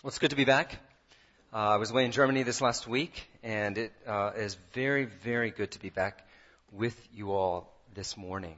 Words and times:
Well, 0.00 0.10
it's 0.10 0.20
good 0.20 0.30
to 0.30 0.36
be 0.36 0.44
back. 0.44 0.78
Uh, 1.52 1.56
I 1.56 1.76
was 1.78 1.90
away 1.90 2.04
in 2.04 2.12
Germany 2.12 2.44
this 2.44 2.60
last 2.60 2.86
week, 2.86 3.28
and 3.42 3.76
it 3.76 3.92
uh, 4.06 4.30
is 4.36 4.56
very, 4.72 5.06
very 5.06 5.50
good 5.50 5.72
to 5.72 5.80
be 5.80 5.90
back 5.90 6.24
with 6.70 6.96
you 7.12 7.32
all 7.32 7.68
this 7.94 8.16
morning. 8.16 8.54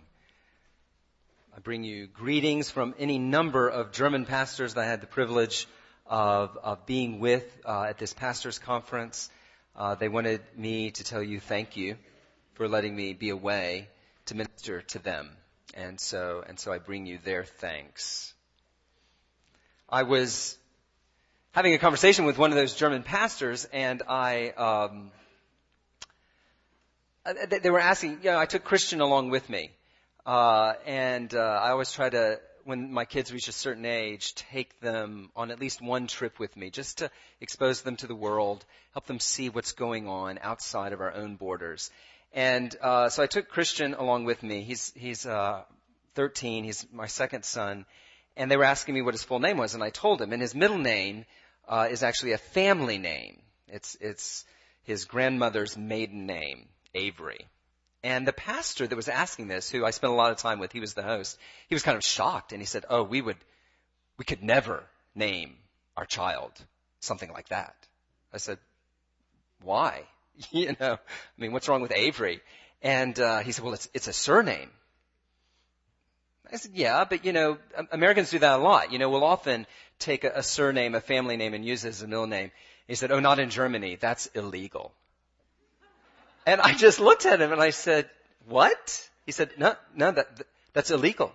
I 1.57 1.61
bring 1.61 1.83
you 1.83 2.09
greetings 2.09 2.69
from 2.69 2.95
any 2.99 3.19
number 3.19 3.71
of 3.71 3.91
German 3.93 4.27
pastors 4.27 4.75
that 4.75 4.83
I 4.83 4.85
had 4.85 5.01
the 5.01 5.07
privilege 5.07 5.67
of, 6.05 6.59
of 6.63 6.85
being 6.85 7.21
with 7.21 7.47
uh, 7.65 7.85
at 7.85 7.97
this 7.97 8.13
pastors' 8.13 8.59
conference. 8.59 9.31
Uh, 9.75 9.95
they 9.95 10.11
wanted 10.11 10.43
me 10.59 10.91
to 10.91 11.05
tell 11.05 11.23
you 11.23 11.41
thank 11.41 11.75
you 11.75 11.97
for 12.53 12.69
letting 12.69 12.95
me 12.95 13.15
be 13.15 13.31
away 13.31 13.89
to 14.27 14.35
minister 14.35 14.83
to 14.83 14.99
them, 14.99 15.31
and 15.73 15.99
so 15.99 16.45
and 16.47 16.61
so 16.61 16.71
I 16.71 16.77
bring 16.77 17.07
you 17.07 17.19
their 17.25 17.45
thanks. 17.45 18.35
I 19.89 20.03
was 20.03 20.59
having 21.53 21.75
a 21.75 21.79
conversation 21.79 22.27
with 22.27 22.39
one 22.39 22.51
of 22.51 22.57
those 22.57 22.75
German 22.75 23.03
pastors, 23.03 23.65
and 23.73 24.03
I, 24.09 24.51
um, 24.51 25.11
uh, 27.27 27.33
they 27.61 27.71
were 27.71 27.81
asking, 27.81 28.19
you 28.23 28.31
know, 28.31 28.39
I 28.39 28.47
took 28.47 28.63
Christian 28.63 29.01
along 29.01 29.31
with 29.31 29.51
me, 29.51 29.71
uh, 30.25 30.75
and 30.87 31.35
uh, 31.35 31.39
I 31.39 31.71
always 31.71 31.91
try 31.91 32.09
to, 32.09 32.39
when 32.65 32.93
my 32.93 33.05
kids 33.05 33.33
reach 33.33 33.49
a 33.49 33.53
certain 33.53 33.85
age, 33.85 34.35
take 34.37 34.79
them 34.81 35.31
on 35.35 35.51
at 35.51 35.59
least 35.59 35.83
one 35.83 36.07
trip 36.07 36.39
with 36.39 36.57
me, 36.57 36.71
just 36.71 36.99
to 36.99 37.11
expose 37.41 37.83
them 37.83 37.97
to 37.97 38.07
the 38.07 38.15
world, 38.15 38.65
help 38.93 39.07
them 39.07 39.19
see 39.19 39.49
what's 39.49 39.73
going 39.73 40.07
on 40.07 40.39
outside 40.43 40.93
of 40.93 41.01
our 41.01 41.13
own 41.13 41.35
borders. 41.35 41.91
And 42.33 42.75
uh, 42.81 43.09
so 43.09 43.25
I 43.25 43.27
took 43.27 43.49
Christian 43.49 43.95
along 43.95 44.25
with 44.25 44.41
me. 44.45 44.63
He's 44.63 44.93
he's 44.95 45.27
uh, 45.27 45.63
13. 46.15 46.63
He's 46.63 46.87
my 46.93 47.07
second 47.07 47.45
son. 47.45 47.87
And 48.41 48.51
they 48.51 48.57
were 48.57 48.65
asking 48.65 48.95
me 48.95 49.03
what 49.03 49.13
his 49.13 49.23
full 49.23 49.39
name 49.39 49.59
was, 49.59 49.75
and 49.75 49.85
I 49.85 49.91
told 49.91 50.23
him. 50.23 50.33
And 50.33 50.41
his 50.41 50.55
middle 50.55 50.79
name 50.79 51.27
uh, 51.69 51.89
is 51.91 52.03
actually 52.03 52.33
a 52.33 52.39
family 52.39 52.97
name. 52.97 53.43
It's, 53.69 53.99
it's 54.01 54.47
his 54.83 55.05
grandmother's 55.05 55.77
maiden 55.77 56.25
name, 56.25 56.71
Avery. 56.95 57.45
And 58.03 58.27
the 58.27 58.33
pastor 58.33 58.87
that 58.87 58.97
was 58.97 59.11
asking 59.11 59.49
this, 59.49 59.69
who 59.69 59.85
I 59.85 59.91
spent 59.91 60.15
a 60.15 60.17
lot 60.17 60.33
of 60.33 60.39
time 60.39 60.59
with, 60.59 60.73
he 60.73 60.81
was 60.81 60.95
the 60.95 61.03
host, 61.03 61.39
he 61.69 61.75
was 61.75 61.83
kind 61.83 61.99
of 61.99 62.03
shocked 62.03 62.53
and 62.53 62.63
he 62.63 62.67
said, 62.67 62.87
oh, 62.89 63.03
we 63.03 63.21
would, 63.21 63.37
we 64.17 64.25
could 64.25 64.43
never 64.43 64.85
name 65.15 65.57
our 65.95 66.07
child 66.07 66.53
something 67.01 67.31
like 67.31 67.51
that. 67.51 67.77
I 68.33 68.39
said, 68.39 68.57
why? 69.63 70.05
you 70.51 70.75
know, 70.81 70.95
I 70.95 71.37
mean, 71.37 71.53
what's 71.53 71.69
wrong 71.69 71.83
with 71.83 71.93
Avery? 71.95 72.41
And, 72.81 73.21
uh, 73.21 73.41
he 73.41 73.53
said, 73.53 73.67
well, 73.67 73.75
it's, 73.75 73.91
it's 73.93 74.09
a 74.09 74.15
surname. 74.15 74.71
I 76.53 76.57
said, 76.57 76.73
yeah, 76.75 77.05
but 77.05 77.25
you 77.25 77.33
know, 77.33 77.59
Americans 77.93 78.31
do 78.31 78.39
that 78.41 78.59
a 78.59 78.63
lot. 78.63 78.93
You 78.93 78.99
know, 78.99 79.09
we'll 79.11 79.25
often 79.25 79.67
take 79.99 80.25
a, 80.25 80.43
surname, 80.43 80.95
a 80.95 81.01
family 81.01 81.37
name, 81.37 81.55
and 81.55 81.65
use 81.65 81.85
it 81.85 81.91
as 81.91 82.03
a 82.03 82.09
middle 82.09 82.27
name. 82.27 82.51
He 82.89 82.95
said, 82.97 83.13
oh, 83.13 83.21
not 83.21 83.39
in 83.39 83.51
Germany. 83.51 83.97
That's 84.01 84.27
illegal. 84.27 84.93
And 86.47 86.61
I 86.61 86.75
just 86.75 86.99
looked 86.99 87.27
at 87.27 87.41
him 87.41 87.53
and 87.53 87.61
I 87.61 87.71
said, 87.71 88.09
what? 88.49 89.09
He 89.27 89.33
said, 89.33 89.51
no, 89.59 89.77
no, 89.95 90.11
that, 90.11 90.27
that's 90.73 90.91
illegal. 90.91 91.33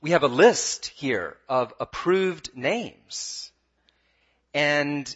We 0.00 0.10
have 0.10 0.24
a 0.24 0.28
list 0.28 0.86
here 0.86 1.36
of 1.48 1.72
approved 1.78 2.56
names. 2.56 3.52
And 4.52 5.14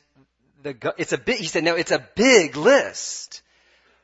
the, 0.63 0.95
it's 0.99 1.13
a 1.13 1.19
big, 1.19 1.39
he 1.39 1.47
said, 1.47 1.65
no, 1.65 1.75
it's 1.75 1.91
a 1.91 2.07
big 2.15 2.57
list. 2.57 3.43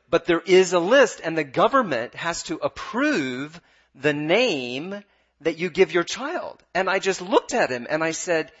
But 0.09 0.25
there 0.25 0.41
is 0.45 0.73
a 0.73 0.79
list 0.79 1.21
and 1.23 1.37
the 1.37 1.45
government 1.45 2.13
has 2.15 2.43
to 2.43 2.57
approve 2.57 3.61
the 3.95 4.13
name 4.13 5.03
that 5.41 5.57
you 5.57 5.69
give 5.69 5.93
your 5.93 6.03
child. 6.03 6.61
And 6.73 6.89
I 6.89 6.99
just 6.99 7.21
looked 7.21 7.53
at 7.53 7.69
him 7.69 7.87
and 7.89 8.03
I 8.03 8.11
said, 8.11 8.51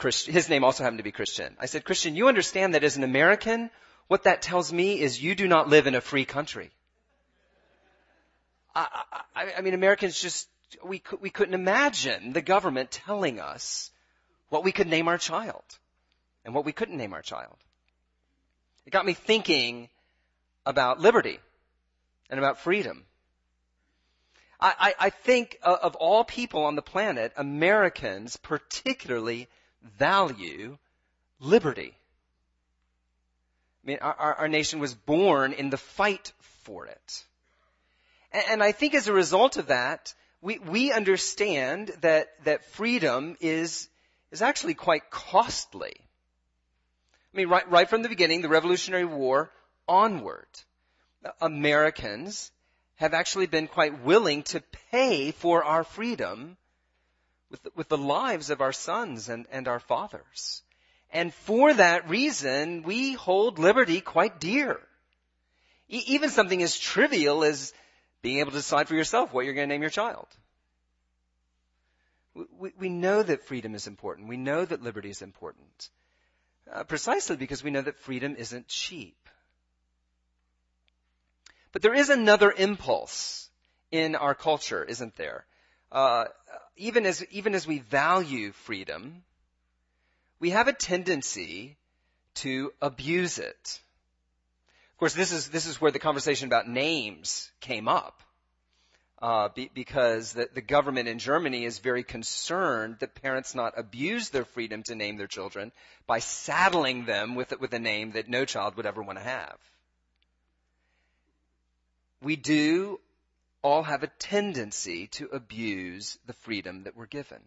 his 0.00 0.48
name 0.48 0.64
also 0.64 0.84
happened 0.84 0.98
to 0.98 1.04
be 1.04 1.12
Christian. 1.12 1.56
I 1.58 1.66
said, 1.66 1.84
Christian, 1.84 2.14
you 2.14 2.28
understand 2.28 2.74
that 2.74 2.84
as 2.84 2.96
an 2.96 3.04
American, 3.04 3.70
what 4.06 4.24
that 4.24 4.42
tells 4.42 4.72
me 4.72 5.00
is 5.00 5.22
you 5.22 5.34
do 5.34 5.48
not 5.48 5.68
live 5.68 5.86
in 5.86 5.94
a 5.94 6.00
free 6.00 6.24
country. 6.24 6.70
I, 8.74 9.02
I, 9.34 9.52
I 9.58 9.60
mean, 9.60 9.74
Americans 9.74 10.20
just, 10.20 10.48
we, 10.84 11.02
we 11.20 11.30
couldn't 11.30 11.54
imagine 11.54 12.32
the 12.32 12.42
government 12.42 12.90
telling 12.90 13.40
us 13.40 13.90
what 14.50 14.62
we 14.62 14.72
could 14.72 14.86
name 14.86 15.08
our 15.08 15.18
child 15.18 15.64
and 16.44 16.54
what 16.54 16.64
we 16.64 16.72
couldn't 16.72 16.96
name 16.96 17.12
our 17.12 17.22
child. 17.22 17.56
It 18.86 18.90
got 18.90 19.04
me 19.04 19.14
thinking 19.14 19.88
about 20.64 21.00
liberty 21.00 21.40
and 22.30 22.38
about 22.38 22.60
freedom 22.60 23.04
I, 24.60 24.94
I, 24.98 25.10
think 25.10 25.58
uh, 25.62 25.76
of 25.82 25.94
all 25.94 26.24
people 26.24 26.64
on 26.64 26.74
the 26.74 26.82
planet, 26.82 27.32
Americans 27.36 28.36
particularly 28.36 29.46
value 29.98 30.78
liberty. 31.38 31.94
I 33.84 33.86
mean, 33.86 33.98
our, 34.00 34.34
our 34.34 34.48
nation 34.48 34.80
was 34.80 34.94
born 34.94 35.52
in 35.52 35.70
the 35.70 35.76
fight 35.76 36.32
for 36.64 36.86
it. 36.86 37.24
And, 38.32 38.44
and 38.50 38.62
I 38.62 38.72
think 38.72 38.94
as 38.94 39.06
a 39.06 39.12
result 39.12 39.58
of 39.58 39.68
that, 39.68 40.12
we, 40.40 40.58
we 40.58 40.92
understand 40.92 41.92
that, 42.00 42.28
that 42.44 42.64
freedom 42.64 43.36
is, 43.40 43.88
is 44.32 44.42
actually 44.42 44.74
quite 44.74 45.08
costly. 45.08 45.94
I 47.32 47.36
mean, 47.36 47.48
right, 47.48 47.70
right 47.70 47.88
from 47.88 48.02
the 48.02 48.08
beginning, 48.08 48.42
the 48.42 48.48
Revolutionary 48.48 49.04
War 49.04 49.52
onward, 49.86 50.48
Americans 51.40 52.50
have 52.98 53.14
actually 53.14 53.46
been 53.46 53.66
quite 53.66 54.04
willing 54.04 54.42
to 54.42 54.60
pay 54.90 55.30
for 55.30 55.64
our 55.64 55.84
freedom 55.84 56.56
with 57.50 57.66
with 57.74 57.88
the 57.88 57.98
lives 57.98 58.50
of 58.50 58.60
our 58.60 58.72
sons 58.72 59.28
and, 59.28 59.46
and 59.50 59.66
our 59.66 59.80
fathers. 59.80 60.62
And 61.10 61.32
for 61.32 61.72
that 61.72 62.08
reason, 62.10 62.82
we 62.82 63.14
hold 63.14 63.58
liberty 63.58 64.00
quite 64.00 64.38
dear. 64.40 64.78
E- 65.88 66.04
even 66.08 66.28
something 66.28 66.62
as 66.62 66.78
trivial 66.78 67.44
as 67.44 67.72
being 68.20 68.38
able 68.40 68.50
to 68.50 68.58
decide 68.58 68.88
for 68.88 68.94
yourself 68.94 69.32
what 69.32 69.44
you're 69.44 69.54
going 69.54 69.68
to 69.68 69.74
name 69.74 69.80
your 69.80 69.90
child. 69.90 70.26
We, 72.34 72.72
we 72.78 72.88
know 72.88 73.22
that 73.22 73.44
freedom 73.44 73.74
is 73.74 73.86
important. 73.86 74.28
We 74.28 74.36
know 74.36 74.64
that 74.64 74.82
liberty 74.82 75.10
is 75.10 75.22
important. 75.22 75.88
Uh, 76.70 76.84
precisely 76.84 77.36
because 77.36 77.64
we 77.64 77.70
know 77.70 77.80
that 77.80 77.98
freedom 77.98 78.36
isn't 78.36 78.68
cheap. 78.68 79.27
But 81.72 81.82
there 81.82 81.94
is 81.94 82.08
another 82.08 82.50
impulse 82.50 83.48
in 83.90 84.14
our 84.14 84.34
culture, 84.34 84.84
isn't 84.84 85.16
there? 85.16 85.44
Uh, 85.90 86.26
even 86.76 87.06
as 87.06 87.24
even 87.30 87.54
as 87.54 87.66
we 87.66 87.78
value 87.78 88.52
freedom, 88.52 89.24
we 90.40 90.50
have 90.50 90.68
a 90.68 90.72
tendency 90.72 91.76
to 92.36 92.72
abuse 92.80 93.38
it. 93.38 93.80
Of 94.92 94.98
course, 94.98 95.14
this 95.14 95.32
is 95.32 95.48
this 95.48 95.66
is 95.66 95.80
where 95.80 95.90
the 95.90 95.98
conversation 95.98 96.46
about 96.46 96.68
names 96.68 97.50
came 97.60 97.88
up, 97.88 98.22
uh, 99.20 99.48
be, 99.48 99.70
because 99.72 100.32
the, 100.32 100.48
the 100.52 100.60
government 100.60 101.08
in 101.08 101.18
Germany 101.18 101.64
is 101.64 101.78
very 101.78 102.02
concerned 102.02 102.96
that 103.00 103.14
parents 103.14 103.54
not 103.54 103.78
abuse 103.78 104.30
their 104.30 104.44
freedom 104.44 104.82
to 104.84 104.94
name 104.94 105.16
their 105.16 105.26
children 105.26 105.72
by 106.06 106.18
saddling 106.18 107.04
them 107.04 107.34
with 107.34 107.58
with 107.60 107.72
a 107.74 107.78
name 107.78 108.12
that 108.12 108.28
no 108.28 108.44
child 108.44 108.76
would 108.76 108.86
ever 108.86 109.02
want 109.02 109.18
to 109.18 109.24
have 109.24 109.58
we 112.22 112.36
do 112.36 113.00
all 113.62 113.82
have 113.82 114.02
a 114.02 114.08
tendency 114.18 115.08
to 115.08 115.26
abuse 115.26 116.18
the 116.26 116.32
freedom 116.32 116.84
that 116.84 116.96
we're 116.96 117.06
given. 117.06 117.40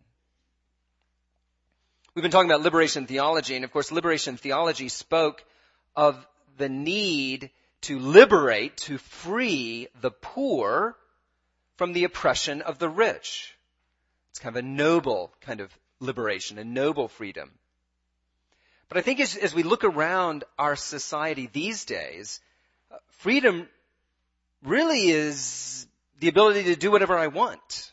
We've 2.14 2.24
been 2.24 2.32
talking 2.32 2.50
about 2.50 2.62
liberation 2.62 3.08
theology, 3.08 3.56
and 3.56 3.64
of 3.64 3.72
course, 3.72 3.92
liberation 3.92 4.36
theology 4.36 4.90
spoke 4.90 5.44
of 5.96 6.26
the 6.58 6.70
need 6.70 7.50
to 7.82 8.00
liberate, 8.00 8.78
to 8.78 8.98
free 8.98 9.88
the 10.02 10.12
poor 10.12 10.96
from 11.78 11.94
the 11.94 12.04
oppression 12.04 12.62
of 12.62 12.80
the 12.80 12.90
rich. 12.90 13.56
It's 14.30 14.40
kind 14.40 14.56
of 14.56 14.64
a 14.64 14.68
noble 14.68 15.32
kind 15.42 15.62
of 15.62 15.72
liberation, 16.00 16.58
a 16.58 16.64
noble 16.64 17.08
freedom. 17.08 17.52
But 18.90 18.98
I 18.98 19.02
think 19.02 19.22
as, 19.22 19.38
as 19.38 19.56
we 19.56 19.64
look 19.64 19.84
around 19.84 20.44
our 20.60 20.76
society 20.76 21.50
these 21.52 21.86
days, 21.86 22.42
uh, 22.92 22.98
freedom 23.10 23.68
really 24.64 25.10
is 25.10 25.88
the 26.20 26.28
ability 26.28 26.64
to 26.66 26.76
do 26.76 26.92
whatever 26.92 27.18
I 27.18 27.28
want. 27.28 27.92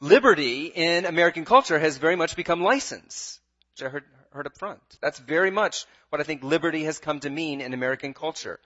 Liberty 0.00 0.66
in 0.66 1.04
American 1.04 1.44
culture 1.44 1.78
has 1.78 1.96
very 1.98 2.16
much 2.16 2.34
become 2.34 2.62
license, 2.62 3.40
which 3.72 3.86
I 3.86 3.88
heard, 3.88 4.04
heard 4.30 4.46
up 4.46 4.58
front. 4.58 4.80
That's 5.00 5.18
very 5.18 5.50
much 5.50 5.86
what 6.10 6.20
I 6.20 6.24
think 6.24 6.42
liberty 6.42 6.84
has 6.84 6.98
come 6.98 7.20
to 7.20 7.30
mean 7.30 7.60
in 7.60 7.72
American 7.72 8.14
culture. 8.14 8.58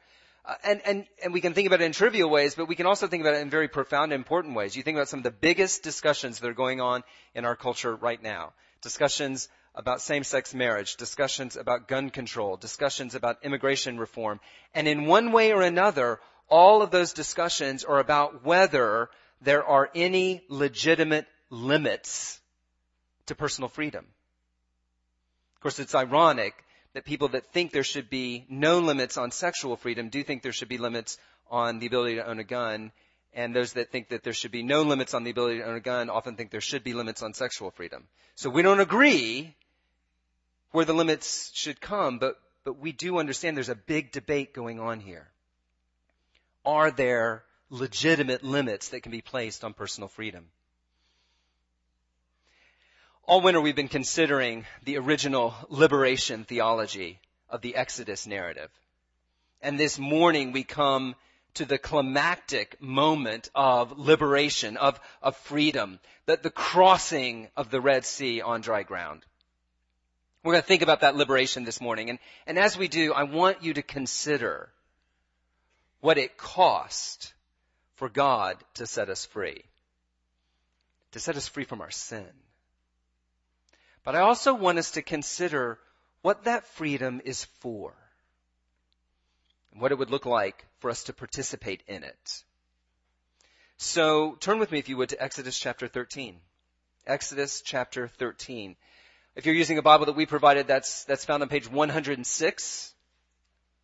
Uh, 0.45 0.55
and, 0.65 0.81
and, 0.87 1.07
and 1.25 1.33
we 1.33 1.41
can 1.41 1.55
think 1.55 1.67
about 1.67 1.81
it 1.81 1.85
in 1.85 1.93
trivial 1.93 2.31
ways, 2.31 2.55
but 2.55 2.69
we 2.69 2.77
can 2.77 2.87
also 2.87 3.07
think 3.07 3.23
about 3.23 3.35
it 3.35 3.43
in 3.43 3.51
very 3.51 3.69
profound 3.69 4.13
and 4.13 4.21
important 4.21 4.55
ways. 4.55 4.77
You 4.77 4.83
think 4.83 4.97
about 4.97 5.09
some 5.09 5.21
of 5.21 5.25
the 5.25 5.31
biggest 5.31 5.83
discussions 5.83 6.39
that 6.39 6.49
are 6.49 6.55
going 6.55 6.81
on 6.81 7.03
in 7.35 7.45
our 7.45 7.57
culture 7.57 7.95
right 7.95 8.23
now. 8.23 8.53
Discussions 8.81 9.49
about 9.77 10.01
same-sex 10.01 10.55
marriage, 10.55 10.97
discussions 10.97 11.57
about 11.57 11.87
gun 11.87 12.11
control, 12.11 12.57
discussions 12.57 13.15
about 13.15 13.45
immigration 13.45 13.99
reform. 13.99 14.41
And 14.75 14.89
in 14.89 15.05
one 15.07 15.33
way 15.33 15.53
or 15.53 15.63
another, 15.63 16.19
all 16.49 16.83
of 16.83 16.91
those 16.91 17.13
discussions 17.13 17.85
are 17.85 17.99
about 17.99 18.45
whether 18.45 19.11
there 19.43 19.65
are 19.65 19.91
any 19.95 20.43
legitimate 20.49 21.27
limits 21.51 22.41
to 23.27 23.35
personal 23.35 23.69
freedom. 23.69 24.07
Of 25.57 25.61
course, 25.61 25.79
it's 25.79 25.95
ironic 25.95 26.55
that 26.95 27.05
people 27.05 27.29
that 27.29 27.53
think 27.53 27.73
there 27.73 27.85
should 27.85 28.09
be 28.09 28.47
no 28.49 28.79
limits 28.79 29.19
on 29.19 29.31
sexual 29.31 29.77
freedom 29.77 30.09
do 30.09 30.23
think 30.23 30.43
there 30.43 30.53
should 30.53 30.69
be 30.69 30.79
limits 30.79 31.19
on 31.51 31.79
the 31.79 31.87
ability 31.87 32.15
to 32.17 32.27
own 32.27 32.39
a 32.39 32.45
gun, 32.45 32.91
and 33.35 33.55
those 33.55 33.75
that 33.75 33.93
think 33.93 34.09
that 34.09 34.23
there 34.23 34.33
should 34.33 34.51
be 34.51 34.63
no 34.63 34.83
limits 34.83 35.13
on 35.13 35.23
the 35.23 35.31
ability 35.31 35.59
to 35.59 35.65
own 35.65 35.77
a 35.77 35.81
gun 35.81 36.09
often 36.09 36.37
think 36.37 36.51
there 36.51 36.61
should 36.61 36.83
be 36.83 36.95
limits 36.95 37.23
on 37.23 37.35
sexual 37.35 37.71
freedom. 37.71 38.05
So 38.35 38.49
we 38.49 38.63
don't 38.63 38.81
agree 38.81 39.55
where 40.73 40.85
the 40.85 40.95
limits 40.95 41.51
should 41.55 41.81
come, 41.81 42.19
but, 42.19 42.39
but 42.65 42.79
we 42.79 42.93
do 42.93 43.19
understand 43.19 43.57
there's 43.57 43.69
a 43.69 43.75
big 43.75 44.13
debate 44.13 44.53
going 44.53 44.81
on 44.81 45.01
here. 45.01 45.29
Are 46.65 46.91
there 46.91 47.45
legitimate 47.71 48.43
limits 48.45 48.89
that 48.89 49.03
can 49.03 49.13
be 49.13 49.21
placed 49.21 49.65
on 49.65 49.73
personal 49.73 50.09
freedom? 50.09 50.47
All 53.25 53.41
winter 53.41 53.61
we've 53.61 53.75
been 53.75 53.89
considering 53.89 54.67
the 54.85 54.99
original 54.99 55.55
liberation 55.69 56.45
theology 56.45 57.19
of 57.51 57.61
the 57.61 57.75
Exodus 57.75 58.27
narrative. 58.27 58.71
And 59.61 59.81
this 59.81 59.99
morning 59.99 60.53
we 60.53 60.63
come 60.63 61.17
to 61.55 61.65
the 61.65 61.79
climactic 61.79 62.81
moment 62.81 63.51
of 63.55 63.99
liberation, 63.99 64.77
of, 64.77 65.01
of 65.23 65.37
freedom, 65.39 65.99
the, 66.27 66.39
the 66.41 66.51
crossing 66.51 67.49
of 67.57 67.71
the 67.71 67.81
Red 67.81 68.05
Sea 68.05 68.43
on 68.43 68.61
dry 68.61 68.83
ground. 68.83 69.25
We're 70.47 70.53
going 70.53 70.63
to 70.63 70.69
think 70.69 70.83
about 70.83 71.01
that 71.01 71.17
liberation 71.17 71.65
this 71.65 71.81
morning. 71.81 72.09
And, 72.09 72.21
and 72.47 72.57
as 72.57 72.79
we 72.79 72.87
do, 72.87 73.13
I 73.13 73.25
want 73.25 73.65
you 73.65 73.75
to 73.75 73.83
consider 73.83 74.69
what 76.01 76.19
it 76.19 76.37
cost 76.37 77.35
for 77.97 78.09
God 78.09 78.57
to 78.75 78.87
set 78.87 79.09
us 79.09 79.27
free. 79.27 79.65
To 81.11 81.19
set 81.19 81.35
us 81.35 81.49
free 81.49 81.65
from 81.65 81.81
our 81.81 81.91
sin. 81.91 82.29
But 84.05 84.15
I 84.15 84.21
also 84.21 84.55
want 84.55 84.79
us 84.79 84.93
to 84.93 85.03
consider 85.03 85.81
what 86.23 86.45
that 86.45 86.65
freedom 86.65 87.21
is 87.25 87.47
for 87.59 87.93
and 89.73 89.83
what 89.83 89.91
it 89.91 89.99
would 89.99 90.11
look 90.11 90.27
like 90.27 90.65
for 90.79 90.91
us 90.91 91.03
to 91.05 91.13
participate 91.13 91.83
in 91.89 92.05
it. 92.05 92.45
So 93.79 94.37
turn 94.39 94.61
with 94.61 94.71
me, 94.71 94.79
if 94.79 94.89
you 94.89 94.97
would, 94.97 95.09
to 95.09 95.21
Exodus 95.21 95.59
chapter 95.59 95.89
13. 95.89 96.37
Exodus 97.05 97.63
chapter 97.63 98.07
13. 98.07 98.77
If 99.37 99.45
you're 99.45 99.55
using 99.55 99.77
a 99.77 99.83
Bible 99.83 100.07
that 100.07 100.17
we 100.17 100.25
provided, 100.25 100.67
that's, 100.67 101.05
that's 101.05 101.27
found 101.27 101.43
on 101.43 101.51
page 101.51 101.71
106. 101.71 102.95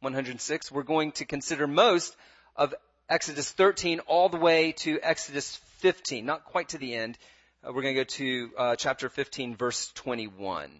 106. 0.00 0.72
We're 0.72 0.82
going 0.82 1.12
to 1.12 1.26
consider 1.26 1.66
most 1.66 2.16
of 2.56 2.74
Exodus 3.06 3.52
13 3.52 4.00
all 4.06 4.30
the 4.30 4.38
way 4.38 4.72
to 4.72 4.98
Exodus 5.02 5.56
15. 5.80 6.24
Not 6.24 6.46
quite 6.46 6.70
to 6.70 6.78
the 6.78 6.94
end. 6.94 7.18
Uh, 7.62 7.70
we're 7.70 7.82
going 7.82 7.94
to 7.94 8.00
go 8.00 8.04
to 8.04 8.50
uh, 8.56 8.76
chapter 8.76 9.10
15, 9.10 9.54
verse 9.54 9.92
21. 9.94 10.70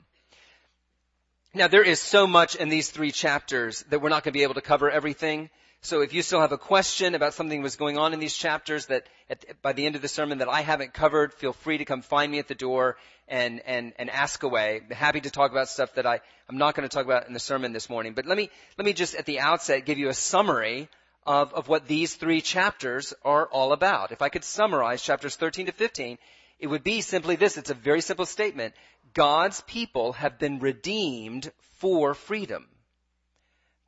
Now 1.53 1.69
there 1.69 1.85
is 1.85 2.01
so 2.01 2.27
much 2.27 2.57
in 2.57 2.71
these 2.71 2.89
three 2.89 3.13
chapters 3.13 3.83
that 3.91 4.01
we're 4.01 4.09
not 4.09 4.25
going 4.25 4.33
to 4.33 4.39
be 4.39 4.43
able 4.43 4.55
to 4.55 4.63
cover 4.63 4.91
everything. 4.91 5.51
So 5.85 6.01
if 6.01 6.15
you 6.15 6.23
still 6.23 6.41
have 6.41 6.53
a 6.53 6.59
question 6.59 7.17
about 7.17 7.35
something 7.35 7.59
that 7.59 7.65
was 7.65 7.75
going 7.75 7.99
on 7.99 8.13
in 8.13 8.21
these 8.21 8.37
chapters 8.37 8.87
that 8.87 9.09
at, 9.29 9.61
by 9.63 9.73
the 9.73 9.85
end 9.85 9.97
of 9.97 10.03
the 10.03 10.07
sermon 10.07 10.39
that 10.39 10.49
I 10.49 10.61
haven't 10.61 10.95
covered, 10.95 11.35
feel 11.35 11.53
free 11.53 11.79
to 11.79 11.85
come 11.85 12.03
find 12.03 12.31
me 12.31 12.39
at 12.39 12.47
the 12.47 12.55
door 12.55 12.97
and, 13.27 13.61
and, 13.67 13.93
and 13.99 14.09
ask 14.09 14.45
away. 14.45 14.81
I'm 14.85 14.95
happy 14.95 15.21
to 15.23 15.31
talk 15.31 15.51
about 15.51 15.69
stuff 15.69 15.95
that 15.95 16.07
I, 16.07 16.21
I'm 16.49 16.57
not 16.57 16.77
going 16.77 16.89
to 16.89 16.95
talk 16.95 17.05
about 17.05 17.27
in 17.27 17.33
the 17.33 17.41
sermon 17.41 17.73
this 17.73 17.91
morning. 17.91 18.15
But 18.15 18.27
let 18.27 18.39
me, 18.39 18.49
let 18.79 18.85
me 18.85 18.93
just 18.93 19.17
at 19.17 19.27
the 19.27 19.41
outset 19.41 19.85
give 19.85 19.99
you 19.99 20.09
a 20.09 20.15
summary 20.15 20.89
of, 21.27 21.53
of 21.53 21.67
what 21.67 21.89
these 21.89 22.15
three 22.15 22.43
chapters 22.43 23.13
are 23.25 23.47
all 23.47 23.73
about. 23.73 24.13
If 24.13 24.23
I 24.23 24.29
could 24.29 24.45
summarize 24.45 25.03
chapters 25.03 25.35
13 25.35 25.67
to 25.67 25.73
15, 25.73 26.17
it 26.61 26.69
would 26.69 26.85
be 26.85 27.01
simply 27.01 27.35
this. 27.35 27.57
It's 27.57 27.71
a 27.71 27.75
very 27.75 28.03
simple 28.03 28.27
statement. 28.27 28.75
God's 29.15 29.63
people 29.63 30.13
have 30.13 30.39
been 30.39 30.61
redeemed 30.61 31.51
for 31.81 32.15
freedom. 32.15 32.69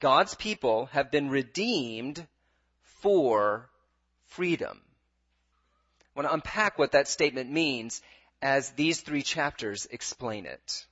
God's 0.00 0.34
people 0.34 0.86
have 0.86 1.10
been 1.10 1.30
redeemed 1.30 2.26
for 3.00 3.68
freedom. 4.26 4.80
I 6.14 6.20
want 6.20 6.28
to 6.28 6.34
unpack 6.34 6.78
what 6.78 6.92
that 6.92 7.08
statement 7.08 7.50
means 7.50 8.02
as 8.42 8.70
these 8.72 9.00
three 9.00 9.22
chapters 9.22 9.86
explain 9.90 10.46
it. 10.46 10.86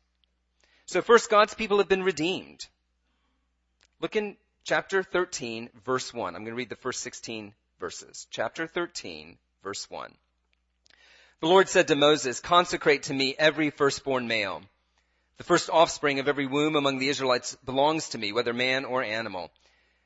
So 0.86 1.02
first, 1.02 1.30
God's 1.30 1.54
people 1.54 1.78
have 1.78 1.88
been 1.88 2.02
redeemed. 2.02 2.66
Look 4.00 4.16
in 4.16 4.36
chapter 4.64 5.02
13, 5.02 5.70
verse 5.84 6.12
1. 6.12 6.34
I'm 6.34 6.42
going 6.42 6.52
to 6.52 6.56
read 6.56 6.68
the 6.68 6.76
first 6.76 7.00
16 7.00 7.54
verses. 7.78 8.26
Chapter 8.30 8.66
13, 8.66 9.38
verse 9.62 9.88
1. 9.90 10.12
The 11.40 11.46
Lord 11.48 11.68
said 11.68 11.88
to 11.88 11.96
Moses, 11.96 12.40
consecrate 12.40 13.04
to 13.04 13.14
me 13.14 13.34
every 13.38 13.70
firstborn 13.70 14.28
male. 14.28 14.62
The 15.38 15.44
first 15.44 15.70
offspring 15.70 16.18
of 16.18 16.28
every 16.28 16.46
womb 16.46 16.76
among 16.76 16.98
the 16.98 17.08
Israelites 17.08 17.56
belongs 17.64 18.10
to 18.10 18.18
me, 18.18 18.32
whether 18.32 18.52
man 18.52 18.84
or 18.84 19.02
animal. 19.02 19.50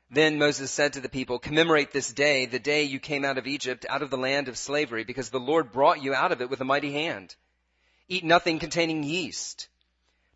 Then 0.09 0.39
Moses 0.39 0.71
said 0.71 0.93
to 0.93 1.01
the 1.01 1.09
people, 1.09 1.37
commemorate 1.37 1.91
this 1.91 2.13
day, 2.13 2.45
the 2.45 2.59
day 2.59 2.83
you 2.83 2.99
came 2.99 3.25
out 3.25 3.37
of 3.37 3.45
Egypt, 3.45 3.85
out 3.89 4.01
of 4.01 4.09
the 4.09 4.17
land 4.17 4.47
of 4.47 4.57
slavery, 4.57 5.03
because 5.03 5.29
the 5.29 5.39
Lord 5.39 5.71
brought 5.73 6.01
you 6.01 6.13
out 6.13 6.31
of 6.31 6.41
it 6.41 6.49
with 6.49 6.61
a 6.61 6.65
mighty 6.65 6.93
hand. 6.93 7.35
Eat 8.07 8.23
nothing 8.23 8.57
containing 8.57 9.03
yeast. 9.03 9.67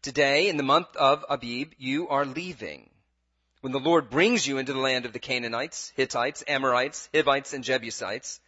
Today, 0.01 0.49
in 0.49 0.57
the 0.57 0.63
month 0.63 0.93
of 0.97 1.23
Abib, 1.29 1.73
you 1.77 2.09
are 2.09 2.25
leaving. 2.25 2.89
When 3.61 3.71
the 3.71 3.79
Lord 3.79 4.09
brings 4.09 4.45
you 4.45 4.57
into 4.57 4.73
the 4.73 4.79
land 4.79 5.05
of 5.05 5.13
the 5.13 5.19
Canaanites, 5.19 5.93
Hittites, 5.95 6.43
Amorites, 6.47 7.07
Hivites, 7.13 7.53
and 7.53 7.63
Jebusites, 7.63 8.41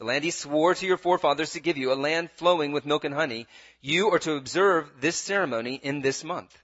the 0.00 0.06
land 0.06 0.24
he 0.24 0.30
swore 0.30 0.74
to 0.74 0.86
your 0.86 0.96
forefathers 0.96 1.52
to 1.52 1.60
give 1.60 1.76
you, 1.76 1.92
a 1.92 1.94
land 1.94 2.30
flowing 2.30 2.72
with 2.72 2.86
milk 2.86 3.04
and 3.04 3.14
honey, 3.14 3.46
you 3.82 4.08
are 4.08 4.18
to 4.18 4.32
observe 4.32 4.90
this 4.98 5.14
ceremony 5.14 5.74
in 5.74 6.00
this 6.00 6.24
month. 6.24 6.56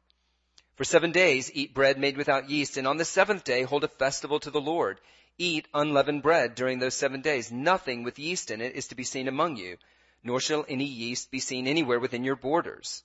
For 0.77 0.85
seven 0.85 1.13
days 1.13 1.51
eat 1.53 1.75
bread 1.75 1.99
made 1.99 2.17
without 2.17 2.49
yeast, 2.49 2.79
and 2.79 2.87
on 2.87 2.97
the 2.97 3.05
seventh 3.05 3.45
day 3.45 3.65
hold 3.65 3.85
a 3.85 3.89
festival 3.89 4.41
to 4.41 4.51
the 4.51 4.61
Lord. 4.61 4.99
Eat 5.37 5.69
unleavened 5.75 6.23
bread 6.23 6.55
during 6.55 6.79
those 6.79 6.95
seven 6.95 7.21
days. 7.21 7.53
Nothing 7.53 8.05
with 8.05 8.19
yeast 8.19 8.51
in 8.51 8.63
it 8.63 8.75
is 8.75 8.89
to 8.89 8.95
be 8.95 9.05
seen 9.05 9.29
among 9.29 9.57
you, 9.57 9.77
nor 10.25 10.41
shall 10.41 10.65
any 10.67 10.87
yeast 10.87 11.31
be 11.31 11.39
seen 11.39 11.67
anywhere 11.67 12.01
within 12.01 12.25
your 12.25 12.37
borders. 12.37 13.03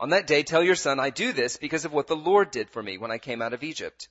On 0.00 0.10
that 0.10 0.26
day 0.26 0.42
tell 0.42 0.64
your 0.64 0.74
son, 0.74 0.98
I 0.98 1.10
do 1.10 1.32
this 1.32 1.58
because 1.58 1.84
of 1.84 1.92
what 1.92 2.08
the 2.08 2.16
Lord 2.16 2.50
did 2.50 2.70
for 2.70 2.82
me 2.82 2.98
when 2.98 3.12
I 3.12 3.18
came 3.18 3.40
out 3.40 3.52
of 3.52 3.62
Egypt. 3.62 4.08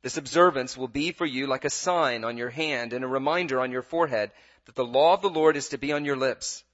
This 0.00 0.16
observance 0.16 0.74
will 0.74 0.88
be 0.88 1.12
for 1.12 1.26
you 1.26 1.46
like 1.46 1.66
a 1.66 1.70
sign 1.70 2.24
on 2.24 2.38
your 2.38 2.48
hand 2.48 2.94
and 2.94 3.04
a 3.04 3.08
reminder 3.08 3.60
on 3.60 3.70
your 3.70 3.82
forehead 3.82 4.32
that 4.66 4.74
the 4.74 4.84
law 4.84 5.14
of 5.14 5.22
the 5.22 5.30
Lord 5.30 5.56
is 5.56 5.68
to 5.68 5.78
be 5.78 5.92
on 5.92 6.04
your 6.04 6.16
lips. 6.16 6.64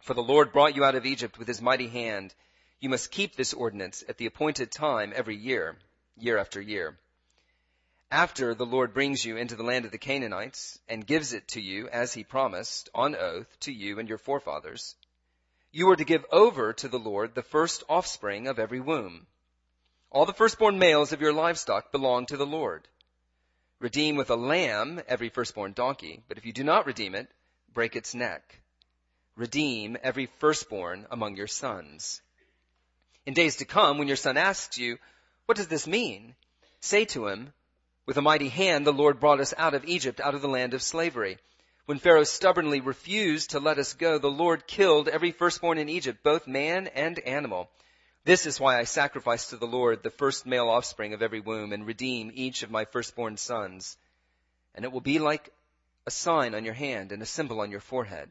For 0.00 0.14
the 0.14 0.22
Lord 0.22 0.52
brought 0.52 0.76
you 0.76 0.84
out 0.84 0.94
of 0.94 1.06
Egypt 1.06 1.38
with 1.38 1.48
his 1.48 1.60
mighty 1.60 1.88
hand. 1.88 2.34
You 2.80 2.88
must 2.88 3.10
keep 3.10 3.34
this 3.34 3.54
ordinance 3.54 4.04
at 4.08 4.18
the 4.18 4.26
appointed 4.26 4.70
time 4.70 5.12
every 5.14 5.36
year, 5.36 5.76
year 6.16 6.38
after 6.38 6.60
year. 6.60 6.98
After 8.10 8.54
the 8.54 8.66
Lord 8.66 8.94
brings 8.94 9.24
you 9.24 9.36
into 9.36 9.56
the 9.56 9.64
land 9.64 9.84
of 9.84 9.90
the 9.90 9.98
Canaanites 9.98 10.78
and 10.88 11.04
gives 11.06 11.32
it 11.32 11.48
to 11.48 11.60
you 11.60 11.88
as 11.88 12.14
he 12.14 12.22
promised 12.22 12.88
on 12.94 13.16
oath 13.16 13.48
to 13.60 13.72
you 13.72 13.98
and 13.98 14.08
your 14.08 14.18
forefathers, 14.18 14.94
you 15.72 15.90
are 15.90 15.96
to 15.96 16.04
give 16.04 16.24
over 16.30 16.72
to 16.72 16.88
the 16.88 16.98
Lord 16.98 17.34
the 17.34 17.42
first 17.42 17.82
offspring 17.88 18.46
of 18.46 18.60
every 18.60 18.80
womb. 18.80 19.26
All 20.10 20.24
the 20.24 20.32
firstborn 20.32 20.78
males 20.78 21.12
of 21.12 21.20
your 21.20 21.32
livestock 21.32 21.90
belong 21.90 22.26
to 22.26 22.36
the 22.36 22.46
Lord. 22.46 22.86
Redeem 23.78 24.16
with 24.16 24.30
a 24.30 24.36
lamb 24.36 25.02
every 25.06 25.28
firstborn 25.28 25.72
donkey, 25.72 26.22
but 26.28 26.38
if 26.38 26.46
you 26.46 26.52
do 26.52 26.64
not 26.64 26.86
redeem 26.86 27.14
it, 27.14 27.28
break 27.74 27.94
its 27.94 28.14
neck. 28.14 28.60
Redeem 29.36 29.98
every 30.02 30.26
firstborn 30.38 31.06
among 31.10 31.36
your 31.36 31.46
sons. 31.46 32.22
In 33.26 33.34
days 33.34 33.56
to 33.56 33.66
come, 33.66 33.98
when 33.98 34.08
your 34.08 34.16
son 34.16 34.38
asks 34.38 34.78
you, 34.78 34.98
what 35.44 35.58
does 35.58 35.68
this 35.68 35.86
mean? 35.86 36.34
Say 36.80 37.04
to 37.06 37.26
him, 37.26 37.52
with 38.06 38.16
a 38.16 38.22
mighty 38.22 38.48
hand 38.48 38.86
the 38.86 38.92
Lord 38.92 39.20
brought 39.20 39.40
us 39.40 39.52
out 39.58 39.74
of 39.74 39.84
Egypt, 39.84 40.20
out 40.20 40.34
of 40.34 40.40
the 40.40 40.48
land 40.48 40.72
of 40.72 40.82
slavery. 40.82 41.38
When 41.84 41.98
Pharaoh 41.98 42.24
stubbornly 42.24 42.80
refused 42.80 43.50
to 43.50 43.60
let 43.60 43.78
us 43.78 43.92
go, 43.92 44.16
the 44.18 44.30
Lord 44.30 44.66
killed 44.66 45.08
every 45.08 45.32
firstborn 45.32 45.76
in 45.76 45.88
Egypt, 45.90 46.22
both 46.22 46.46
man 46.46 46.86
and 46.88 47.18
animal. 47.18 47.68
This 48.26 48.44
is 48.44 48.58
why 48.58 48.76
I 48.76 48.82
sacrifice 48.82 49.50
to 49.50 49.56
the 49.56 49.68
Lord 49.68 50.02
the 50.02 50.10
first 50.10 50.46
male 50.46 50.68
offspring 50.68 51.12
of 51.12 51.22
every 51.22 51.38
womb 51.38 51.72
and 51.72 51.86
redeem 51.86 52.32
each 52.34 52.64
of 52.64 52.72
my 52.72 52.84
firstborn 52.84 53.36
sons. 53.36 53.96
And 54.74 54.84
it 54.84 54.90
will 54.90 55.00
be 55.00 55.20
like 55.20 55.48
a 56.08 56.10
sign 56.10 56.56
on 56.56 56.64
your 56.64 56.74
hand 56.74 57.12
and 57.12 57.22
a 57.22 57.26
symbol 57.26 57.60
on 57.60 57.70
your 57.70 57.78
forehead 57.78 58.28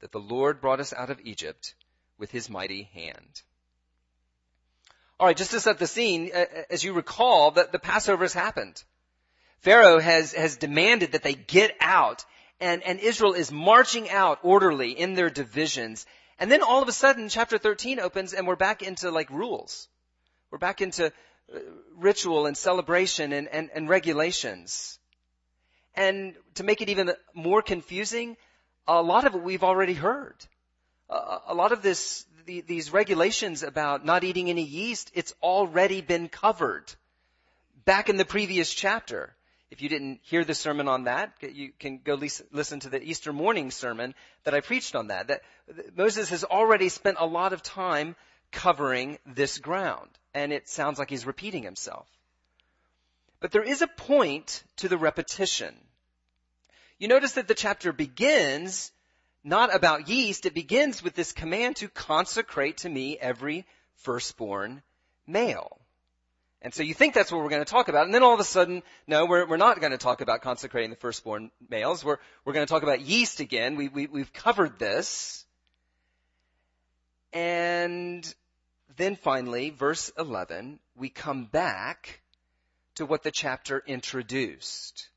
that 0.00 0.10
the 0.10 0.18
Lord 0.18 0.62
brought 0.62 0.80
us 0.80 0.94
out 0.94 1.10
of 1.10 1.20
Egypt 1.22 1.74
with 2.16 2.30
his 2.30 2.48
mighty 2.48 2.84
hand. 2.94 3.42
Alright, 5.20 5.36
just 5.36 5.50
to 5.50 5.60
set 5.60 5.78
the 5.78 5.86
scene, 5.86 6.30
as 6.70 6.82
you 6.82 6.94
recall, 6.94 7.50
that 7.50 7.72
the 7.72 7.78
Passover 7.78 8.24
has 8.24 8.32
happened. 8.32 8.82
Pharaoh 9.58 10.00
has, 10.00 10.32
has 10.32 10.56
demanded 10.56 11.12
that 11.12 11.22
they 11.22 11.34
get 11.34 11.76
out 11.82 12.24
and, 12.58 12.82
and 12.82 13.00
Israel 13.00 13.34
is 13.34 13.52
marching 13.52 14.08
out 14.08 14.38
orderly 14.42 14.92
in 14.92 15.12
their 15.12 15.28
divisions 15.28 16.06
and 16.38 16.50
then 16.50 16.62
all 16.62 16.82
of 16.82 16.88
a 16.88 16.92
sudden, 16.92 17.28
chapter 17.28 17.58
13 17.58 18.00
opens 18.00 18.32
and 18.32 18.46
we're 18.46 18.56
back 18.56 18.82
into 18.82 19.10
like 19.10 19.30
rules. 19.30 19.88
We're 20.50 20.58
back 20.58 20.80
into 20.80 21.06
uh, 21.06 21.58
ritual 21.96 22.46
and 22.46 22.56
celebration 22.56 23.32
and, 23.32 23.48
and, 23.48 23.70
and 23.74 23.88
regulations. 23.88 24.98
And 25.94 26.34
to 26.54 26.64
make 26.64 26.82
it 26.82 26.90
even 26.90 27.12
more 27.34 27.62
confusing, 27.62 28.36
a 28.86 29.02
lot 29.02 29.26
of 29.26 29.34
it 29.34 29.42
we've 29.42 29.64
already 29.64 29.94
heard. 29.94 30.36
a 31.08 31.54
lot 31.54 31.72
of 31.72 31.82
this, 31.82 32.26
the, 32.44 32.60
these 32.60 32.92
regulations 32.92 33.62
about 33.62 34.04
not 34.04 34.24
eating 34.24 34.50
any 34.50 34.64
yeast, 34.64 35.10
it's 35.14 35.32
already 35.42 36.00
been 36.00 36.28
covered 36.28 36.84
back 37.84 38.08
in 38.08 38.16
the 38.16 38.24
previous 38.24 38.74
chapter. 38.74 39.35
If 39.70 39.82
you 39.82 39.88
didn't 39.88 40.20
hear 40.22 40.44
the 40.44 40.54
sermon 40.54 40.86
on 40.86 41.04
that, 41.04 41.32
you 41.42 41.72
can 41.78 41.98
go 41.98 42.14
listen 42.14 42.80
to 42.80 42.88
the 42.88 43.02
Easter 43.02 43.32
morning 43.32 43.70
sermon 43.70 44.14
that 44.44 44.54
I 44.54 44.60
preached 44.60 44.94
on 44.94 45.08
that. 45.08 45.26
That 45.28 45.42
Moses 45.96 46.28
has 46.30 46.44
already 46.44 46.88
spent 46.88 47.16
a 47.18 47.26
lot 47.26 47.52
of 47.52 47.62
time 47.62 48.14
covering 48.52 49.18
this 49.26 49.58
ground, 49.58 50.08
and 50.34 50.52
it 50.52 50.68
sounds 50.68 50.98
like 50.98 51.10
he's 51.10 51.26
repeating 51.26 51.64
himself. 51.64 52.06
But 53.40 53.50
there 53.50 53.64
is 53.64 53.82
a 53.82 53.88
point 53.88 54.62
to 54.76 54.88
the 54.88 54.96
repetition. 54.96 55.74
You 56.98 57.08
notice 57.08 57.32
that 57.32 57.48
the 57.48 57.54
chapter 57.54 57.92
begins 57.92 58.92
not 59.42 59.74
about 59.74 60.08
yeast, 60.08 60.46
it 60.46 60.54
begins 60.54 61.02
with 61.02 61.14
this 61.14 61.32
command 61.32 61.76
to 61.76 61.88
consecrate 61.88 62.78
to 62.78 62.88
me 62.88 63.16
every 63.18 63.64
firstborn 63.96 64.82
male. 65.26 65.78
And 66.62 66.72
so 66.72 66.82
you 66.82 66.94
think 66.94 67.14
that's 67.14 67.30
what 67.30 67.42
we're 67.42 67.50
going 67.50 67.64
to 67.64 67.70
talk 67.70 67.88
about, 67.88 68.06
and 68.06 68.14
then 68.14 68.22
all 68.22 68.34
of 68.34 68.40
a 68.40 68.44
sudden, 68.44 68.82
no, 69.06 69.26
we're, 69.26 69.46
we're 69.46 69.56
not 69.56 69.78
going 69.80 69.92
to 69.92 69.98
talk 69.98 70.20
about 70.20 70.40
consecrating 70.40 70.90
the 70.90 70.96
firstborn 70.96 71.50
males. 71.68 72.04
We're, 72.04 72.16
we're 72.44 72.54
going 72.54 72.66
to 72.66 72.70
talk 72.70 72.82
about 72.82 73.02
yeast 73.02 73.40
again. 73.40 73.76
We, 73.76 73.88
we, 73.88 74.06
we've 74.06 74.32
covered 74.32 74.78
this. 74.78 75.44
And 77.32 78.34
then 78.96 79.16
finally, 79.16 79.70
verse 79.70 80.10
11, 80.18 80.78
we 80.96 81.10
come 81.10 81.44
back 81.44 82.20
to 82.94 83.04
what 83.04 83.22
the 83.22 83.30
chapter 83.30 83.82
introduced, 83.86 85.08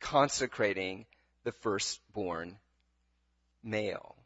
consecrating 0.00 1.04
the 1.44 1.52
firstborn 1.52 2.56
male. 3.62 4.16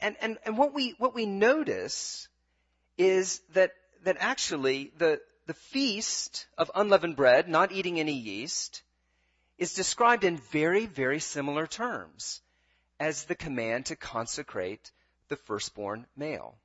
And, 0.00 0.16
and, 0.20 0.38
and 0.44 0.58
what 0.58 0.74
we, 0.74 0.94
what 0.98 1.14
we 1.14 1.26
notice 1.26 2.28
is 2.96 3.40
that, 3.52 3.72
that 4.04 4.16
actually 4.18 4.92
the, 4.98 5.20
the 5.46 5.54
feast 5.54 6.46
of 6.58 6.70
unleavened 6.74 7.16
bread, 7.16 7.48
not 7.48 7.72
eating 7.72 8.00
any 8.00 8.12
yeast, 8.12 8.82
is 9.58 9.74
described 9.74 10.24
in 10.24 10.36
very, 10.36 10.86
very 10.86 11.20
similar 11.20 11.66
terms 11.66 12.42
as 12.98 13.24
the 13.24 13.34
command 13.34 13.86
to 13.86 13.96
consecrate 13.96 14.90
the 15.28 15.36
firstborn 15.36 16.06
male. 16.16 16.56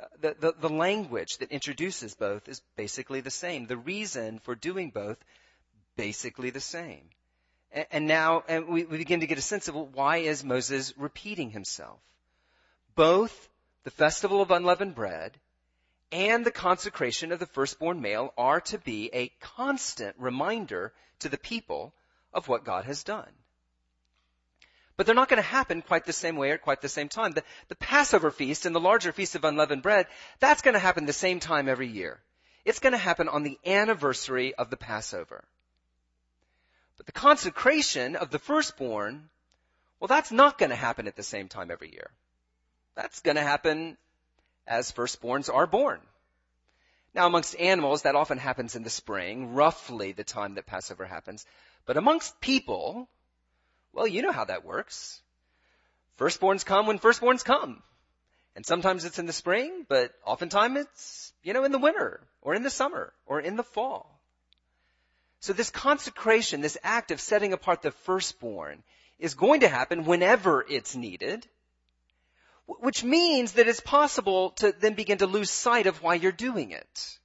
Uh, 0.00 0.06
the, 0.20 0.36
the, 0.38 0.54
the, 0.60 0.68
language 0.68 1.38
that 1.38 1.50
introduces 1.50 2.14
both 2.14 2.48
is 2.48 2.62
basically 2.76 3.20
the 3.20 3.30
same. 3.30 3.66
The 3.66 3.76
reason 3.76 4.38
for 4.38 4.54
doing 4.54 4.90
both, 4.90 5.18
basically 5.96 6.50
the 6.50 6.60
same. 6.60 7.02
And, 7.72 7.86
and 7.90 8.06
now 8.06 8.44
and 8.48 8.68
we, 8.68 8.84
we 8.84 8.98
begin 8.98 9.20
to 9.20 9.26
get 9.26 9.38
a 9.38 9.42
sense 9.42 9.66
of 9.66 9.74
well, 9.74 9.88
why 9.92 10.18
is 10.18 10.44
Moses 10.44 10.94
repeating 10.96 11.50
himself? 11.50 12.00
Both 12.94 13.48
the 13.82 13.90
festival 13.90 14.40
of 14.40 14.50
unleavened 14.50 14.94
bread 14.94 15.32
and 16.10 16.44
the 16.44 16.50
consecration 16.50 17.32
of 17.32 17.38
the 17.38 17.46
firstborn 17.46 18.00
male 18.00 18.32
are 18.38 18.60
to 18.62 18.78
be 18.78 19.10
a 19.12 19.28
constant 19.40 20.16
reminder 20.18 20.92
to 21.20 21.28
the 21.28 21.38
people 21.38 21.92
of 22.32 22.48
what 22.48 22.64
God 22.64 22.84
has 22.84 23.02
done. 23.02 23.30
But 24.96 25.06
they're 25.06 25.14
not 25.14 25.28
going 25.28 25.42
to 25.42 25.48
happen 25.48 25.82
quite 25.82 26.06
the 26.06 26.12
same 26.12 26.36
way 26.36 26.50
or 26.50 26.58
quite 26.58 26.80
the 26.80 26.88
same 26.88 27.08
time. 27.08 27.32
The, 27.32 27.44
the 27.68 27.76
Passover 27.76 28.32
feast 28.32 28.66
and 28.66 28.74
the 28.74 28.80
larger 28.80 29.12
feast 29.12 29.36
of 29.36 29.44
unleavened 29.44 29.82
bread, 29.82 30.06
that's 30.40 30.62
going 30.62 30.74
to 30.74 30.80
happen 30.80 31.06
the 31.06 31.12
same 31.12 31.38
time 31.38 31.68
every 31.68 31.86
year. 31.86 32.20
It's 32.64 32.80
going 32.80 32.92
to 32.92 32.98
happen 32.98 33.28
on 33.28 33.44
the 33.44 33.58
anniversary 33.64 34.54
of 34.54 34.70
the 34.70 34.76
Passover. 34.76 35.44
But 36.96 37.06
the 37.06 37.12
consecration 37.12 38.16
of 38.16 38.30
the 38.30 38.40
firstborn, 38.40 39.28
well, 40.00 40.08
that's 40.08 40.32
not 40.32 40.58
going 40.58 40.70
to 40.70 40.76
happen 40.76 41.06
at 41.06 41.14
the 41.14 41.22
same 41.22 41.48
time 41.48 41.70
every 41.70 41.92
year. 41.92 42.10
That's 42.96 43.20
going 43.20 43.36
to 43.36 43.42
happen 43.42 43.96
as 44.68 44.92
firstborns 44.92 45.52
are 45.52 45.66
born. 45.66 46.00
Now, 47.14 47.26
amongst 47.26 47.58
animals, 47.58 48.02
that 48.02 48.14
often 48.14 48.38
happens 48.38 48.76
in 48.76 48.84
the 48.84 48.90
spring, 48.90 49.54
roughly 49.54 50.12
the 50.12 50.24
time 50.24 50.54
that 50.54 50.66
Passover 50.66 51.06
happens. 51.06 51.44
But 51.86 51.96
amongst 51.96 52.40
people, 52.40 53.08
well, 53.92 54.06
you 54.06 54.22
know 54.22 54.30
how 54.30 54.44
that 54.44 54.64
works. 54.64 55.20
Firstborns 56.18 56.64
come 56.64 56.86
when 56.86 56.98
firstborns 56.98 57.44
come. 57.44 57.82
And 58.54 58.66
sometimes 58.66 59.04
it's 59.04 59.18
in 59.18 59.26
the 59.26 59.32
spring, 59.32 59.86
but 59.88 60.12
oftentimes 60.24 60.80
it's, 60.80 61.32
you 61.42 61.54
know, 61.54 61.64
in 61.64 61.72
the 61.72 61.78
winter, 61.78 62.20
or 62.42 62.54
in 62.54 62.62
the 62.62 62.70
summer, 62.70 63.12
or 63.24 63.40
in 63.40 63.56
the 63.56 63.62
fall. 63.62 64.20
So 65.40 65.52
this 65.52 65.70
consecration, 65.70 66.60
this 66.60 66.76
act 66.82 67.10
of 67.10 67.20
setting 67.20 67.52
apart 67.52 67.82
the 67.82 67.92
firstborn, 67.92 68.82
is 69.18 69.34
going 69.34 69.60
to 69.60 69.68
happen 69.68 70.04
whenever 70.04 70.64
it's 70.68 70.94
needed, 70.94 71.46
which 72.68 73.02
means 73.02 73.52
that 73.52 73.66
it's 73.66 73.80
possible 73.80 74.50
to 74.50 74.72
then 74.78 74.94
begin 74.94 75.18
to 75.18 75.26
lose 75.26 75.50
sight 75.50 75.86
of 75.86 76.02
why 76.02 76.14
you're 76.14 76.32
doing 76.32 76.70
it. 76.70 77.18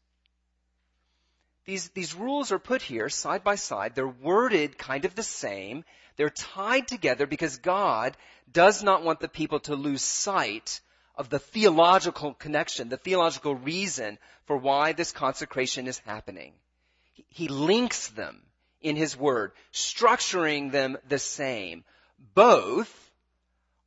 These, 1.66 1.90
these 1.90 2.16
rules 2.16 2.52
are 2.52 2.60
put 2.60 2.82
here 2.82 3.10
side 3.10 3.44
by 3.44 3.56
side. 3.56 3.94
They're 3.94 4.08
worded 4.08 4.78
kind 4.78 5.06
of 5.06 5.16
the 5.16 5.24
same. 5.24 5.84
They're 6.16 6.30
tied 6.30 6.88
together 6.88 7.26
because 7.26 7.58
God 7.58 8.16
does 8.52 8.84
not 8.84 9.04
want 9.04 9.20
the 9.20 9.28
people 9.28 9.60
to 9.62 9.76
lose 9.76 10.02
sight 10.02 10.82
of 11.16 11.30
the 11.30 11.40
theological 11.40 12.34
connection, 12.34 12.90
the 12.90 12.98
theological 12.98 13.56
reason 13.56 14.18
for 14.46 14.58
why 14.58 14.94
this 14.94 15.12
consecration 15.12 15.88
is 15.88 16.00
happening. 16.00 16.54
He 17.30 17.48
links 17.48 18.08
them 18.10 18.42
in 18.82 18.96
His 18.96 19.16
Word, 19.16 19.52
structuring 19.72 20.72
them 20.72 20.98
the 21.08 21.20
same. 21.20 21.84
Both 22.34 23.03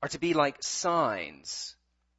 are 0.03 0.09
to 0.09 0.19
be 0.19 0.35
like 0.35 0.62
signs 0.62 1.75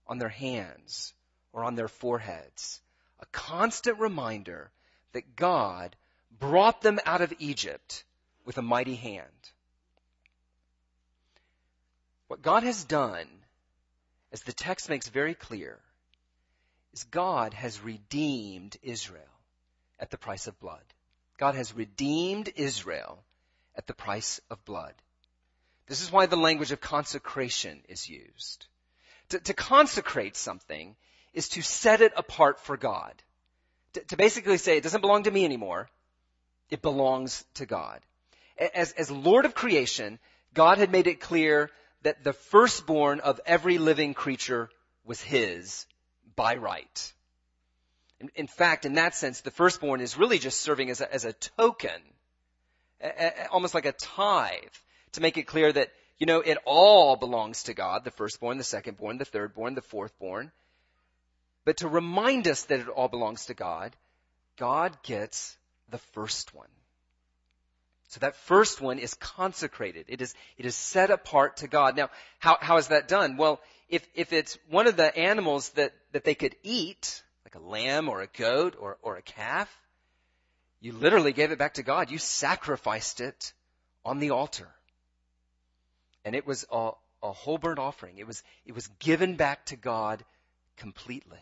on 0.07 0.17
their 0.17 0.29
hands 0.29 1.13
or 1.53 1.63
on 1.63 1.75
their 1.75 1.87
foreheads. 1.87 2.81
A 3.19 3.25
constant 3.27 3.99
reminder 3.99 4.71
that 5.13 5.35
God 5.35 5.95
brought 6.39 6.81
them 6.81 6.99
out 7.05 7.21
of 7.21 7.33
Egypt 7.39 8.03
with 8.45 8.57
a 8.57 8.61
mighty 8.61 8.95
hand. 8.95 9.25
What 12.27 12.41
God 12.41 12.63
has 12.63 12.83
done, 12.83 13.27
as 14.31 14.41
the 14.43 14.53
text 14.53 14.89
makes 14.89 15.07
very 15.07 15.33
clear, 15.33 15.79
is 16.93 17.03
God 17.05 17.53
has 17.53 17.81
redeemed 17.81 18.77
Israel 18.81 19.21
at 19.99 20.11
the 20.11 20.17
price 20.17 20.47
of 20.47 20.59
blood. 20.59 20.83
God 21.37 21.55
has 21.55 21.73
redeemed 21.73 22.51
Israel 22.55 23.23
at 23.75 23.87
the 23.87 23.93
price 23.93 24.41
of 24.49 24.63
blood. 24.65 24.93
This 25.87 26.01
is 26.01 26.11
why 26.11 26.25
the 26.25 26.35
language 26.35 26.71
of 26.71 26.81
consecration 26.81 27.81
is 27.87 28.09
used. 28.09 28.65
To, 29.29 29.39
to 29.39 29.53
consecrate 29.53 30.35
something 30.35 30.95
is 31.33 31.49
to 31.49 31.61
set 31.61 32.01
it 32.01 32.13
apart 32.15 32.59
for 32.59 32.77
God. 32.77 33.13
To, 33.93 34.01
to, 34.01 34.17
basically 34.17 34.57
say 34.57 34.77
it 34.77 34.83
doesn't 34.83 35.01
belong 35.01 35.23
to 35.23 35.31
me 35.31 35.45
anymore. 35.45 35.89
It 36.69 36.81
belongs 36.81 37.45
to 37.55 37.65
God. 37.65 38.01
As, 38.73 38.91
as 38.93 39.09
Lord 39.09 39.45
of 39.45 39.55
creation, 39.55 40.19
God 40.53 40.77
had 40.77 40.91
made 40.91 41.07
it 41.07 41.21
clear 41.21 41.71
that 42.03 42.23
the 42.23 42.33
firstborn 42.33 43.21
of 43.21 43.39
every 43.45 43.77
living 43.77 44.13
creature 44.13 44.69
was 45.05 45.21
His 45.21 45.85
by 46.35 46.55
right. 46.55 47.13
In, 48.19 48.29
in 48.35 48.47
fact, 48.47 48.85
in 48.85 48.95
that 48.95 49.15
sense, 49.15 49.41
the 49.41 49.51
firstborn 49.51 50.01
is 50.01 50.17
really 50.17 50.39
just 50.39 50.59
serving 50.59 50.89
as 50.89 51.01
a, 51.01 51.13
as 51.13 51.23
a 51.23 51.33
token, 51.33 52.01
a, 53.01 53.07
a, 53.07 53.47
almost 53.51 53.73
like 53.73 53.85
a 53.85 53.91
tithe 53.93 54.57
to 55.13 55.21
make 55.21 55.37
it 55.37 55.43
clear 55.43 55.71
that, 55.71 55.89
you 56.17 56.25
know, 56.25 56.39
it 56.41 56.57
all 56.65 57.15
belongs 57.15 57.63
to 57.63 57.73
God, 57.73 58.03
the 58.03 58.11
firstborn, 58.11 58.57
the 58.57 58.63
secondborn, 58.63 59.19
the 59.19 59.25
thirdborn, 59.25 59.75
the 59.75 59.81
fourthborn. 59.81 60.51
But 61.65 61.77
to 61.77 61.87
remind 61.87 62.47
us 62.47 62.63
that 62.63 62.79
it 62.79 62.87
all 62.87 63.07
belongs 63.07 63.45
to 63.45 63.53
God, 63.53 63.95
God 64.57 64.97
gets 65.03 65.57
the 65.89 65.97
first 65.97 66.53
one. 66.53 66.69
So 68.09 68.21
that 68.21 68.35
first 68.35 68.79
one 68.79 68.99
is 68.99 69.13
consecrated. 69.15 70.05
It 70.07 70.21
is, 70.21 70.33
it 70.57 70.65
is 70.65 70.75
set 70.75 71.11
apart 71.11 71.57
to 71.57 71.67
God. 71.67 71.97
Now, 71.97 72.09
how, 72.39 72.57
how 72.59 72.77
is 72.77 72.87
that 72.87 73.09
done? 73.09 73.35
Well, 73.35 73.59
if, 73.89 74.07
if 74.15 74.31
it's 74.31 74.57
one 74.69 74.87
of 74.87 74.95
the 74.95 75.15
animals 75.15 75.69
that, 75.71 75.93
that 76.13 76.23
they 76.23 76.35
could 76.35 76.55
eat, 76.63 77.21
like 77.43 77.55
a 77.55 77.67
lamb 77.67 78.07
or 78.07 78.21
a 78.21 78.27
goat 78.27 78.75
or, 78.79 78.97
or 79.01 79.17
a 79.17 79.21
calf, 79.21 79.69
you 80.79 80.93
literally 80.93 81.33
gave 81.33 81.51
it 81.51 81.59
back 81.59 81.75
to 81.75 81.83
God. 81.83 82.09
You 82.09 82.17
sacrificed 82.17 83.19
it 83.19 83.51
on 84.05 84.19
the 84.19 84.31
altar 84.31 84.69
and 86.27 86.35
it 86.35 86.45
was 86.45 86.65
a, 86.69 86.91
a 87.23 87.31
whole 87.31 87.57
burnt 87.57 87.79
offering. 87.79 88.17
It 88.17 88.27
was, 88.27 88.43
it 88.65 88.75
was 88.75 88.85
given 88.99 89.37
back 89.37 89.65
to 89.67 89.77
God 89.77 90.25
completely. 90.75 91.39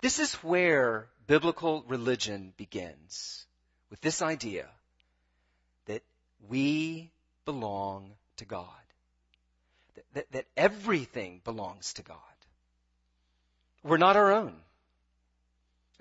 This 0.00 0.18
is 0.18 0.34
where 0.42 1.06
biblical 1.28 1.84
religion 1.86 2.52
begins, 2.56 3.46
with 3.90 4.00
this 4.00 4.22
idea 4.22 4.66
that 5.86 6.02
we 6.48 7.12
belong 7.44 8.10
to 8.38 8.44
God. 8.44 8.66
That, 9.94 10.04
that, 10.14 10.32
that 10.32 10.44
everything 10.56 11.40
belongs 11.44 11.92
to 11.92 12.02
God. 12.02 12.18
We're 13.84 13.98
not 13.98 14.16
our 14.16 14.32
own. 14.32 14.56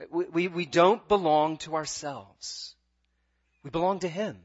We, 0.09 0.25
we, 0.25 0.47
we 0.47 0.65
don't 0.65 1.07
belong 1.07 1.57
to 1.57 1.75
ourselves. 1.75 2.73
We 3.61 3.69
belong 3.69 3.99
to 3.99 4.07
Him. 4.07 4.37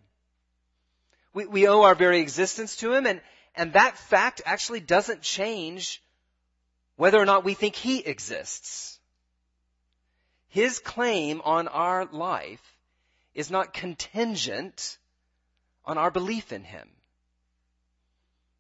We, 1.35 1.47
we 1.47 1.69
owe 1.69 1.83
our 1.83 1.95
very 1.95 2.21
existence 2.21 2.77
to 2.77 2.93
Him, 2.93 3.07
and, 3.07 3.21
and 3.55 3.73
that 3.75 3.97
fact 3.97 4.43
actually 4.45 4.81
doesn't 4.81 5.23
change 5.23 6.03
whether 6.97 7.19
or 7.19 7.25
not 7.25 7.45
we 7.45 7.55
think 7.55 7.75
he 7.75 7.99
exists. 7.99 8.99
His 10.49 10.79
claim 10.79 11.41
on 11.45 11.69
our 11.69 12.05
life 12.07 12.63
is 13.35 13.51
not 13.51 13.73
contingent 13.73 14.99
on 15.85 15.99
our 15.99 16.11
belief 16.11 16.53
in 16.53 16.63
him. 16.63 16.89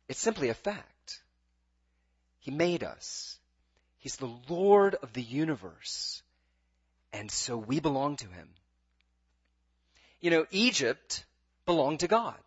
It's 0.08 0.18
simply 0.18 0.48
a 0.48 0.54
fact. 0.54 1.20
He 2.40 2.50
made 2.50 2.82
us. 2.82 3.38
He's 3.98 4.16
the 4.16 4.34
Lord 4.48 4.96
of 4.96 5.12
the 5.12 5.22
universe. 5.22 6.22
And 7.12 7.30
so 7.30 7.56
we 7.56 7.78
belong 7.78 8.16
to 8.16 8.26
him. 8.26 8.48
You 10.20 10.30
know, 10.30 10.46
Egypt 10.50 11.24
belonged 11.66 12.00
to 12.00 12.08
God. 12.08 12.40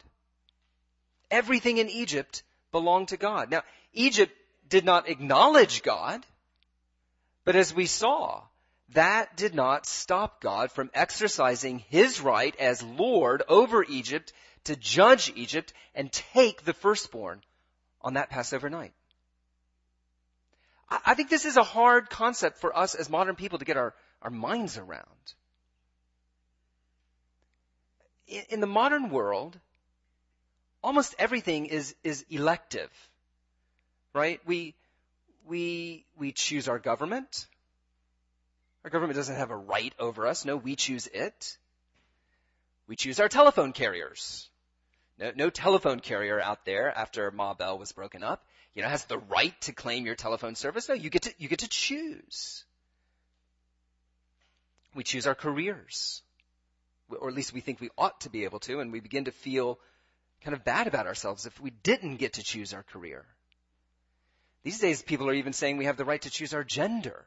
Everything 1.35 1.79
in 1.79 1.89
Egypt 1.89 2.43
belonged 2.71 3.09
to 3.09 3.17
God. 3.17 3.51
Now, 3.51 3.63
Egypt 3.91 4.31
did 4.69 4.85
not 4.85 5.09
acknowledge 5.09 5.83
God, 5.83 6.25
but 7.43 7.57
as 7.57 7.73
we 7.73 7.87
saw, 7.87 8.43
that 8.93 9.35
did 9.35 9.53
not 9.53 9.85
stop 9.85 10.39
God 10.39 10.71
from 10.71 10.89
exercising 10.93 11.79
his 11.89 12.21
right 12.21 12.55
as 12.55 12.81
Lord 12.81 13.43
over 13.49 13.83
Egypt 13.83 14.31
to 14.63 14.77
judge 14.77 15.29
Egypt 15.35 15.73
and 15.93 16.09
take 16.09 16.63
the 16.63 16.73
firstborn 16.73 17.41
on 17.99 18.13
that 18.13 18.29
Passover 18.29 18.69
night. 18.69 18.93
I 20.89 21.15
think 21.15 21.29
this 21.29 21.43
is 21.43 21.57
a 21.57 21.63
hard 21.63 22.09
concept 22.09 22.59
for 22.59 22.77
us 22.77 22.95
as 22.95 23.09
modern 23.09 23.35
people 23.35 23.59
to 23.59 23.65
get 23.65 23.75
our, 23.75 23.93
our 24.21 24.31
minds 24.31 24.77
around. 24.77 25.33
In, 28.25 28.43
in 28.51 28.59
the 28.61 28.67
modern 28.67 29.09
world, 29.09 29.59
almost 30.85 31.15
everything 31.17 31.65
is, 31.65 31.95
is 32.03 32.25
elective. 32.29 32.91
Right? 34.13 34.39
We, 34.45 34.75
we, 35.47 36.05
we 36.17 36.31
choose 36.31 36.67
our 36.67 36.79
government. 36.79 37.47
Our 38.83 38.91
government 38.91 39.17
doesn't 39.17 39.35
have 39.35 39.51
a 39.51 39.57
right 39.57 39.93
over 39.99 40.27
us. 40.27 40.45
No, 40.45 40.55
we 40.55 40.75
choose 40.75 41.07
it. 41.07 41.57
We 42.87 42.95
choose 42.95 43.19
our 43.19 43.27
telephone 43.27 43.73
carriers. 43.73 44.47
No, 45.17 45.31
no 45.35 45.49
telephone 45.49 46.01
carrier 46.01 46.39
out 46.39 46.65
there 46.65 46.95
after 46.95 47.31
Ma 47.31 47.55
Bell 47.55 47.79
was 47.79 47.91
broken 47.91 48.21
up, 48.23 48.45
you 48.75 48.83
know, 48.83 48.89
has 48.89 49.05
the 49.05 49.17
right 49.17 49.59
to 49.61 49.73
claim 49.73 50.05
your 50.05 50.15
telephone 50.15 50.55
service. 50.55 50.87
No, 50.87 50.93
you 50.93 51.09
get 51.09 51.23
to, 51.23 51.33
you 51.39 51.47
get 51.47 51.59
to 51.59 51.69
choose. 51.69 52.63
We 54.93 55.03
choose 55.03 55.25
our 55.25 55.35
careers. 55.35 56.21
Or 57.09 57.27
at 57.27 57.35
least 57.35 57.53
we 57.53 57.61
think 57.61 57.81
we 57.81 57.89
ought 57.97 58.21
to 58.21 58.29
be 58.29 58.43
able 58.43 58.59
to, 58.61 58.81
and 58.81 58.91
we 58.91 58.99
begin 58.99 59.25
to 59.25 59.31
feel 59.31 59.79
kind 60.43 60.55
of 60.55 60.63
bad 60.63 60.87
about 60.87 61.07
ourselves 61.07 61.45
if 61.45 61.59
we 61.59 61.71
didn't 61.71 62.17
get 62.17 62.33
to 62.33 62.43
choose 62.43 62.73
our 62.73 62.83
career. 62.83 63.25
These 64.63 64.79
days 64.79 65.01
people 65.01 65.29
are 65.29 65.33
even 65.33 65.53
saying 65.53 65.77
we 65.77 65.85
have 65.85 65.97
the 65.97 66.05
right 66.05 66.21
to 66.21 66.29
choose 66.29 66.53
our 66.53 66.63
gender. 66.63 67.25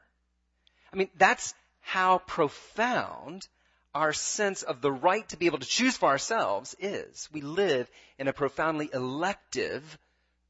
I 0.93 0.97
mean, 0.97 1.09
that's 1.17 1.55
how 1.81 2.19
profound 2.19 3.47
our 3.95 4.13
sense 4.13 4.63
of 4.63 4.81
the 4.81 4.93
right 4.93 5.29
to 5.29 5.37
be 5.37 5.47
able 5.47 5.59
to 5.59 5.67
choose 5.67 5.97
for 5.97 6.09
ourselves 6.09 6.77
is. 6.81 7.29
We 7.33 7.41
live 7.41 7.91
in 8.19 8.29
a 8.29 8.33
profoundly 8.33 8.91
elective 8.93 9.99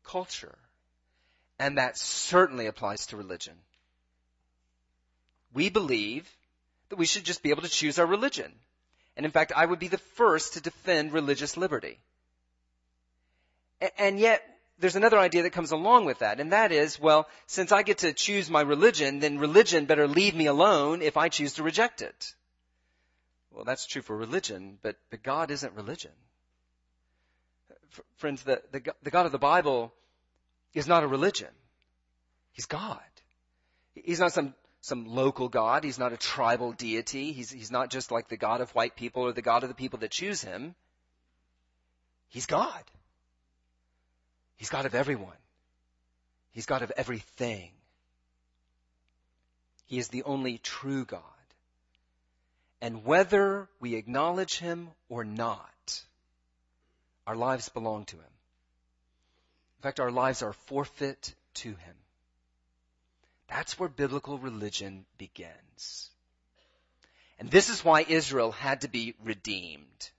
culture. 0.04 0.56
And 1.58 1.78
that 1.78 1.98
certainly 1.98 2.66
applies 2.66 3.06
to 3.06 3.16
religion. 3.16 3.54
We 5.52 5.70
believe 5.70 6.28
that 6.88 6.96
we 6.96 7.06
should 7.06 7.24
just 7.24 7.42
be 7.42 7.50
able 7.50 7.62
to 7.62 7.68
choose 7.68 7.98
our 7.98 8.06
religion. 8.06 8.52
And 9.16 9.26
in 9.26 9.32
fact, 9.32 9.52
I 9.54 9.66
would 9.66 9.78
be 9.78 9.88
the 9.88 9.98
first 9.98 10.54
to 10.54 10.60
defend 10.60 11.12
religious 11.12 11.56
liberty. 11.56 11.98
And 13.98 14.18
yet, 14.18 14.42
there's 14.78 14.96
another 14.96 15.18
idea 15.18 15.42
that 15.42 15.50
comes 15.50 15.72
along 15.72 16.04
with 16.04 16.20
that, 16.20 16.40
and 16.40 16.52
that 16.52 16.72
is, 16.72 17.00
well, 17.00 17.28
since 17.46 17.72
I 17.72 17.82
get 17.82 17.98
to 17.98 18.12
choose 18.12 18.48
my 18.48 18.60
religion, 18.60 19.18
then 19.18 19.38
religion 19.38 19.86
better 19.86 20.06
leave 20.06 20.34
me 20.34 20.46
alone 20.46 21.02
if 21.02 21.16
I 21.16 21.28
choose 21.28 21.54
to 21.54 21.62
reject 21.62 22.00
it. 22.02 22.34
Well, 23.50 23.64
that's 23.64 23.86
true 23.86 24.02
for 24.02 24.16
religion, 24.16 24.78
but, 24.82 24.96
but 25.10 25.22
God 25.22 25.50
isn't 25.50 25.74
religion. 25.74 26.12
Friends, 28.16 28.42
the, 28.42 28.62
the, 28.70 28.94
the 29.02 29.10
God 29.10 29.26
of 29.26 29.32
the 29.32 29.38
Bible 29.38 29.92
is 30.74 30.86
not 30.86 31.02
a 31.02 31.08
religion. 31.08 31.48
He's 32.52 32.66
God. 32.66 33.00
He's 33.94 34.20
not 34.20 34.32
some, 34.32 34.54
some 34.80 35.06
local 35.06 35.48
God. 35.48 35.82
He's 35.82 35.98
not 35.98 36.12
a 36.12 36.16
tribal 36.16 36.72
deity. 36.72 37.32
He's, 37.32 37.50
he's 37.50 37.70
not 37.70 37.90
just 37.90 38.12
like 38.12 38.28
the 38.28 38.36
God 38.36 38.60
of 38.60 38.70
white 38.72 38.94
people 38.94 39.22
or 39.22 39.32
the 39.32 39.42
God 39.42 39.64
of 39.64 39.68
the 39.68 39.74
people 39.74 39.98
that 40.00 40.10
choose 40.10 40.42
him. 40.42 40.74
He's 42.28 42.46
God. 42.46 42.84
He's 44.58 44.68
God 44.68 44.86
of 44.86 44.94
everyone. 44.94 45.36
He's 46.52 46.66
God 46.66 46.82
of 46.82 46.92
everything. 46.96 47.70
He 49.86 49.98
is 49.98 50.08
the 50.08 50.24
only 50.24 50.58
true 50.58 51.04
God. 51.04 51.22
And 52.80 53.04
whether 53.04 53.68
we 53.80 53.94
acknowledge 53.94 54.58
Him 54.58 54.88
or 55.08 55.24
not, 55.24 56.02
our 57.26 57.36
lives 57.36 57.68
belong 57.68 58.04
to 58.06 58.16
Him. 58.16 58.34
In 59.78 59.82
fact, 59.82 60.00
our 60.00 60.10
lives 60.10 60.42
are 60.42 60.52
forfeit 60.52 61.34
to 61.54 61.68
Him. 61.70 61.94
That's 63.48 63.78
where 63.78 63.88
biblical 63.88 64.38
religion 64.38 65.06
begins. 65.16 66.10
And 67.38 67.50
this 67.50 67.68
is 67.68 67.84
why 67.84 68.04
Israel 68.06 68.52
had 68.52 68.82
to 68.82 68.88
be 68.88 69.14
redeemed. 69.24 70.10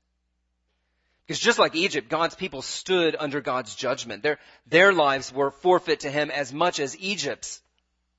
Because 1.29 1.39
just 1.39 1.59
like 1.59 1.75
Egypt, 1.75 2.09
God's 2.09 2.33
people 2.33 2.63
stood 2.63 3.15
under 3.15 3.39
God's 3.39 3.75
judgment. 3.75 4.23
Their, 4.23 4.39
their 4.65 4.91
lives 4.91 5.31
were 5.31 5.51
forfeit 5.51 5.99
to 5.99 6.09
Him 6.09 6.31
as 6.31 6.51
much 6.51 6.79
as 6.79 6.97
Egypt's 6.97 7.61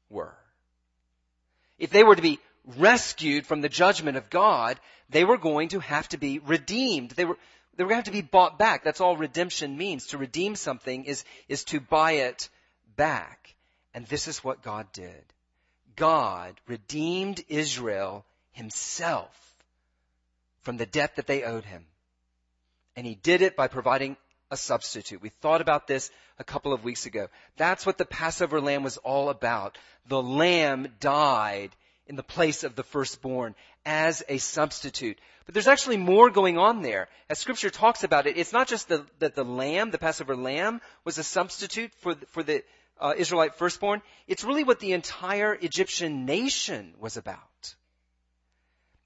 were. 0.09 0.33
If 1.77 1.91
they 1.91 2.05
were 2.05 2.15
to 2.15 2.23
be 2.23 2.39
rescued 2.79 3.49
from 3.49 3.63
the 3.63 3.69
judgment 3.69 4.17
of 4.17 4.31
God, 4.31 4.79
they 5.09 5.25
were 5.25 5.39
going 5.39 5.71
to 5.71 5.81
have 5.81 6.09
to 6.11 6.19
be 6.19 6.39
redeemed. 6.39 7.11
They 7.11 7.25
were, 7.25 7.37
they 7.75 7.83
were 7.83 7.89
going 7.89 8.01
to 8.01 8.11
have 8.11 8.15
to 8.15 8.23
be 8.23 8.29
bought 8.29 8.61
back. 8.61 8.85
That's 8.85 9.01
all 9.01 9.17
redemption 9.17 9.77
means. 9.77 10.07
To 10.07 10.19
redeem 10.19 10.55
something 10.55 11.03
is, 11.03 11.25
is 11.49 11.65
to 11.65 11.81
buy 11.81 12.13
it 12.13 12.49
back. 12.95 13.57
And 13.93 14.07
this 14.07 14.29
is 14.29 14.45
what 14.45 14.63
God 14.63 14.87
did. 14.93 15.25
God 15.97 16.55
redeemed 16.69 17.43
Israel 17.49 18.25
himself 18.53 19.35
from 20.63 20.77
the 20.77 20.87
debt 20.87 21.17
that 21.17 21.27
they 21.27 21.43
owed 21.43 21.65
him. 21.65 21.87
And 23.01 23.07
he 23.07 23.15
did 23.15 23.41
it 23.41 23.57
by 23.57 23.69
providing 23.69 24.19
a 24.51 24.59
substitute. 24.59 25.23
We 25.23 25.31
thought 25.31 25.63
about 25.63 25.87
this 25.87 26.11
a 26.39 26.45
couple 26.45 26.75
of 26.75 26.85
weeks 26.85 27.07
ago. 27.07 27.29
That's 27.57 27.87
what 27.87 27.97
the 27.97 28.05
Passover 28.05 28.61
lamb 28.61 28.83
was 28.83 28.99
all 28.99 29.31
about. 29.31 29.79
The 30.09 30.23
lamb 30.23 30.87
died 31.01 31.75
in 32.07 32.17
the 32.17 32.23
place 32.23 32.63
of 32.63 32.77
the 32.77 32.83
firstborn 32.83 33.55
as 33.87 34.23
a 34.29 34.37
substitute. 34.37 35.19
But 35.47 35.55
there's 35.55 35.67
actually 35.67 35.97
more 35.97 36.29
going 36.29 36.59
on 36.59 36.83
there. 36.83 37.09
As 37.31 37.39
scripture 37.39 37.71
talks 37.71 38.05
about 38.05 38.27
it, 38.27 38.37
it's 38.37 38.53
not 38.53 38.69
just 38.69 38.89
the, 38.89 39.07
that 39.21 39.35
the 39.35 39.47
lamb, 39.47 39.93
the 39.93 39.97
Passover 39.97 40.37
lamb, 40.37 40.83
was 41.03 41.17
a 41.17 41.25
substitute 41.25 41.95
for 42.01 42.15
the, 42.15 42.27
for 42.27 42.43
the 42.43 42.63
uh, 43.01 43.15
Israelite 43.17 43.55
firstborn. 43.55 44.03
It's 44.29 44.45
really 44.45 44.65
what 44.65 44.79
the 44.79 44.93
entire 44.93 45.55
Egyptian 45.55 46.27
nation 46.27 46.93
was 47.01 47.17
about. 47.17 47.75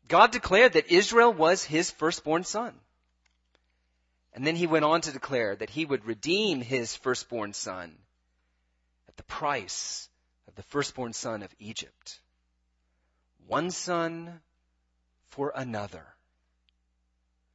God 0.09 0.33
declared 0.33 0.73
that 0.73 0.91
Israel 0.91 1.33
was 1.33 1.63
his 1.63 1.93
firstborn 1.93 2.43
son. 2.43 2.75
And 4.35 4.45
then 4.45 4.57
he 4.57 4.67
went 4.67 4.85
on 4.85 5.01
to 5.03 5.13
declare 5.13 5.55
that 5.55 5.71
he 5.71 5.85
would 5.85 6.05
redeem 6.05 6.61
his 6.61 6.97
firstborn 6.97 7.53
son 7.53 7.97
at 9.09 9.17
the 9.17 9.23
price 9.23 10.09
of 10.49 10.57
the 10.57 10.65
firstborn 10.65 11.13
son 11.13 11.43
of 11.45 11.55
Egypt. 11.61 12.19
One 13.47 13.71
son 13.71 14.41
for 15.29 15.53
another, 15.55 16.05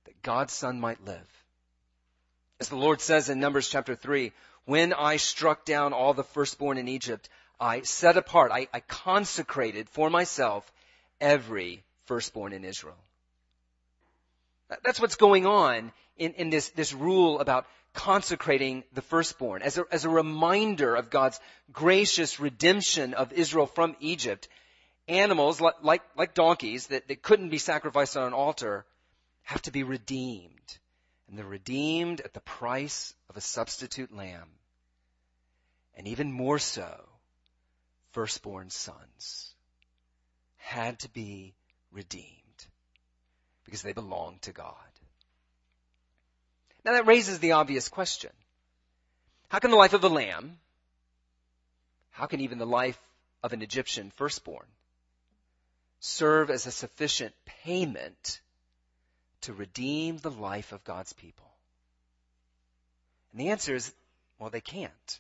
that 0.06 0.22
God's 0.22 0.54
son 0.54 0.80
might 0.80 1.04
live. 1.04 1.28
As 2.62 2.70
the 2.70 2.78
Lord 2.78 3.02
says 3.02 3.30
in 3.30 3.40
Numbers 3.40 3.68
chapter 3.70 3.96
3, 3.96 4.32
when 4.66 4.94
I 4.94 5.18
struck 5.18 5.66
down 5.66 5.92
all 5.92 6.14
the 6.14 6.24
firstborn 6.24 6.78
in 6.78 6.88
Egypt, 6.88 7.28
I 7.60 7.82
set 7.82 8.16
apart, 8.16 8.52
I, 8.54 8.68
I 8.74 8.80
consecrated 8.80 9.90
for 9.90 10.10
myself 10.10 10.72
every 11.20 11.84
firstborn 12.06 12.54
in 12.54 12.64
Israel. 12.64 12.98
That's 14.84 15.02
what's 15.02 15.16
going 15.16 15.46
on 15.46 15.92
in, 16.20 16.34
in 16.34 16.50
this, 16.50 16.70
this 16.70 16.94
rule 16.94 17.40
about 17.40 17.66
consecrating 17.94 18.84
the 18.94 19.02
firstborn 19.02 19.62
as 19.62 19.78
a, 19.78 19.86
as 19.92 20.06
a 20.06 20.10
reminder 20.10 20.96
of 20.96 21.10
God's 21.10 21.40
gracious 21.72 22.40
redemption 22.40 23.14
of 23.14 23.34
Israel 23.34 23.66
from 23.66 23.96
Egypt. 24.00 24.48
Animals 25.08 25.60
like, 25.60 25.76
like, 25.82 26.04
like 26.16 26.34
donkeys 26.36 26.88
that, 26.88 27.08
that 27.08 27.24
couldn't 27.24 27.50
be 27.50 27.58
sacrificed 27.58 28.16
on 28.16 28.28
an 28.28 28.34
altar 28.34 28.86
have 29.44 29.62
to 29.64 29.72
be 29.72 29.84
redeemed. 29.84 30.52
And 31.28 31.38
they're 31.38 31.46
redeemed 31.46 32.22
at 32.22 32.34
the 32.34 32.40
price 32.42 33.14
of 33.30 33.38
a 33.38 33.42
substitute 33.42 34.16
lamb. 34.16 34.50
And 35.96 36.08
even 36.08 36.32
more 36.32 36.60
so, 36.60 37.06
firstborn 38.12 38.70
sons 38.70 39.54
had 40.58 41.00
to 41.00 41.10
be 41.10 41.56
redeemed 41.92 42.30
because 43.66 43.82
they 43.82 43.94
belong 43.94 44.38
to 44.42 44.52
God. 44.52 44.76
Now 46.90 46.96
that 46.96 47.06
raises 47.06 47.38
the 47.38 47.52
obvious 47.52 47.88
question. 47.88 48.32
How 49.48 49.60
can 49.60 49.70
the 49.70 49.78
life 49.78 49.94
of 49.94 50.04
a 50.04 50.10
lamb, 50.10 50.58
how 52.10 52.26
can 52.26 52.40
even 52.40 52.58
the 52.58 52.66
life 52.66 53.00
of 53.44 53.54
an 53.54 53.62
Egyptian 53.62 54.12
firstborn 54.16 54.66
serve 56.00 56.50
as 56.50 56.66
a 56.66 56.72
sufficient 56.72 57.36
payment 57.46 58.42
to 59.42 59.54
redeem 59.54 60.18
the 60.18 60.32
life 60.32 60.72
of 60.72 60.84
God's 60.84 61.14
people? 61.14 61.52
And 63.34 63.42
the 63.42 63.50
answer 63.50 63.76
is, 63.76 63.94
well, 64.40 64.50
they 64.50 64.60
can't. 64.60 65.20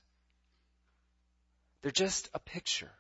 They're 1.84 1.92
just 1.92 2.30
a 2.34 2.40
picture. 2.40 2.92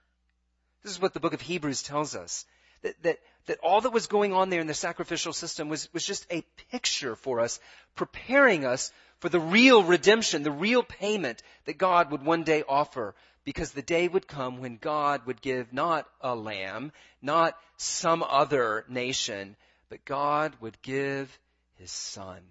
This 0.84 0.92
is 0.92 1.02
what 1.02 1.16
the 1.16 1.20
book 1.20 1.34
of 1.34 1.42
Hebrews 1.42 1.82
tells 1.82 2.16
us. 2.16 2.46
That, 2.84 3.02
that, 3.02 3.18
that 3.50 3.60
all 3.64 3.82
that 3.82 3.90
was 3.90 4.06
going 4.06 4.32
on 4.32 4.52
there 4.52 4.62
in 4.62 4.68
the 4.68 4.76
sacrificial 4.76 5.34
system 5.34 5.70
was, 5.70 5.92
was 5.92 6.06
just 6.06 6.28
a 6.32 6.44
picture 6.70 7.16
for 7.16 7.40
us, 7.40 7.60
preparing 7.96 8.64
us 8.64 8.92
for 9.18 9.30
the 9.30 9.40
real 9.40 9.82
redemption, 9.84 10.44
the 10.44 10.52
real 10.52 10.84
payment 10.84 11.42
that 11.66 11.80
God 11.80 12.12
would 12.12 12.24
one 12.24 12.44
day 12.44 12.64
offer 12.70 13.16
because 13.44 13.72
the 13.72 13.82
day 13.82 14.08
would 14.08 14.28
come 14.28 14.60
when 14.60 14.78
God 14.78 15.26
would 15.26 15.42
give 15.42 15.74
not 15.74 16.08
a 16.22 16.36
lamb, 16.36 16.92
not 17.24 17.58
some 17.76 18.22
other 18.22 18.86
nation, 18.88 19.56
but 19.90 20.06
God 20.06 20.56
would 20.62 20.80
give 20.84 21.40
his 21.80 21.90
son, 21.90 22.42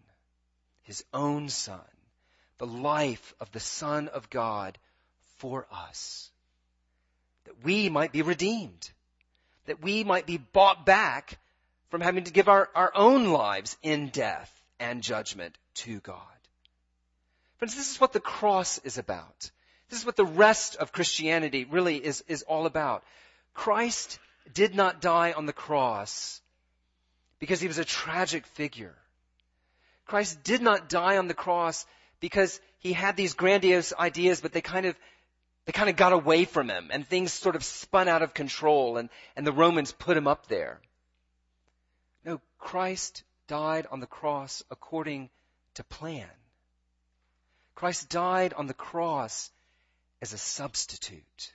his 0.83 1.05
own 1.15 1.49
son, 1.49 1.79
the 2.59 2.67
life 2.67 3.35
of 3.39 3.53
the 3.53 3.61
son 3.61 4.09
of 4.09 4.31
God 4.31 4.77
for 5.37 5.65
us. 5.71 6.29
That 7.45 7.63
we 7.63 7.89
might 7.89 8.11
be 8.11 8.23
redeemed. 8.23 8.91
That 9.69 9.83
we 9.83 10.05
might 10.05 10.27
be 10.27 10.37
bought 10.37 10.85
back 10.85 11.39
from 11.91 12.01
having 12.01 12.25
to 12.25 12.33
give 12.33 12.49
our, 12.49 12.69
our 12.75 12.93
own 12.95 13.29
lives 13.29 13.77
in 13.83 14.09
death 14.09 14.53
and 14.79 15.03
judgment 15.03 15.57
to 15.75 16.01
God. 16.01 16.23
Friends, 17.59 17.75
this 17.75 17.91
is 17.91 18.01
what 18.01 18.13
the 18.13 18.21
cross 18.21 18.79
is 18.79 18.99
about. 18.99 19.51
This 19.89 20.01
is 20.01 20.07
what 20.07 20.17
the 20.17 20.25
rest 20.25 20.77
of 20.77 20.93
Christianity 20.93 21.65
really 21.65 21.97
is, 21.97 22.23
is 22.29 22.43
all 22.43 22.67
about. 22.67 23.03
Christ 23.55 24.19
did 24.53 24.75
not 24.75 25.01
die 25.01 25.33
on 25.33 25.47
the 25.47 25.53
cross 25.53 26.41
because 27.39 27.61
he 27.61 27.69
was 27.69 27.79
a 27.79 27.85
tragic 27.85 28.47
figure. 28.47 28.95
Christ 30.07 30.43
did 30.43 30.63
not 30.63 30.89
die 30.89 31.19
on 31.19 31.29
the 31.29 31.35
cross 31.35 31.87
because 32.21 32.61
he 32.79 32.93
had 32.93 33.17
these 33.17 33.35
grandiose 33.35 33.93
ideas, 33.99 34.41
but 34.41 34.53
they 34.53 34.61
kind 34.61 34.87
of, 34.87 34.97
they 35.69 35.73
kind 35.73 35.91
of 35.91 35.97
got 35.97 36.15
away 36.15 36.47
from 36.47 36.71
him 36.71 36.89
and 36.91 37.07
things 37.07 37.31
sort 37.31 37.55
of 37.55 37.63
spun 37.63 38.09
out 38.09 38.23
of 38.23 38.33
control 38.33 38.97
and, 38.97 39.11
and 39.37 39.47
the 39.47 39.53
Romans 39.53 39.93
put 39.93 40.17
him 40.17 40.27
up 40.27 40.47
there. 40.47 40.81
No, 42.25 42.41
Christ 42.59 43.23
died 43.49 43.87
on 43.91 44.01
the 44.01 44.07
cross 44.07 44.63
according 44.71 45.29
to 45.75 45.85
plan. 45.85 46.31
Christ 47.75 48.09
died 48.09 48.55
on 48.55 48.67
the 48.67 48.73
cross 48.73 49.51
as 50.23 50.33
a 50.33 50.39
substitute. 50.39 51.53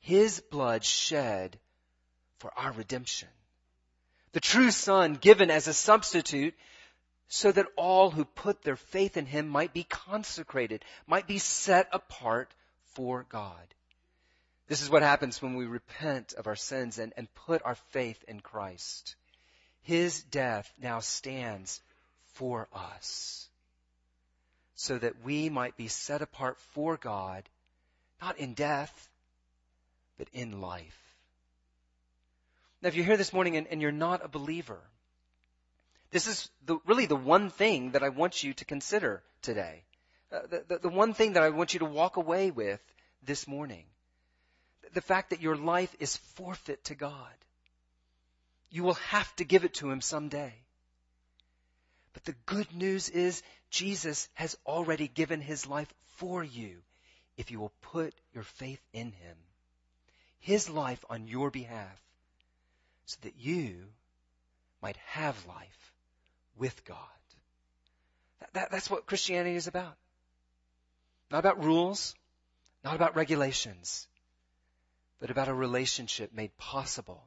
His 0.00 0.40
blood 0.40 0.84
shed 0.84 1.58
for 2.40 2.52
our 2.58 2.72
redemption. 2.72 3.30
The 4.32 4.40
true 4.40 4.70
Son 4.70 5.14
given 5.14 5.50
as 5.50 5.66
a 5.66 5.72
substitute 5.72 6.52
so 7.28 7.52
that 7.52 7.68
all 7.74 8.10
who 8.10 8.26
put 8.26 8.60
their 8.60 8.76
faith 8.76 9.16
in 9.16 9.24
Him 9.24 9.48
might 9.48 9.72
be 9.72 9.84
consecrated, 9.84 10.84
might 11.06 11.26
be 11.26 11.38
set 11.38 11.88
apart 11.90 12.52
for 12.98 13.24
God. 13.28 13.74
This 14.66 14.82
is 14.82 14.90
what 14.90 15.02
happens 15.02 15.40
when 15.40 15.54
we 15.54 15.66
repent 15.66 16.34
of 16.36 16.48
our 16.48 16.56
sins 16.56 16.98
and, 16.98 17.12
and 17.16 17.32
put 17.46 17.62
our 17.64 17.76
faith 17.92 18.22
in 18.26 18.40
Christ. 18.40 19.14
His 19.82 20.20
death 20.24 20.68
now 20.82 20.98
stands 20.98 21.80
for 22.34 22.66
us 22.74 23.48
so 24.74 24.98
that 24.98 25.22
we 25.22 25.48
might 25.48 25.76
be 25.76 25.86
set 25.86 26.22
apart 26.22 26.58
for 26.74 26.96
God, 26.96 27.44
not 28.20 28.38
in 28.38 28.54
death, 28.54 29.08
but 30.18 30.26
in 30.32 30.60
life. 30.60 30.98
Now, 32.82 32.88
if 32.88 32.96
you're 32.96 33.06
here 33.06 33.16
this 33.16 33.32
morning 33.32 33.56
and, 33.56 33.68
and 33.68 33.80
you're 33.80 33.92
not 33.92 34.24
a 34.24 34.28
believer, 34.28 34.80
this 36.10 36.26
is 36.26 36.50
the, 36.66 36.78
really 36.84 37.06
the 37.06 37.14
one 37.14 37.50
thing 37.50 37.92
that 37.92 38.02
I 38.02 38.08
want 38.08 38.42
you 38.42 38.54
to 38.54 38.64
consider 38.64 39.22
today. 39.40 39.84
Uh, 40.32 40.40
the, 40.50 40.64
the, 40.68 40.78
the 40.78 40.88
one 40.88 41.14
thing 41.14 41.34
that 41.34 41.42
I 41.42 41.50
want 41.50 41.72
you 41.72 41.80
to 41.80 41.86
walk 41.86 42.16
away 42.16 42.50
with 42.50 42.80
this 43.24 43.46
morning. 43.48 43.84
The 44.94 45.00
fact 45.00 45.30
that 45.30 45.42
your 45.42 45.56
life 45.56 45.94
is 45.98 46.16
forfeit 46.16 46.84
to 46.84 46.94
God. 46.94 47.32
You 48.70 48.82
will 48.82 48.94
have 48.94 49.34
to 49.36 49.44
give 49.44 49.64
it 49.64 49.74
to 49.74 49.90
Him 49.90 50.00
someday. 50.00 50.54
But 52.18 52.24
the 52.24 52.34
good 52.46 52.74
news 52.74 53.08
is 53.08 53.42
Jesus 53.70 54.28
has 54.34 54.56
already 54.66 55.08
given 55.08 55.40
his 55.40 55.66
life 55.66 55.92
for 56.16 56.42
you 56.42 56.78
if 57.36 57.50
you 57.50 57.60
will 57.60 57.72
put 57.80 58.14
your 58.34 58.42
faith 58.42 58.80
in 58.92 59.12
him. 59.12 59.36
His 60.40 60.68
life 60.68 61.04
on 61.10 61.28
your 61.28 61.50
behalf 61.50 62.00
so 63.06 63.18
that 63.22 63.34
you 63.38 63.84
might 64.82 64.96
have 65.06 65.46
life 65.46 65.92
with 66.56 66.84
God. 66.84 66.96
That, 68.40 68.52
that, 68.54 68.70
that's 68.72 68.90
what 68.90 69.06
Christianity 69.06 69.56
is 69.56 69.66
about. 69.66 69.96
Not 71.30 71.38
about 71.38 71.62
rules, 71.62 72.14
not 72.84 72.94
about 72.94 73.16
regulations, 73.16 74.06
but 75.20 75.30
about 75.30 75.48
a 75.48 75.54
relationship 75.54 76.32
made 76.32 76.56
possible 76.56 77.22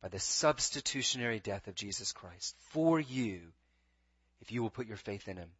by 0.00 0.08
the 0.08 0.20
substitutionary 0.20 1.40
death 1.40 1.66
of 1.66 1.74
Jesus 1.74 2.12
Christ 2.12 2.54
for 2.70 3.00
you 3.00 3.40
if 4.40 4.52
you 4.52 4.62
will 4.62 4.70
put 4.70 4.86
your 4.86 4.96
faith 4.96 5.28
in 5.28 5.36
Him. 5.36 5.50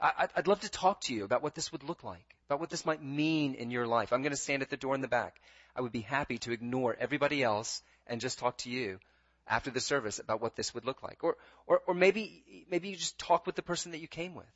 I'd 0.00 0.46
love 0.46 0.60
to 0.60 0.70
talk 0.70 1.00
to 1.02 1.14
you 1.14 1.24
about 1.24 1.42
what 1.42 1.56
this 1.56 1.72
would 1.72 1.82
look 1.82 2.04
like, 2.04 2.36
about 2.48 2.60
what 2.60 2.70
this 2.70 2.86
might 2.86 3.02
mean 3.02 3.54
in 3.54 3.72
your 3.72 3.86
life. 3.86 4.12
I'm 4.12 4.22
going 4.22 4.30
to 4.30 4.36
stand 4.36 4.62
at 4.62 4.70
the 4.70 4.76
door 4.76 4.94
in 4.94 5.00
the 5.00 5.08
back. 5.08 5.40
I 5.74 5.80
would 5.80 5.90
be 5.90 6.02
happy 6.02 6.38
to 6.38 6.52
ignore 6.52 6.96
everybody 6.98 7.42
else 7.42 7.82
and 8.06 8.20
just 8.20 8.38
talk 8.38 8.58
to 8.58 8.70
you 8.70 9.00
after 9.48 9.72
the 9.72 9.80
service 9.80 10.20
about 10.20 10.40
what 10.40 10.54
this 10.54 10.72
would 10.72 10.84
look 10.84 11.02
like. 11.02 11.24
Or, 11.24 11.36
or, 11.66 11.82
or 11.86 11.94
maybe, 11.94 12.64
maybe 12.70 12.90
you 12.90 12.96
just 12.96 13.18
talk 13.18 13.44
with 13.44 13.56
the 13.56 13.62
person 13.62 13.90
that 13.90 13.98
you 13.98 14.06
came 14.06 14.36
with. 14.36 14.46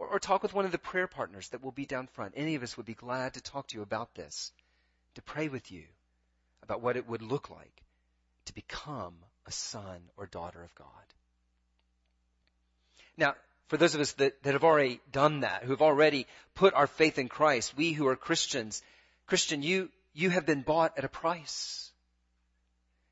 Or, 0.00 0.08
or 0.08 0.18
talk 0.18 0.42
with 0.42 0.54
one 0.54 0.64
of 0.64 0.72
the 0.72 0.78
prayer 0.78 1.06
partners 1.06 1.50
that 1.50 1.62
will 1.62 1.72
be 1.72 1.84
down 1.84 2.08
front. 2.08 2.32
Any 2.34 2.54
of 2.54 2.62
us 2.62 2.76
would 2.76 2.86
be 2.86 2.94
glad 2.94 3.34
to 3.34 3.42
talk 3.42 3.68
to 3.68 3.76
you 3.76 3.82
about 3.82 4.14
this, 4.14 4.50
to 5.14 5.22
pray 5.22 5.48
with 5.48 5.70
you 5.70 5.84
about 6.62 6.80
what 6.80 6.96
it 6.96 7.06
would 7.06 7.22
look 7.22 7.50
like 7.50 7.82
to 8.46 8.54
become 8.54 9.14
a 9.46 9.52
son 9.52 10.00
or 10.16 10.26
daughter 10.26 10.62
of 10.62 10.74
God. 10.74 10.86
Now, 13.16 13.34
for 13.68 13.76
those 13.76 13.94
of 13.94 14.00
us 14.00 14.12
that, 14.12 14.42
that 14.42 14.54
have 14.54 14.64
already 14.64 15.00
done 15.12 15.40
that, 15.40 15.64
who 15.64 15.70
have 15.70 15.82
already 15.82 16.26
put 16.54 16.72
our 16.72 16.86
faith 16.86 17.18
in 17.18 17.28
Christ, 17.28 17.76
we 17.76 17.92
who 17.92 18.06
are 18.08 18.16
Christians, 18.16 18.82
Christian, 19.26 19.62
you, 19.62 19.90
you 20.14 20.30
have 20.30 20.46
been 20.46 20.62
bought 20.62 20.96
at 20.96 21.04
a 21.04 21.08
price. 21.08 21.92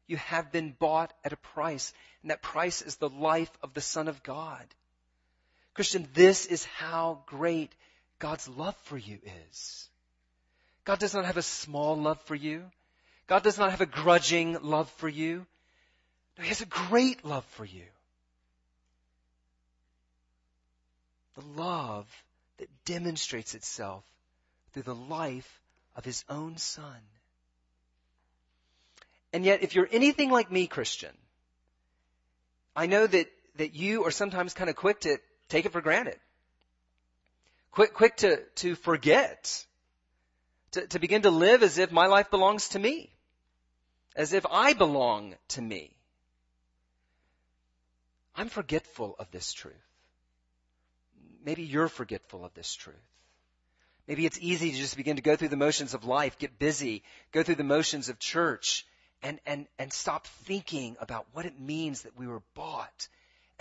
You 0.06 0.16
have 0.16 0.50
been 0.50 0.74
bought 0.78 1.12
at 1.22 1.34
a 1.34 1.36
price, 1.36 1.92
and 2.22 2.30
that 2.30 2.40
price 2.40 2.80
is 2.80 2.96
the 2.96 3.10
life 3.10 3.50
of 3.62 3.74
the 3.74 3.82
Son 3.82 4.08
of 4.08 4.22
God. 4.22 4.64
Christian, 5.74 6.08
this 6.14 6.46
is 6.46 6.64
how 6.64 7.20
great 7.26 7.72
God's 8.18 8.48
love 8.48 8.76
for 8.84 8.98
you 8.98 9.18
is. 9.50 9.88
God 10.84 10.98
does 10.98 11.14
not 11.14 11.24
have 11.24 11.36
a 11.36 11.42
small 11.42 11.96
love 11.96 12.20
for 12.22 12.34
you. 12.34 12.64
God 13.26 13.42
does 13.42 13.58
not 13.58 13.70
have 13.70 13.80
a 13.80 13.86
grudging 13.86 14.58
love 14.62 14.90
for 14.96 15.08
you. 15.08 15.46
No, 16.36 16.42
He 16.42 16.48
has 16.48 16.60
a 16.60 16.66
great 16.66 17.24
love 17.24 17.44
for 17.56 17.64
you. 17.64 17.84
the 21.38 21.62
love 21.62 22.06
that 22.58 22.68
demonstrates 22.84 23.54
itself 23.54 24.04
through 24.72 24.82
the 24.82 24.94
life 24.94 25.60
of 25.96 26.04
his 26.04 26.24
own 26.28 26.56
son. 26.56 26.96
And 29.32 29.44
yet, 29.44 29.62
if 29.62 29.74
you're 29.74 29.88
anything 29.92 30.30
like 30.30 30.50
me, 30.50 30.66
Christian, 30.66 31.14
I 32.74 32.86
know 32.86 33.06
that, 33.06 33.30
that 33.56 33.74
you 33.74 34.04
are 34.04 34.10
sometimes 34.10 34.54
kind 34.54 34.70
of 34.70 34.76
quick 34.76 35.00
to 35.00 35.18
take 35.48 35.66
it 35.66 35.72
for 35.72 35.80
granted. 35.80 36.18
Quick, 37.72 37.94
quick 37.94 38.16
to, 38.18 38.42
to 38.56 38.74
forget. 38.74 39.64
To, 40.72 40.86
to 40.86 40.98
begin 40.98 41.22
to 41.22 41.30
live 41.30 41.62
as 41.62 41.78
if 41.78 41.92
my 41.92 42.06
life 42.06 42.30
belongs 42.30 42.70
to 42.70 42.78
me. 42.78 43.10
As 44.16 44.32
if 44.32 44.44
I 44.50 44.72
belong 44.72 45.34
to 45.48 45.62
me. 45.62 45.90
I'm 48.34 48.48
forgetful 48.48 49.16
of 49.18 49.30
this 49.30 49.52
truth 49.52 49.74
maybe 51.48 51.62
you're 51.62 51.88
forgetful 51.88 52.44
of 52.44 52.52
this 52.52 52.74
truth. 52.74 52.96
Maybe 54.06 54.26
it's 54.26 54.38
easy 54.38 54.70
to 54.70 54.76
just 54.76 54.98
begin 54.98 55.16
to 55.16 55.22
go 55.22 55.34
through 55.34 55.48
the 55.48 55.56
motions 55.56 55.94
of 55.94 56.04
life, 56.04 56.38
get 56.38 56.58
busy, 56.58 57.02
go 57.32 57.42
through 57.42 57.54
the 57.54 57.64
motions 57.64 58.10
of 58.10 58.18
church, 58.18 58.86
and, 59.22 59.38
and, 59.46 59.66
and 59.78 59.90
stop 59.90 60.26
thinking 60.26 60.96
about 61.00 61.26
what 61.32 61.46
it 61.46 61.58
means 61.58 62.02
that 62.02 62.18
we 62.18 62.26
were 62.26 62.42
bought 62.54 63.08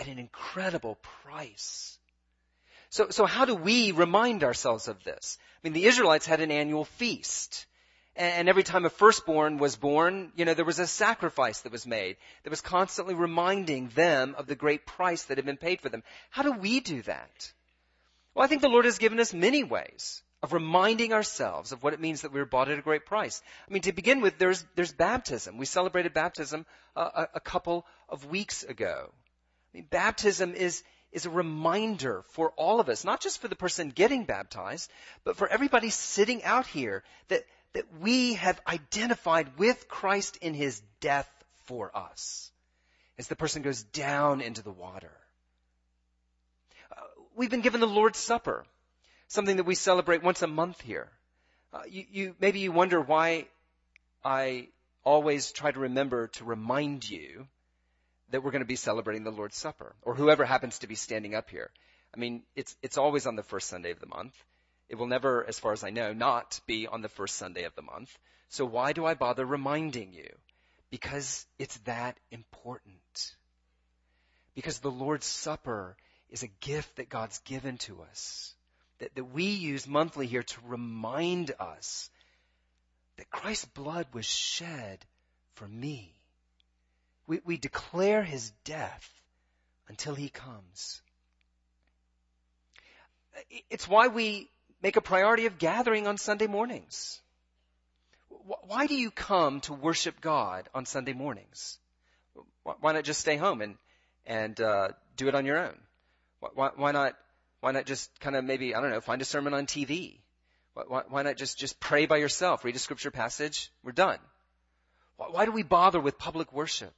at 0.00 0.06
an 0.06 0.18
incredible 0.18 0.96
price. 1.24 1.98
So, 2.90 3.10
so 3.10 3.26
how 3.26 3.44
do 3.44 3.54
we 3.54 3.92
remind 3.92 4.44
ourselves 4.44 4.88
of 4.88 5.02
this? 5.04 5.38
I 5.40 5.66
mean, 5.66 5.74
the 5.74 5.86
Israelites 5.86 6.26
had 6.26 6.40
an 6.40 6.50
annual 6.50 6.84
feast. 6.84 7.66
And 8.16 8.48
every 8.48 8.64
time 8.64 8.84
a 8.84 8.90
firstborn 8.90 9.58
was 9.58 9.76
born, 9.76 10.32
you 10.34 10.44
know, 10.44 10.54
there 10.54 10.64
was 10.64 10.80
a 10.80 10.88
sacrifice 10.88 11.60
that 11.60 11.70
was 11.70 11.86
made 11.86 12.16
that 12.42 12.50
was 12.50 12.60
constantly 12.60 13.14
reminding 13.14 13.88
them 13.90 14.34
of 14.36 14.48
the 14.48 14.56
great 14.56 14.86
price 14.86 15.22
that 15.24 15.38
had 15.38 15.46
been 15.46 15.56
paid 15.56 15.80
for 15.80 15.88
them. 15.88 16.02
How 16.30 16.42
do 16.42 16.52
we 16.52 16.80
do 16.80 17.02
that? 17.02 17.52
Well, 18.34 18.44
I 18.44 18.48
think 18.48 18.62
the 18.62 18.68
Lord 18.68 18.86
has 18.86 18.98
given 18.98 19.20
us 19.20 19.32
many 19.32 19.62
ways 19.62 20.20
of 20.42 20.52
reminding 20.52 21.12
ourselves 21.12 21.70
of 21.70 21.82
what 21.82 21.92
it 21.92 22.00
means 22.00 22.22
that 22.22 22.32
we 22.32 22.40
were 22.40 22.46
bought 22.46 22.68
at 22.68 22.78
a 22.78 22.82
great 22.82 23.06
price. 23.06 23.40
I 23.68 23.72
mean, 23.72 23.82
to 23.82 23.92
begin 23.92 24.20
with, 24.20 24.38
there's, 24.38 24.64
there's 24.74 24.92
baptism. 24.92 25.56
We 25.56 25.66
celebrated 25.66 26.12
baptism 26.12 26.66
uh, 26.96 27.10
a, 27.14 27.28
a 27.36 27.40
couple 27.40 27.86
of 28.08 28.26
weeks 28.26 28.64
ago. 28.64 29.12
I 29.72 29.78
mean, 29.78 29.86
baptism 29.90 30.54
is, 30.54 30.82
is 31.12 31.26
a 31.26 31.30
reminder 31.30 32.22
for 32.30 32.50
all 32.56 32.80
of 32.80 32.88
us, 32.88 33.04
not 33.04 33.20
just 33.20 33.40
for 33.40 33.48
the 33.48 33.56
person 33.56 33.90
getting 33.90 34.24
baptized, 34.24 34.90
but 35.24 35.36
for 35.36 35.48
everybody 35.48 35.90
sitting 35.90 36.42
out 36.44 36.66
here 36.66 37.02
that, 37.28 37.44
that 37.74 37.84
we 38.00 38.34
have 38.34 38.60
identified 38.66 39.58
with 39.58 39.88
Christ 39.88 40.36
in 40.38 40.54
his 40.54 40.80
death 41.00 41.28
for 41.66 41.94
us 41.96 42.50
as 43.18 43.28
the 43.28 43.36
person 43.36 43.62
goes 43.62 43.82
down 43.82 44.40
into 44.40 44.62
the 44.62 44.70
water. 44.70 45.12
Uh, 46.90 47.00
we've 47.36 47.50
been 47.50 47.60
given 47.60 47.80
the 47.80 47.86
Lord's 47.86 48.18
Supper 48.18 48.64
something 49.28 49.56
that 49.56 49.64
we 49.64 49.74
celebrate 49.74 50.22
once 50.22 50.42
a 50.42 50.46
month 50.46 50.80
here. 50.80 51.08
Uh, 51.72 51.82
you, 51.88 52.04
you, 52.10 52.36
maybe 52.40 52.60
you 52.60 52.72
wonder 52.72 53.00
why 53.00 53.46
I 54.24 54.68
always 55.04 55.52
try 55.52 55.70
to 55.70 55.80
remember 55.80 56.28
to 56.28 56.44
remind 56.44 57.08
you 57.08 57.46
that 58.30 58.42
we're 58.42 58.50
going 58.50 58.62
to 58.62 58.66
be 58.66 58.76
celebrating 58.76 59.24
the 59.24 59.30
Lord's 59.30 59.56
Supper, 59.56 59.94
or 60.02 60.14
whoever 60.14 60.44
happens 60.44 60.80
to 60.80 60.86
be 60.86 60.94
standing 60.94 61.34
up 61.34 61.50
here. 61.50 61.70
I 62.14 62.18
mean, 62.18 62.42
it's, 62.56 62.76
it's 62.82 62.98
always 62.98 63.26
on 63.26 63.36
the 63.36 63.42
first 63.42 63.68
Sunday 63.68 63.90
of 63.90 64.00
the 64.00 64.06
month. 64.06 64.34
It 64.88 64.96
will 64.96 65.06
never, 65.06 65.44
as 65.46 65.58
far 65.58 65.72
as 65.72 65.84
I 65.84 65.90
know, 65.90 66.12
not 66.12 66.60
be 66.66 66.86
on 66.86 67.02
the 67.02 67.08
first 67.08 67.36
Sunday 67.36 67.64
of 67.64 67.74
the 67.74 67.82
month. 67.82 68.16
So 68.48 68.64
why 68.64 68.92
do 68.92 69.04
I 69.04 69.14
bother 69.14 69.44
reminding 69.44 70.14
you? 70.14 70.30
Because 70.90 71.46
it's 71.58 71.76
that 71.78 72.18
important. 72.30 73.34
Because 74.54 74.78
the 74.78 74.90
Lord's 74.90 75.26
Supper 75.26 75.96
is 76.30 76.42
a 76.42 76.48
gift 76.60 76.96
that 76.96 77.10
God's 77.10 77.38
given 77.40 77.76
to 77.78 78.00
us 78.02 78.54
that, 78.98 79.14
that 79.14 79.24
we 79.24 79.44
use 79.44 79.86
monthly 79.86 80.26
here 80.26 80.42
to 80.42 80.60
remind 80.66 81.52
us 81.58 82.10
that 83.16 83.30
Christ's 83.30 83.66
blood 83.66 84.06
was 84.12 84.26
shed 84.26 85.04
for 85.54 85.66
me. 85.66 86.14
We, 87.28 87.40
we 87.44 87.56
declare 87.58 88.24
his 88.24 88.50
death 88.64 89.08
until 89.86 90.16
he 90.16 90.28
comes. 90.28 91.00
It's 93.70 93.86
why 93.86 94.08
we 94.08 94.50
make 94.82 94.96
a 94.96 95.00
priority 95.00 95.46
of 95.46 95.58
gathering 95.58 96.08
on 96.08 96.18
Sunday 96.18 96.48
mornings. 96.48 97.20
Why 98.66 98.86
do 98.86 98.94
you 98.94 99.10
come 99.10 99.60
to 99.62 99.74
worship 99.74 100.20
God 100.20 100.68
on 100.74 100.86
Sunday 100.86 101.12
mornings? 101.12 101.78
Why 102.62 102.92
not 102.92 103.04
just 103.04 103.20
stay 103.20 103.36
home 103.36 103.60
and 103.60 103.76
and 104.26 104.60
uh, 104.60 104.88
do 105.16 105.28
it 105.28 105.34
on 105.34 105.46
your 105.46 105.58
own? 105.58 105.78
Why, 106.54 106.70
why 106.74 106.92
not 106.92 107.14
why 107.60 107.72
not 107.72 107.86
just 107.86 108.08
kind 108.20 108.36
of 108.36 108.44
maybe, 108.44 108.74
I 108.74 108.80
don't 108.80 108.90
know, 108.90 109.00
find 109.00 109.20
a 109.20 109.24
sermon 109.24 109.54
on 109.54 109.66
TV? 109.66 110.18
Why, 110.74 111.02
why 111.08 111.22
not 111.22 111.36
just, 111.36 111.58
just 111.58 111.80
pray 111.80 112.06
by 112.06 112.18
yourself, 112.18 112.64
read 112.64 112.76
a 112.76 112.78
scripture 112.78 113.10
passage, 113.10 113.72
we're 113.82 113.92
done? 113.92 114.18
Why, 115.16 115.26
why 115.30 115.44
do 115.44 115.52
we 115.52 115.64
bother 115.64 115.98
with 116.00 116.18
public 116.18 116.52
worship? 116.52 116.94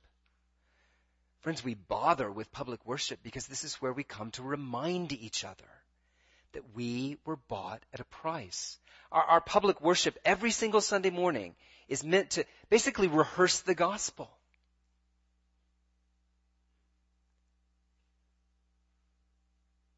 Friends, 1.41 1.65
we 1.65 1.75
bother 1.75 2.31
with 2.31 2.53
public 2.53 2.85
worship 2.85 3.21
because 3.23 3.47
this 3.47 3.65
is 3.65 3.77
where 3.77 3.93
we 3.93 4.05
come 4.05 4.31
to 4.33 4.43
remind 4.43 5.13
each 5.13 5.43
other 5.45 5.65
that 6.53 6.75
we 6.75 7.17
were 7.25 7.37
bought 7.37 7.83
at 7.95 8.01
a 8.01 8.05
price. 8.05 8.79
Our, 9.11 9.23
our, 9.23 9.41
public 9.41 9.81
worship 9.81 10.19
every 10.25 10.51
single 10.51 10.81
Sunday 10.81 11.11
morning 11.11 11.55
is 11.89 12.05
meant 12.05 12.31
to 12.31 12.45
basically 12.69 13.09
rehearse 13.09 13.61
the 13.61 13.75
gospel. 13.75 14.31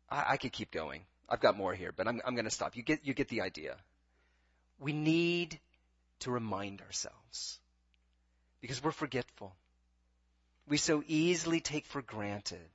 I, 0.08 0.32
I 0.32 0.36
could 0.36 0.52
keep 0.52 0.70
going. 0.70 1.02
I've 1.28 1.40
got 1.40 1.56
more 1.56 1.74
here, 1.74 1.92
but 1.96 2.06
I'm, 2.06 2.20
I'm 2.24 2.34
going 2.34 2.44
to 2.44 2.50
stop. 2.50 2.76
You 2.76 2.82
get, 2.82 3.04
you 3.04 3.14
get 3.14 3.28
the 3.28 3.40
idea. 3.40 3.76
We 4.78 4.92
need 4.92 5.58
to 6.20 6.30
remind 6.30 6.82
ourselves 6.82 7.58
because 8.60 8.82
we're 8.82 8.92
forgetful. 8.92 9.56
We 10.68 10.76
so 10.76 11.02
easily 11.06 11.60
take 11.60 11.86
for 11.86 12.02
granted 12.02 12.68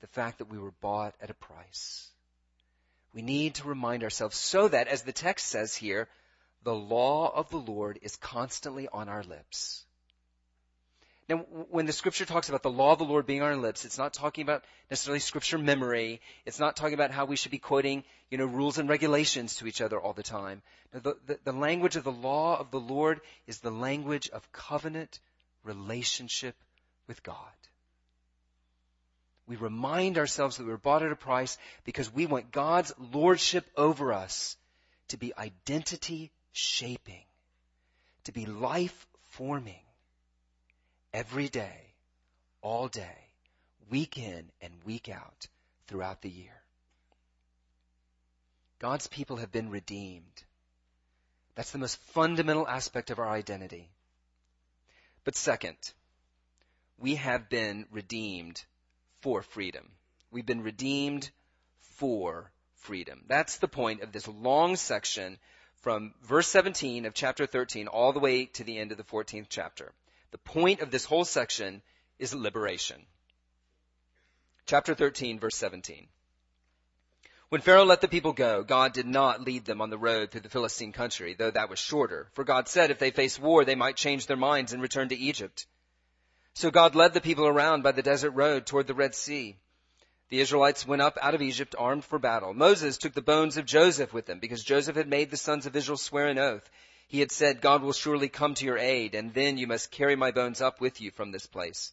the 0.00 0.06
fact 0.06 0.38
that 0.38 0.50
we 0.50 0.58
were 0.58 0.74
bought 0.80 1.14
at 1.20 1.30
a 1.30 1.34
price. 1.34 2.10
We 3.14 3.22
need 3.22 3.56
to 3.56 3.68
remind 3.68 4.02
ourselves 4.02 4.36
so 4.36 4.68
that, 4.68 4.88
as 4.88 5.02
the 5.02 5.12
text 5.12 5.48
says 5.48 5.74
here, 5.74 6.08
the 6.64 6.74
law 6.74 7.32
of 7.34 7.50
the 7.50 7.58
Lord 7.58 7.98
is 8.02 8.16
constantly 8.16 8.88
on 8.88 9.08
our 9.08 9.22
lips. 9.22 9.84
Now, 11.28 11.38
when 11.70 11.86
the 11.86 11.92
scripture 11.92 12.24
talks 12.24 12.48
about 12.48 12.62
the 12.62 12.70
law 12.70 12.92
of 12.92 12.98
the 12.98 13.04
Lord 13.04 13.26
being 13.26 13.42
on 13.42 13.48
our 13.48 13.56
lips, 13.56 13.84
it's 13.84 13.98
not 13.98 14.12
talking 14.12 14.42
about 14.42 14.64
necessarily 14.90 15.20
scripture 15.20 15.58
memory. 15.58 16.20
It's 16.44 16.58
not 16.58 16.76
talking 16.76 16.94
about 16.94 17.10
how 17.10 17.26
we 17.26 17.36
should 17.36 17.52
be 17.52 17.58
quoting, 17.58 18.04
you 18.30 18.38
know, 18.38 18.44
rules 18.44 18.78
and 18.78 18.88
regulations 18.88 19.56
to 19.56 19.66
each 19.66 19.80
other 19.80 20.00
all 20.00 20.12
the 20.12 20.22
time. 20.22 20.62
The, 20.92 21.16
the, 21.26 21.38
the 21.44 21.52
language 21.52 21.96
of 21.96 22.04
the 22.04 22.12
law 22.12 22.58
of 22.58 22.70
the 22.70 22.80
Lord 22.80 23.20
is 23.46 23.60
the 23.60 23.70
language 23.70 24.30
of 24.30 24.50
covenant 24.52 25.20
relationship 25.64 26.56
with 27.12 27.22
God. 27.22 27.36
We 29.46 29.56
remind 29.56 30.16
ourselves 30.16 30.56
that 30.56 30.64
we 30.64 30.70
were 30.70 30.78
bought 30.78 31.02
at 31.02 31.12
a 31.12 31.16
price 31.16 31.58
because 31.84 32.10
we 32.10 32.24
want 32.24 32.52
God's 32.52 32.90
lordship 33.12 33.66
over 33.76 34.14
us 34.14 34.56
to 35.08 35.18
be 35.18 35.34
identity 35.36 36.30
shaping, 36.52 37.26
to 38.24 38.32
be 38.32 38.46
life 38.46 39.06
forming 39.28 39.84
every 41.12 41.50
day, 41.50 41.92
all 42.62 42.88
day, 42.88 43.18
week 43.90 44.16
in 44.16 44.50
and 44.62 44.72
week 44.86 45.10
out 45.10 45.48
throughout 45.88 46.22
the 46.22 46.30
year. 46.30 46.62
God's 48.78 49.06
people 49.06 49.36
have 49.36 49.52
been 49.52 49.68
redeemed. 49.68 50.44
That's 51.56 51.72
the 51.72 51.78
most 51.78 51.98
fundamental 52.14 52.66
aspect 52.66 53.10
of 53.10 53.18
our 53.18 53.28
identity. 53.28 53.90
But 55.24 55.36
second, 55.36 55.76
we 57.02 57.16
have 57.16 57.48
been 57.48 57.84
redeemed 57.90 58.64
for 59.20 59.42
freedom. 59.42 59.90
We've 60.30 60.46
been 60.46 60.62
redeemed 60.62 61.28
for 61.80 62.52
freedom. 62.76 63.24
That's 63.26 63.56
the 63.58 63.66
point 63.66 64.02
of 64.02 64.12
this 64.12 64.28
long 64.28 64.76
section 64.76 65.38
from 65.80 66.14
verse 66.22 66.46
17 66.46 67.04
of 67.04 67.12
chapter 67.12 67.44
13 67.44 67.88
all 67.88 68.12
the 68.12 68.20
way 68.20 68.46
to 68.46 68.62
the 68.62 68.78
end 68.78 68.92
of 68.92 68.98
the 68.98 69.04
14th 69.04 69.46
chapter. 69.48 69.92
The 70.30 70.38
point 70.38 70.80
of 70.80 70.92
this 70.92 71.04
whole 71.04 71.24
section 71.24 71.82
is 72.20 72.32
liberation. 72.34 73.02
Chapter 74.66 74.94
13, 74.94 75.40
verse 75.40 75.56
17. 75.56 76.06
When 77.48 77.62
Pharaoh 77.62 77.84
let 77.84 78.00
the 78.00 78.08
people 78.08 78.32
go, 78.32 78.62
God 78.62 78.92
did 78.92 79.06
not 79.06 79.42
lead 79.42 79.64
them 79.64 79.80
on 79.80 79.90
the 79.90 79.98
road 79.98 80.30
through 80.30 80.42
the 80.42 80.48
Philistine 80.48 80.92
country, 80.92 81.34
though 81.34 81.50
that 81.50 81.68
was 81.68 81.80
shorter. 81.80 82.28
For 82.34 82.44
God 82.44 82.68
said 82.68 82.92
if 82.92 83.00
they 83.00 83.10
faced 83.10 83.40
war, 83.40 83.64
they 83.64 83.74
might 83.74 83.96
change 83.96 84.26
their 84.26 84.36
minds 84.36 84.72
and 84.72 84.80
return 84.80 85.08
to 85.08 85.16
Egypt. 85.18 85.66
So 86.54 86.70
God 86.70 86.94
led 86.94 87.14
the 87.14 87.20
people 87.20 87.46
around 87.46 87.82
by 87.82 87.92
the 87.92 88.02
desert 88.02 88.32
road 88.32 88.66
toward 88.66 88.86
the 88.86 88.94
Red 88.94 89.14
Sea. 89.14 89.56
The 90.28 90.40
Israelites 90.40 90.86
went 90.86 91.02
up 91.02 91.18
out 91.20 91.34
of 91.34 91.42
Egypt 91.42 91.74
armed 91.78 92.04
for 92.04 92.18
battle. 92.18 92.54
Moses 92.54 92.98
took 92.98 93.14
the 93.14 93.22
bones 93.22 93.56
of 93.56 93.66
Joseph 93.66 94.12
with 94.12 94.26
them 94.26 94.38
because 94.38 94.62
Joseph 94.62 94.96
had 94.96 95.08
made 95.08 95.30
the 95.30 95.36
sons 95.36 95.66
of 95.66 95.74
Israel 95.76 95.96
swear 95.96 96.26
an 96.28 96.38
oath. 96.38 96.70
He 97.08 97.20
had 97.20 97.32
said, 97.32 97.60
God 97.60 97.82
will 97.82 97.92
surely 97.92 98.28
come 98.28 98.54
to 98.54 98.64
your 98.64 98.78
aid, 98.78 99.14
and 99.14 99.34
then 99.34 99.58
you 99.58 99.66
must 99.66 99.90
carry 99.90 100.16
my 100.16 100.30
bones 100.30 100.62
up 100.62 100.80
with 100.80 101.00
you 101.00 101.10
from 101.10 101.32
this 101.32 101.46
place. 101.46 101.92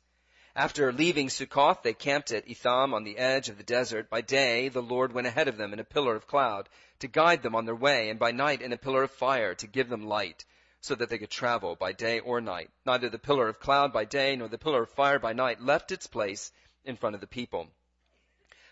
After 0.55 0.91
leaving 0.93 1.29
Succoth, 1.29 1.83
they 1.83 1.93
camped 1.93 2.31
at 2.31 2.47
Etham 2.47 2.93
on 2.93 3.03
the 3.03 3.17
edge 3.17 3.49
of 3.49 3.57
the 3.57 3.63
desert. 3.63 4.09
By 4.09 4.21
day, 4.21 4.69
the 4.69 4.81
Lord 4.81 5.13
went 5.13 5.27
ahead 5.27 5.47
of 5.47 5.57
them 5.57 5.73
in 5.73 5.79
a 5.79 5.83
pillar 5.83 6.15
of 6.15 6.27
cloud 6.27 6.69
to 6.99 7.07
guide 7.07 7.43
them 7.43 7.55
on 7.55 7.65
their 7.65 7.75
way, 7.75 8.09
and 8.09 8.19
by 8.19 8.31
night 8.31 8.61
in 8.61 8.73
a 8.73 8.77
pillar 8.77 9.03
of 9.03 9.11
fire 9.11 9.55
to 9.55 9.67
give 9.67 9.89
them 9.89 10.07
light, 10.07 10.45
so 10.81 10.95
that 10.95 11.09
they 11.09 11.17
could 11.17 11.29
travel 11.29 11.75
by 11.75 11.91
day 11.91 12.19
or 12.19 12.39
night. 12.41 12.69
Neither 12.85 13.09
the 13.09 13.19
pillar 13.19 13.49
of 13.49 13.59
cloud 13.59 13.91
by 13.91 14.05
day 14.05 14.35
nor 14.35 14.47
the 14.47 14.57
pillar 14.57 14.83
of 14.83 14.89
fire 14.89 15.19
by 15.19 15.33
night 15.33 15.61
left 15.61 15.91
its 15.91 16.07
place 16.07 16.51
in 16.85 16.95
front 16.95 17.15
of 17.15 17.21
the 17.21 17.27
people. 17.27 17.67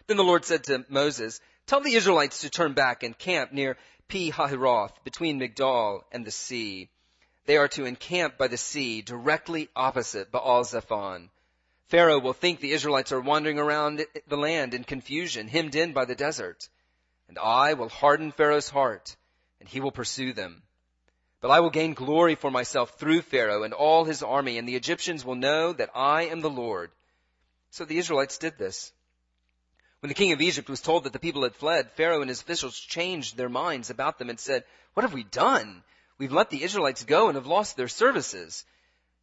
Then 0.07 0.17
the 0.17 0.23
Lord 0.23 0.45
said 0.45 0.63
to 0.65 0.85
Moses, 0.87 1.41
Tell 1.65 1.81
the 1.81 1.95
Israelites 1.95 2.41
to 2.41 2.49
turn 2.49 2.73
back 2.73 3.03
and 3.03 3.17
camp 3.17 3.51
near 3.51 3.77
Pi 4.07 4.31
Hahiroth, 4.31 5.03
between 5.03 5.37
Migdol 5.37 6.03
and 6.13 6.25
the 6.25 6.31
sea. 6.31 6.89
They 7.45 7.57
are 7.57 7.67
to 7.69 7.85
encamp 7.85 8.37
by 8.37 8.47
the 8.47 8.57
sea, 8.57 9.01
directly 9.01 9.67
opposite 9.75 10.31
Baal 10.31 10.63
Zephon. 10.63 11.29
Pharaoh 11.87 12.19
will 12.19 12.33
think 12.33 12.59
the 12.59 12.71
Israelites 12.71 13.11
are 13.11 13.19
wandering 13.19 13.59
around 13.59 14.05
the 14.27 14.37
land 14.37 14.73
in 14.73 14.85
confusion, 14.85 15.47
hemmed 15.49 15.75
in 15.75 15.91
by 15.91 16.05
the 16.05 16.15
desert. 16.15 16.69
And 17.27 17.37
I 17.37 17.73
will 17.73 17.89
harden 17.89 18.31
Pharaoh's 18.31 18.69
heart, 18.69 19.15
and 19.59 19.67
he 19.67 19.81
will 19.81 19.91
pursue 19.91 20.31
them. 20.31 20.63
But 21.39 21.51
I 21.51 21.59
will 21.59 21.69
gain 21.69 21.93
glory 21.93 22.35
for 22.35 22.49
myself 22.49 22.97
through 22.97 23.21
Pharaoh 23.21 23.63
and 23.63 23.73
all 23.73 24.05
his 24.05 24.23
army, 24.23 24.57
and 24.57 24.67
the 24.67 24.75
Egyptians 24.75 25.23
will 25.23 25.35
know 25.35 25.73
that 25.73 25.91
I 25.95 26.23
am 26.23 26.41
the 26.41 26.49
Lord. 26.49 26.91
So 27.69 27.85
the 27.85 27.99
Israelites 27.99 28.37
did 28.37 28.57
this. 28.57 28.91
When 29.99 30.09
the 30.09 30.15
king 30.15 30.31
of 30.31 30.41
Egypt 30.41 30.69
was 30.69 30.81
told 30.81 31.03
that 31.03 31.13
the 31.13 31.19
people 31.19 31.43
had 31.43 31.55
fled, 31.55 31.91
Pharaoh 31.91 32.21
and 32.21 32.29
his 32.29 32.41
officials 32.41 32.79
changed 32.79 33.35
their 33.35 33.49
minds 33.49 33.89
about 33.89 34.17
them 34.17 34.29
and 34.29 34.39
said, 34.39 34.63
What 34.93 35.03
have 35.03 35.13
we 35.13 35.23
done? 35.23 35.83
We've 36.17 36.33
let 36.33 36.49
the 36.49 36.63
Israelites 36.63 37.03
go 37.03 37.27
and 37.27 37.35
have 37.35 37.47
lost 37.47 37.77
their 37.77 37.87
services. 37.87 38.65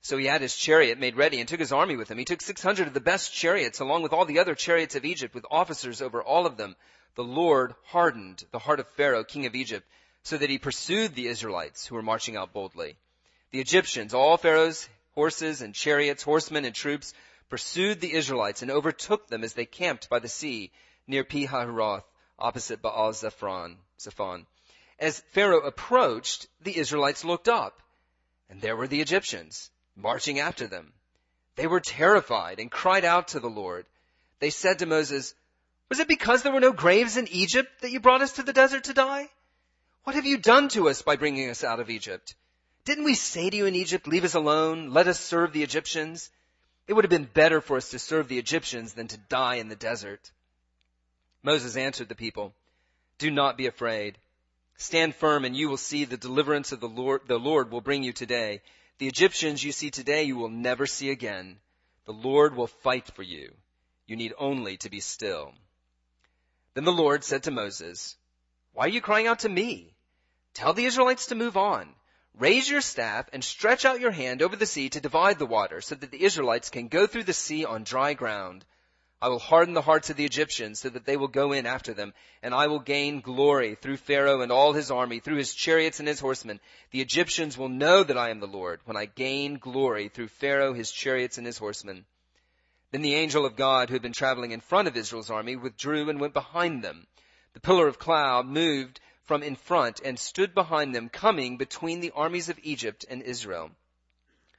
So 0.03 0.16
he 0.16 0.27
had 0.27 0.42
his 0.42 0.57
chariot 0.57 0.98
made 0.98 1.16
ready 1.16 1.40
and 1.40 1.48
took 1.48 1.61
his 1.61 1.72
army 1.72 1.96
with 1.96 2.11
him. 2.11 2.18
He 2.18 2.24
took 2.24 2.42
600 2.42 2.87
of 2.87 2.94
the 2.94 3.00
best 3.00 3.33
chariots 3.33 3.81
along 3.81 4.03
with 4.03 4.12
all 4.12 4.24
the 4.24 4.38
other 4.38 4.55
chariots 4.55 4.94
of 4.94 5.05
Egypt 5.05 5.35
with 5.35 5.46
officers 5.50 6.03
over 6.03 6.22
all 6.22 6.46
of 6.46 6.57
them. 6.57 6.77
The 7.14 7.24
Lord 7.24 7.74
hardened 7.87 8.44
the 8.50 8.59
heart 8.59 8.81
of 8.81 8.88
Pharaoh, 8.88 9.24
king 9.24 9.46
of 9.46 9.55
Egypt, 9.55 9.87
so 10.25 10.39
that 10.39 10.51
he 10.51 10.59
pursued 10.59 11.15
the 11.15 11.27
Israelites 11.27 11.87
who 11.87 11.95
were 11.95 12.03
marching 12.03 12.37
out 12.37 12.53
boldly. 12.53 12.97
The 13.51 13.61
Egyptians, 13.61 14.15
all 14.15 14.37
Pharaoh's 14.39 14.89
horses 15.15 15.61
and 15.61 15.75
chariots, 15.75 16.23
horsemen 16.23 16.65
and 16.65 16.75
troops, 16.75 17.13
pursued 17.51 18.01
the 18.01 18.15
Israelites 18.15 18.63
and 18.63 18.71
overtook 18.71 19.29
them 19.29 19.45
as 19.45 19.53
they 19.53 19.67
camped 19.67 20.09
by 20.09 20.19
the 20.19 20.29
sea 20.29 20.73
near 21.07 21.25
Pi-hahiroth, 21.25 22.05
opposite 22.39 22.81
Baal 22.81 23.13
Zephon. 23.13 23.77
Zephon. 24.01 24.47
As 24.99 25.21
Pharaoh 25.33 25.61
approached, 25.61 26.49
the 26.63 26.77
Israelites 26.77 27.25
looked 27.25 27.49
up, 27.49 27.83
and 28.49 28.61
there 28.61 28.77
were 28.77 28.89
the 28.89 29.03
Egyptians, 29.03 29.71
marching 29.95 30.41
after 30.41 30.67
them. 30.67 30.95
They 31.57 31.67
were 31.67 31.81
terrified 31.81 32.61
and 32.61 32.71
cried 32.71 33.05
out 33.05 33.29
to 33.29 33.41
the 33.41 33.51
Lord. 33.51 33.85
They 34.41 34.51
said 34.51 34.79
to 34.79 34.87
Moses, 34.87 35.35
Was 35.91 36.01
it 36.01 36.09
because 36.09 36.43
there 36.43 36.53
were 36.53 36.61
no 36.61 36.73
graves 36.73 37.19
in 37.19 37.29
Egypt 37.29 37.83
that 37.83 37.91
you 37.91 38.01
brought 38.01 38.23
us 38.23 38.33
to 38.33 38.43
the 38.43 38.53
desert 38.55 38.85
to 38.85 38.95
die? 38.95 39.29
What 40.05 40.17
have 40.17 40.27
you 40.27 40.37
done 40.37 40.69
to 40.71 40.90
us 40.90 41.01
by 41.01 41.17
bringing 41.17 41.49
us 41.49 41.64
out 41.64 41.81
of 41.81 41.88
Egypt? 41.88 42.35
Didn't 42.85 43.05
we 43.05 43.14
say 43.14 43.49
to 43.49 43.57
you 43.57 43.64
in 43.64 43.75
Egypt, 43.75 44.07
leave 44.07 44.25
us 44.25 44.35
alone, 44.35 44.90
let 44.90 45.09
us 45.09 45.19
serve 45.19 45.55
the 45.55 45.62
Egyptians? 45.62 46.31
It 46.87 46.93
would 46.93 47.05
have 47.07 47.11
been 47.11 47.25
better 47.25 47.62
for 47.62 47.79
us 47.79 47.88
to 47.88 47.99
serve 47.99 48.29
the 48.29 48.38
Egyptians 48.38 48.93
than 48.93 49.09
to 49.09 49.17
die 49.17 49.55
in 49.55 49.69
the 49.69 49.77
desert. 49.77 50.31
Moses 51.43 51.75
answered 51.77 52.11
the 52.11 52.14
people, 52.14 52.53
Do 53.17 53.31
not 53.31 53.57
be 53.57 53.67
afraid. 53.67 54.19
Stand 54.77 55.14
firm 55.14 55.47
and 55.47 55.57
you 55.57 55.71
will 55.71 55.79
see 55.79 56.05
the 56.05 56.19
deliverance 56.19 56.73
of 56.73 56.81
the 56.81 56.88
Lord, 56.88 57.23
the 57.27 57.38
Lord 57.38 57.71
will 57.71 57.81
bring 57.81 58.03
you 58.03 58.12
today. 58.12 58.61
The 58.99 59.09
Egyptians 59.09 59.64
you 59.64 59.73
see 59.73 59.90
today 59.90 60.25
you 60.25 60.37
will 60.37 60.51
never 60.51 60.87
see 60.87 61.09
again. 61.09 61.59
The 62.05 62.12
Lord 62.12 62.55
will 62.55 62.67
fight 62.67 63.07
for 63.14 63.23
you. 63.23 63.55
You 64.07 64.17
need 64.17 64.35
only 64.37 64.77
to 64.79 64.90
be 64.90 65.01
still. 65.01 65.55
Then 66.75 66.85
the 66.85 66.93
Lord 66.93 67.25
said 67.25 67.45
to 67.45 67.51
Moses, 67.51 68.17
Why 68.75 68.85
are 68.85 68.88
you 68.88 69.01
crying 69.01 69.27
out 69.27 69.38
to 69.40 69.49
me? 69.49 69.94
Tell 70.55 70.73
the 70.73 70.85
Israelites 70.85 71.27
to 71.27 71.35
move 71.35 71.57
on. 71.57 71.95
Raise 72.38 72.69
your 72.69 72.81
staff 72.81 73.29
and 73.33 73.45
stretch 73.45 73.85
out 73.85 74.01
your 74.01 74.11
hand 74.11 74.40
over 74.40 74.57
the 74.57 74.67
sea 74.67 74.88
to 74.90 75.01
divide 75.01 75.38
the 75.38 75.47
water 75.47 75.81
so 75.81 75.95
that 75.95 76.11
the 76.11 76.23
Israelites 76.23 76.71
can 76.71 76.88
go 76.88 77.07
through 77.07 77.25
the 77.25 77.33
sea 77.33 77.64
on 77.64 77.83
dry 77.83 78.14
ground. 78.14 78.64
I 79.21 79.29
will 79.29 79.38
harden 79.38 79.75
the 79.75 79.83
hearts 79.83 80.11
of 80.11 80.17
the 80.17 80.25
Egyptians 80.25 80.81
so 80.81 80.88
that 80.90 81.07
they 81.07 81.17
will 81.17 81.29
go 81.29 81.53
in 81.53 81.67
after 81.67 81.95
them, 81.95 82.12
and 82.43 82.55
I 82.55 82.67
will 82.67 82.79
gain 82.79 83.21
glory 83.21 83.75
through 83.75 83.97
Pharaoh 83.97 84.43
and 84.43 84.53
all 84.53 84.73
his 84.73 84.90
army, 84.90 85.21
through 85.21 85.38
his 85.38 85.55
chariots 85.55 85.99
and 85.99 86.07
his 86.07 86.21
horsemen. 86.21 86.61
The 86.90 87.01
Egyptians 87.01 87.57
will 87.57 87.69
know 87.69 88.05
that 88.05 88.19
I 88.19 88.31
am 88.31 88.40
the 88.40 88.47
Lord 88.47 88.81
when 88.85 88.97
I 88.97 89.07
gain 89.07 89.59
glory 89.59 90.09
through 90.09 90.29
Pharaoh, 90.29 90.73
his 90.73 90.93
chariots, 90.93 91.38
and 91.38 91.47
his 91.47 91.59
horsemen. 91.59 92.05
Then 92.90 93.03
the 93.03 93.14
angel 93.14 93.47
of 93.47 93.57
God 93.57 93.88
who 93.88 93.95
had 93.95 94.03
been 94.03 94.12
traveling 94.12 94.51
in 94.51 94.61
front 94.61 94.88
of 94.88 94.97
Israel's 94.97 95.31
army 95.31 95.57
withdrew 95.57 96.11
and 96.11 96.21
went 96.21 96.35
behind 96.35 96.83
them. 96.83 97.07
The 97.55 97.61
pillar 97.61 97.88
of 97.88 97.99
cloud 97.99 98.47
moved 98.47 99.01
from 99.25 99.43
in 99.43 99.57
front 99.57 100.01
and 100.01 100.19
stood 100.19 100.55
behind 100.55 100.95
them, 100.95 101.09
coming 101.09 101.57
between 101.57 102.01
the 102.01 102.13
armies 102.13 102.49
of 102.49 102.59
Egypt 102.63 103.05
and 103.09 103.23
Israel. 103.23 103.71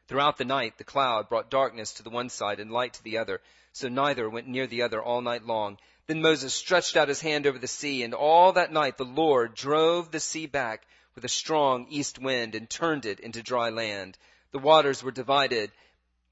Throughout 0.08 0.38
the 0.38 0.46
night, 0.46 0.78
the 0.78 0.84
cloud 0.84 1.30
brought 1.30 1.50
darkness 1.50 1.94
to 1.94 2.04
the 2.04 2.10
one 2.10 2.30
side 2.30 2.60
and 2.60 2.72
light 2.72 2.94
to 2.94 3.04
the 3.04 3.18
other, 3.18 3.42
so 3.74 3.90
neither 3.90 4.30
went 4.30 4.48
near 4.48 4.68
the 4.68 4.84
other 4.84 5.02
all 5.02 5.22
night 5.22 5.44
long. 5.44 5.78
Then 6.08 6.22
Moses 6.22 6.54
stretched 6.54 6.96
out 6.96 7.08
his 7.08 7.22
hand 7.22 7.48
over 7.48 7.58
the 7.58 7.68
sea, 7.68 8.04
and 8.04 8.14
all 8.14 8.54
that 8.54 8.72
night 8.72 8.98
the 8.98 9.06
Lord 9.06 9.56
drove 9.56 10.12
the 10.12 10.20
sea 10.20 10.46
back 10.46 10.86
with 11.16 11.26
a 11.26 11.30
strong 11.30 11.88
east 11.90 12.20
wind 12.20 12.54
and 12.54 12.70
turned 12.70 13.06
it 13.06 13.20
into 13.20 13.42
dry 13.42 13.70
land. 13.70 14.18
The 14.52 14.60
waters 14.60 15.02
were 15.02 15.12
divided, 15.12 15.72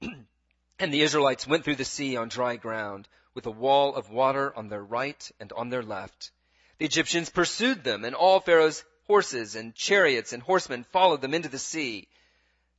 and 0.00 0.92
the 0.92 1.02
Israelites 1.02 1.46
went 1.46 1.64
through 1.64 1.76
the 1.76 1.84
sea 1.84 2.16
on 2.16 2.28
dry 2.28 2.56
ground, 2.56 3.08
with 3.34 3.46
a 3.46 3.50
wall 3.50 3.96
of 3.96 4.10
water 4.10 4.56
on 4.56 4.68
their 4.68 4.84
right 4.84 5.30
and 5.40 5.52
on 5.52 5.70
their 5.70 5.82
left. 5.82 6.30
The 6.78 6.86
Egyptians 6.86 7.30
pursued 7.30 7.84
them, 7.84 8.04
and 8.04 8.14
all 8.14 8.40
Pharaoh's 8.40 8.84
horses 9.06 9.54
and 9.54 9.74
chariots 9.74 10.32
and 10.32 10.42
horsemen 10.42 10.84
followed 10.84 11.20
them 11.20 11.34
into 11.34 11.48
the 11.48 11.58
sea. 11.58 12.08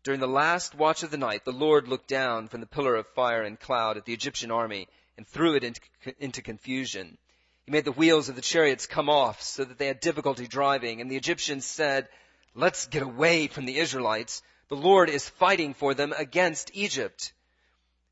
During 0.04 0.20
the 0.20 0.28
last 0.28 0.76
watch 0.76 1.02
of 1.04 1.12
the 1.12 1.18
night, 1.18 1.46
the 1.46 1.54
Lord 1.54 1.88
looked 1.88 2.08
down 2.08 2.48
from 2.50 2.60
the 2.60 2.68
pillar 2.68 2.96
of 2.96 3.08
fire 3.16 3.42
and 3.42 3.60
cloud 3.60 3.98
at 3.98 4.06
the 4.06 4.14
Egyptian 4.14 4.52
army 4.52 4.88
and 5.18 5.26
threw 5.26 5.56
it 5.56 5.64
into, 5.64 5.82
into 6.20 6.42
confusion. 6.42 7.18
He 7.66 7.72
made 7.72 7.86
the 7.86 7.92
wheels 7.92 8.30
of 8.30 8.36
the 8.36 8.42
chariots 8.42 8.86
come 8.86 9.10
off 9.10 9.42
so 9.42 9.64
that 9.64 9.78
they 9.78 9.88
had 9.88 10.00
difficulty 10.00 10.46
driving, 10.46 11.00
and 11.02 11.10
the 11.10 11.18
Egyptians 11.18 11.66
said, 11.66 12.10
Let's 12.54 12.88
get 12.88 13.02
away 13.02 13.48
from 13.48 13.66
the 13.66 13.78
Israelites. 13.78 14.44
The 14.68 14.76
Lord 14.76 15.10
is 15.10 15.28
fighting 15.28 15.74
for 15.74 15.94
them 15.94 16.14
against 16.16 16.72
Egypt. 16.74 17.34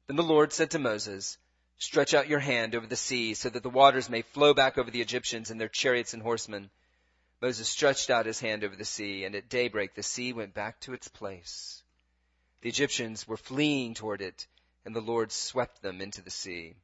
Then 0.08 0.16
the 0.16 0.24
Lord 0.24 0.54
said 0.54 0.72
to 0.72 0.80
Moses, 0.80 1.38
Stretch 1.84 2.14
out 2.14 2.30
your 2.30 2.40
hand 2.40 2.76
over 2.76 2.88
the 2.88 2.96
sea 2.96 3.34
so 3.34 3.50
that 3.50 3.62
the 3.62 3.70
waters 3.70 4.10
may 4.10 4.22
flow 4.22 4.54
back 4.54 4.78
over 4.78 4.90
the 4.90 5.02
Egyptians 5.02 5.52
and 5.52 5.60
their 5.60 5.68
chariots 5.68 6.14
and 6.14 6.24
horsemen. 6.24 6.70
Moses 7.42 7.68
stretched 7.68 8.10
out 8.10 8.26
his 8.26 8.40
hand 8.40 8.64
over 8.64 8.74
the 8.74 8.86
sea, 8.86 9.26
and 9.26 9.36
at 9.36 9.50
daybreak 9.50 9.94
the 9.94 10.02
sea 10.02 10.32
went 10.32 10.54
back 10.54 10.80
to 10.80 10.94
its 10.94 11.10
place. 11.10 11.84
The 12.62 12.70
Egyptians 12.70 13.28
were 13.28 13.36
fleeing 13.36 13.96
toward 13.96 14.22
it, 14.22 14.48
and 14.86 14.96
the 14.96 15.02
Lord 15.02 15.34
swept 15.34 15.82
them 15.82 16.00
into 16.00 16.22
the 16.22 16.32
sea. 16.32 16.78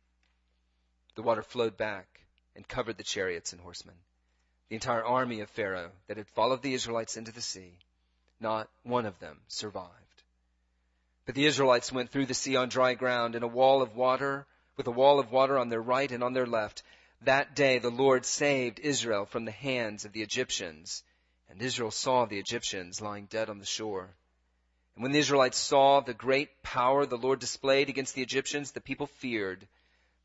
The 1.15 1.21
water 1.21 1.43
flowed 1.43 1.77
back 1.77 2.19
and 2.53 2.67
covered 2.67 2.97
the 2.97 3.03
chariots 3.03 3.53
and 3.53 3.61
horsemen. 3.61 3.95
The 4.67 4.75
entire 4.75 5.05
army 5.05 5.39
of 5.39 5.49
Pharaoh 5.49 5.91
that 6.07 6.17
had 6.17 6.27
followed 6.27 6.61
the 6.61 6.73
Israelites 6.73 7.15
into 7.15 7.31
the 7.31 7.41
sea, 7.41 7.79
not 8.41 8.69
one 8.83 9.05
of 9.05 9.17
them 9.19 9.39
survived. 9.47 10.23
But 11.25 11.35
the 11.35 11.45
Israelites 11.45 11.89
went 11.89 12.11
through 12.11 12.25
the 12.25 12.33
sea 12.33 12.57
on 12.57 12.67
dry 12.67 12.95
ground, 12.95 13.35
and 13.35 13.45
a 13.45 13.47
wall 13.47 13.81
of 13.81 13.95
water 13.95 14.45
with 14.79 14.87
a 14.87 14.91
wall 14.91 15.19
of 15.19 15.29
water 15.29 15.57
on 15.57 15.67
their 15.67 15.81
right 15.81 16.09
and 16.09 16.23
on 16.23 16.31
their 16.31 16.47
left. 16.47 16.83
That 17.23 17.53
day 17.53 17.79
the 17.79 17.91
Lord 17.91 18.25
saved 18.25 18.79
Israel 18.79 19.25
from 19.25 19.43
the 19.43 19.51
hands 19.51 20.05
of 20.05 20.13
the 20.13 20.21
Egyptians. 20.21 21.03
And 21.49 21.61
Israel 21.61 21.91
saw 21.91 22.23
the 22.23 22.39
Egyptians 22.39 23.01
lying 23.01 23.25
dead 23.25 23.49
on 23.49 23.59
the 23.59 23.65
shore. 23.65 24.09
And 24.95 25.03
when 25.03 25.11
the 25.11 25.19
Israelites 25.19 25.57
saw 25.57 25.99
the 25.99 26.13
great 26.13 26.63
power 26.63 27.05
the 27.05 27.17
Lord 27.17 27.41
displayed 27.41 27.89
against 27.89 28.15
the 28.15 28.21
Egyptians, 28.21 28.71
the 28.71 28.79
people 28.79 29.07
feared 29.07 29.67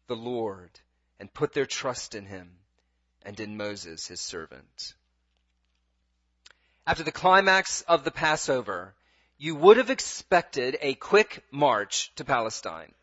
the 0.06 0.14
Lord 0.14 0.70
and 1.18 1.34
put 1.34 1.52
their 1.52 1.66
trust 1.66 2.14
in 2.14 2.24
him 2.24 2.52
and 3.24 3.40
in 3.40 3.56
Moses, 3.56 4.06
his 4.06 4.20
servant. 4.20 4.94
After 6.86 7.02
the 7.02 7.10
climax 7.10 7.80
of 7.88 8.04
the 8.04 8.12
Passover, 8.12 8.94
you 9.36 9.56
would 9.56 9.78
have 9.78 9.90
expected 9.90 10.78
a 10.80 10.94
quick 10.94 11.42
march 11.50 12.12
to 12.14 12.24
Palestine. 12.24 12.94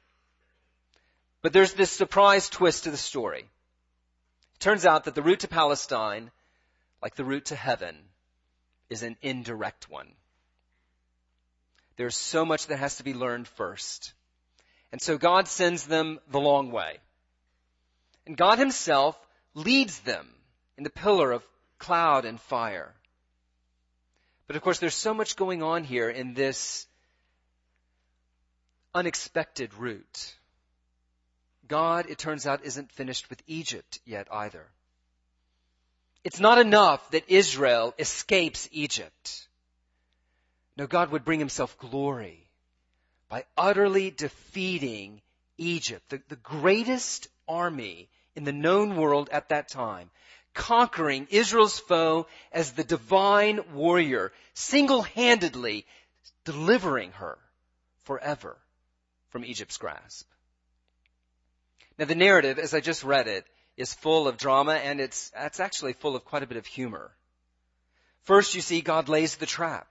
But 1.41 1.53
there's 1.53 1.73
this 1.73 1.91
surprise 1.91 2.49
twist 2.49 2.83
to 2.83 2.91
the 2.91 2.97
story. 2.97 3.41
It 3.41 4.59
turns 4.59 4.85
out 4.85 5.05
that 5.05 5.15
the 5.15 5.23
route 5.23 5.39
to 5.39 5.47
Palestine, 5.47 6.31
like 7.01 7.15
the 7.15 7.25
route 7.25 7.45
to 7.45 7.55
heaven, 7.55 7.97
is 8.89 9.03
an 9.03 9.17
indirect 9.21 9.89
one. 9.89 10.11
There's 11.95 12.15
so 12.15 12.45
much 12.45 12.67
that 12.67 12.77
has 12.77 12.97
to 12.97 13.03
be 13.03 13.13
learned 13.13 13.47
first. 13.47 14.13
And 14.91 15.01
so 15.01 15.17
God 15.17 15.47
sends 15.47 15.85
them 15.85 16.19
the 16.29 16.39
long 16.39 16.71
way. 16.71 16.97
And 18.25 18.37
God 18.37 18.59
himself 18.59 19.17
leads 19.53 19.99
them 19.99 20.27
in 20.77 20.83
the 20.83 20.89
pillar 20.89 21.31
of 21.31 21.45
cloud 21.79 22.25
and 22.25 22.39
fire. 22.39 22.93
But 24.47 24.55
of 24.55 24.61
course, 24.61 24.79
there's 24.79 24.95
so 24.95 25.13
much 25.13 25.35
going 25.35 25.63
on 25.63 25.83
here 25.83 26.09
in 26.09 26.33
this 26.33 26.85
unexpected 28.93 29.73
route. 29.73 30.35
God, 31.71 32.07
it 32.09 32.17
turns 32.17 32.45
out, 32.45 32.65
isn't 32.65 32.91
finished 32.91 33.29
with 33.29 33.41
Egypt 33.47 33.99
yet 34.05 34.27
either. 34.29 34.67
It's 36.21 36.41
not 36.41 36.57
enough 36.57 37.11
that 37.11 37.29
Israel 37.29 37.93
escapes 37.97 38.67
Egypt. 38.73 39.47
No, 40.75 40.85
God 40.85 41.11
would 41.11 41.23
bring 41.23 41.39
himself 41.39 41.77
glory 41.77 42.49
by 43.29 43.45
utterly 43.55 44.11
defeating 44.11 45.21
Egypt, 45.57 46.09
the, 46.09 46.21
the 46.27 46.35
greatest 46.35 47.29
army 47.47 48.09
in 48.35 48.43
the 48.43 48.51
known 48.51 48.97
world 48.97 49.29
at 49.31 49.47
that 49.47 49.69
time, 49.69 50.09
conquering 50.53 51.25
Israel's 51.29 51.79
foe 51.79 52.27
as 52.51 52.73
the 52.73 52.83
divine 52.83 53.61
warrior, 53.73 54.33
single-handedly 54.55 55.85
delivering 56.43 57.13
her 57.13 57.37
forever 58.03 58.57
from 59.29 59.45
Egypt's 59.45 59.77
grasp. 59.77 60.27
Now 61.97 62.05
the 62.05 62.15
narrative, 62.15 62.59
as 62.59 62.73
I 62.73 62.79
just 62.79 63.03
read 63.03 63.27
it, 63.27 63.45
is 63.77 63.93
full 63.93 64.27
of 64.27 64.37
drama 64.37 64.73
and 64.73 64.99
it's, 64.99 65.31
it's 65.35 65.59
actually 65.59 65.93
full 65.93 66.15
of 66.15 66.25
quite 66.25 66.43
a 66.43 66.47
bit 66.47 66.57
of 66.57 66.65
humor. 66.65 67.11
First 68.23 68.55
you 68.55 68.61
see 68.61 68.81
God 68.81 69.09
lays 69.09 69.35
the 69.35 69.45
trap. 69.45 69.87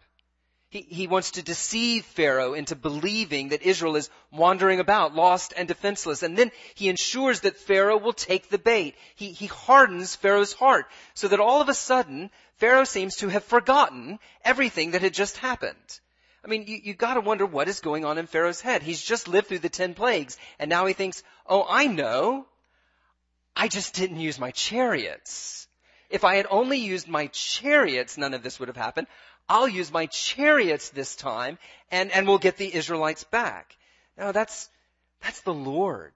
He, 0.68 0.82
he 0.82 1.06
wants 1.08 1.32
to 1.32 1.42
deceive 1.42 2.04
Pharaoh 2.04 2.54
into 2.54 2.76
believing 2.76 3.48
that 3.48 3.62
Israel 3.62 3.96
is 3.96 4.08
wandering 4.30 4.78
about, 4.78 5.16
lost 5.16 5.52
and 5.56 5.66
defenseless. 5.66 6.22
And 6.22 6.38
then 6.38 6.52
he 6.76 6.88
ensures 6.88 7.40
that 7.40 7.56
Pharaoh 7.56 7.98
will 7.98 8.12
take 8.12 8.48
the 8.48 8.58
bait. 8.58 8.94
He, 9.16 9.32
he 9.32 9.46
hardens 9.46 10.14
Pharaoh's 10.14 10.52
heart 10.52 10.86
so 11.14 11.26
that 11.26 11.40
all 11.40 11.60
of 11.60 11.68
a 11.68 11.74
sudden, 11.74 12.30
Pharaoh 12.58 12.84
seems 12.84 13.16
to 13.16 13.28
have 13.28 13.42
forgotten 13.42 14.20
everything 14.44 14.92
that 14.92 15.02
had 15.02 15.12
just 15.12 15.38
happened. 15.38 16.00
I 16.44 16.48
mean, 16.48 16.64
you, 16.66 16.78
you 16.82 16.94
gotta 16.94 17.20
wonder 17.20 17.44
what 17.44 17.68
is 17.68 17.80
going 17.80 18.04
on 18.04 18.18
in 18.18 18.26
Pharaoh's 18.26 18.60
head. 18.60 18.82
He's 18.82 19.02
just 19.02 19.28
lived 19.28 19.48
through 19.48 19.58
the 19.58 19.68
ten 19.68 19.94
plagues, 19.94 20.38
and 20.58 20.68
now 20.68 20.86
he 20.86 20.94
thinks, 20.94 21.22
oh, 21.46 21.66
I 21.68 21.86
know. 21.86 22.46
I 23.54 23.68
just 23.68 23.94
didn't 23.94 24.20
use 24.20 24.38
my 24.38 24.52
chariots. 24.52 25.68
If 26.08 26.24
I 26.24 26.36
had 26.36 26.46
only 26.50 26.78
used 26.78 27.08
my 27.08 27.26
chariots, 27.28 28.16
none 28.16 28.34
of 28.34 28.42
this 28.42 28.58
would 28.58 28.68
have 28.68 28.76
happened. 28.76 29.06
I'll 29.48 29.68
use 29.68 29.92
my 29.92 30.06
chariots 30.06 30.90
this 30.90 31.16
time 31.16 31.58
and, 31.90 32.10
and 32.12 32.26
we'll 32.26 32.38
get 32.38 32.56
the 32.56 32.72
Israelites 32.74 33.24
back. 33.24 33.76
Now 34.16 34.32
that's, 34.32 34.68
that's 35.20 35.40
the 35.42 35.54
Lord 35.54 36.12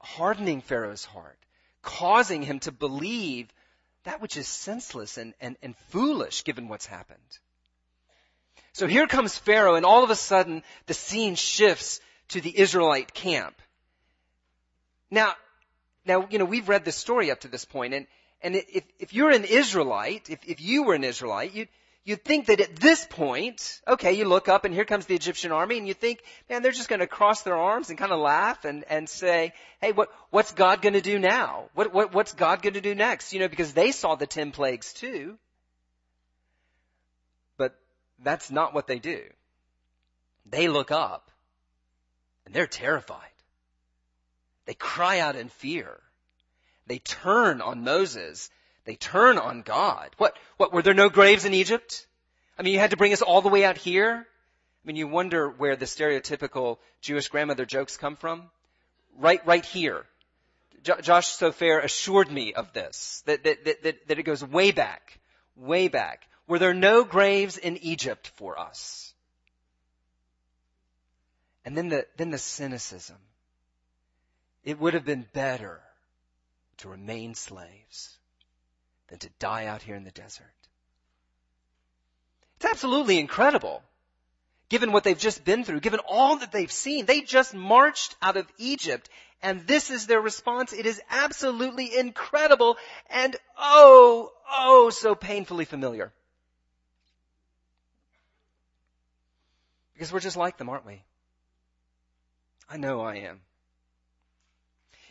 hardening 0.00 0.60
Pharaoh's 0.60 1.04
heart, 1.04 1.38
causing 1.82 2.42
him 2.42 2.58
to 2.60 2.72
believe 2.72 3.48
that 4.04 4.20
which 4.20 4.36
is 4.36 4.48
senseless 4.48 5.18
and, 5.18 5.34
and, 5.40 5.56
and 5.62 5.76
foolish 5.90 6.44
given 6.44 6.68
what's 6.68 6.86
happened. 6.86 7.38
So 8.76 8.86
here 8.86 9.06
comes 9.06 9.38
Pharaoh 9.38 9.76
and 9.76 9.86
all 9.86 10.04
of 10.04 10.10
a 10.10 10.14
sudden 10.14 10.62
the 10.84 10.92
scene 10.92 11.34
shifts 11.34 11.98
to 12.28 12.42
the 12.42 12.58
Israelite 12.58 13.14
camp. 13.14 13.56
Now, 15.10 15.32
now, 16.04 16.28
you 16.30 16.38
know, 16.38 16.44
we've 16.44 16.68
read 16.68 16.84
this 16.84 16.96
story 16.96 17.30
up 17.30 17.40
to 17.40 17.48
this 17.48 17.64
point 17.64 17.94
and, 17.94 18.06
and 18.42 18.54
if, 18.54 18.84
if 18.98 19.14
you're 19.14 19.30
an 19.30 19.46
Israelite, 19.46 20.28
if, 20.28 20.40
if 20.46 20.60
you 20.60 20.82
were 20.82 20.92
an 20.92 21.04
Israelite, 21.04 21.54
you'd, 21.54 21.68
you'd 22.04 22.22
think 22.22 22.48
that 22.48 22.60
at 22.60 22.76
this 22.76 23.06
point, 23.08 23.80
okay, 23.88 24.12
you 24.12 24.26
look 24.26 24.46
up 24.46 24.66
and 24.66 24.74
here 24.74 24.84
comes 24.84 25.06
the 25.06 25.14
Egyptian 25.14 25.52
army 25.52 25.78
and 25.78 25.88
you 25.88 25.94
think, 25.94 26.22
man, 26.50 26.60
they're 26.60 26.70
just 26.70 26.90
going 26.90 27.00
to 27.00 27.06
cross 27.06 27.40
their 27.40 27.56
arms 27.56 27.88
and 27.88 27.98
kind 27.98 28.12
of 28.12 28.20
laugh 28.20 28.66
and, 28.66 28.84
and 28.90 29.08
say, 29.08 29.54
hey, 29.80 29.92
what, 29.92 30.10
what's 30.28 30.52
God 30.52 30.82
going 30.82 30.92
to 30.92 31.00
do 31.00 31.18
now? 31.18 31.70
What, 31.72 31.94
what, 31.94 32.12
what's 32.12 32.34
God 32.34 32.60
going 32.60 32.74
to 32.74 32.82
do 32.82 32.94
next? 32.94 33.32
You 33.32 33.40
know, 33.40 33.48
because 33.48 33.72
they 33.72 33.90
saw 33.90 34.16
the 34.16 34.26
ten 34.26 34.50
plagues 34.50 34.92
too. 34.92 35.38
That's 38.22 38.50
not 38.50 38.74
what 38.74 38.86
they 38.86 38.98
do. 38.98 39.22
They 40.48 40.68
look 40.68 40.90
up 40.90 41.30
and 42.44 42.54
they're 42.54 42.66
terrified. 42.66 43.20
They 44.66 44.74
cry 44.74 45.20
out 45.20 45.36
in 45.36 45.48
fear. 45.48 45.98
They 46.86 46.98
turn 46.98 47.60
on 47.60 47.84
Moses. 47.84 48.50
They 48.84 48.94
turn 48.94 49.38
on 49.38 49.62
God. 49.62 50.10
What, 50.18 50.36
what, 50.56 50.72
were 50.72 50.82
there 50.82 50.94
no 50.94 51.08
graves 51.08 51.44
in 51.44 51.54
Egypt? 51.54 52.06
I 52.58 52.62
mean, 52.62 52.72
you 52.72 52.78
had 52.78 52.90
to 52.90 52.96
bring 52.96 53.12
us 53.12 53.22
all 53.22 53.42
the 53.42 53.48
way 53.48 53.64
out 53.64 53.76
here? 53.76 54.26
I 54.26 54.86
mean, 54.86 54.96
you 54.96 55.08
wonder 55.08 55.48
where 55.48 55.76
the 55.76 55.84
stereotypical 55.84 56.78
Jewish 57.00 57.28
grandmother 57.28 57.66
jokes 57.66 57.96
come 57.96 58.16
from. 58.16 58.44
Right, 59.18 59.44
right 59.46 59.64
here. 59.64 60.04
Jo- 60.84 61.00
Josh 61.00 61.28
Sofer 61.36 61.82
assured 61.82 62.30
me 62.30 62.54
of 62.54 62.72
this, 62.72 63.22
that, 63.26 63.42
that, 63.44 63.82
that, 63.82 64.08
that 64.08 64.18
it 64.18 64.22
goes 64.22 64.44
way 64.44 64.70
back, 64.70 65.18
way 65.56 65.88
back. 65.88 66.28
Were 66.46 66.58
there 66.58 66.74
no 66.74 67.04
graves 67.04 67.56
in 67.58 67.76
Egypt 67.78 68.28
for 68.36 68.58
us? 68.58 69.12
And 71.64 71.76
then 71.76 71.88
the, 71.88 72.06
then 72.16 72.30
the 72.30 72.38
cynicism. 72.38 73.16
It 74.64 74.78
would 74.78 74.94
have 74.94 75.04
been 75.04 75.26
better 75.32 75.80
to 76.78 76.88
remain 76.88 77.34
slaves 77.34 78.16
than 79.08 79.18
to 79.20 79.30
die 79.38 79.66
out 79.66 79.82
here 79.82 79.96
in 79.96 80.04
the 80.04 80.10
desert. 80.10 80.46
It's 82.56 82.70
absolutely 82.70 83.18
incredible. 83.18 83.82
Given 84.68 84.92
what 84.92 85.04
they've 85.04 85.18
just 85.18 85.44
been 85.44 85.64
through, 85.64 85.80
given 85.80 86.00
all 86.08 86.36
that 86.38 86.52
they've 86.52 86.72
seen, 86.72 87.06
they 87.06 87.20
just 87.20 87.54
marched 87.54 88.16
out 88.20 88.36
of 88.36 88.46
Egypt 88.58 89.08
and 89.42 89.66
this 89.66 89.90
is 89.90 90.06
their 90.06 90.20
response. 90.20 90.72
It 90.72 90.86
is 90.86 91.00
absolutely 91.10 91.96
incredible 91.96 92.76
and 93.10 93.36
oh, 93.58 94.32
oh, 94.50 94.90
so 94.90 95.14
painfully 95.14 95.64
familiar. 95.64 96.12
Because 99.96 100.12
we're 100.12 100.20
just 100.20 100.36
like 100.36 100.58
them, 100.58 100.68
aren't 100.68 100.84
we? 100.84 101.02
I 102.68 102.76
know 102.76 103.00
I 103.00 103.16
am. 103.16 103.40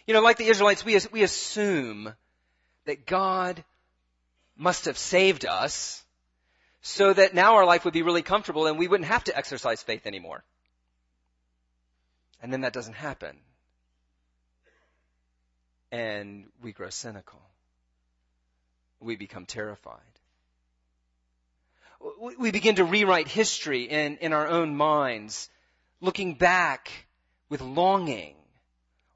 You 0.06 0.14
know, 0.14 0.22
like 0.22 0.38
the 0.38 0.46
Israelites, 0.46 0.86
we, 0.86 1.00
we 1.12 1.24
assume 1.24 2.14
that 2.86 3.08
God 3.08 3.64
must 4.56 4.86
have 4.86 4.98
saved 4.98 5.44
us 5.44 6.04
so 6.84 7.12
that 7.14 7.34
now 7.34 7.56
our 7.56 7.66
life 7.66 7.84
would 7.84 7.96
be 7.96 8.04
really 8.04 8.22
comfortable 8.22 8.68
and 8.68 8.78
we 8.78 8.88
wouldn't 8.88 9.10
have 9.10 9.24
to 9.24 9.36
exercise 9.36 9.82
faith 9.82 10.06
anymore. 10.06 10.44
And 12.44 12.54
then 12.54 12.62
that 12.62 12.74
doesn't 12.74 12.94
happen. 12.94 13.38
And 15.92 16.46
we 16.62 16.74
grow 16.74 16.92
cynical. 16.92 17.42
We 19.00 19.16
become 19.16 19.48
terrified. 19.48 20.15
We 22.40 22.52
begin 22.52 22.76
to 22.76 22.84
rewrite 22.84 23.28
history 23.28 23.84
in, 23.84 24.18
in 24.18 24.34
our 24.34 24.48
own 24.48 24.76
minds, 24.76 25.50
looking 26.02 26.36
back 26.36 26.92
with 27.50 27.62
longing 27.62 28.36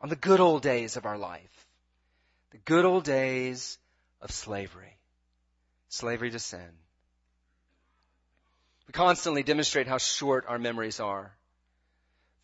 on 0.02 0.10
the 0.10 0.16
good 0.16 0.40
old 0.40 0.62
days 0.62 0.98
of 0.98 1.06
our 1.06 1.18
life. 1.18 1.68
The 2.52 2.58
good 2.58 2.86
old 2.86 3.04
days 3.04 3.78
of 4.22 4.32
slavery. 4.32 4.98
Slavery 5.90 6.32
to 6.32 6.40
sin. 6.40 6.70
We 8.88 8.94
constantly 8.94 9.44
demonstrate 9.44 9.88
how 9.88 10.00
short 10.00 10.46
our 10.48 10.58
memories 10.58 11.00
are, 11.00 11.32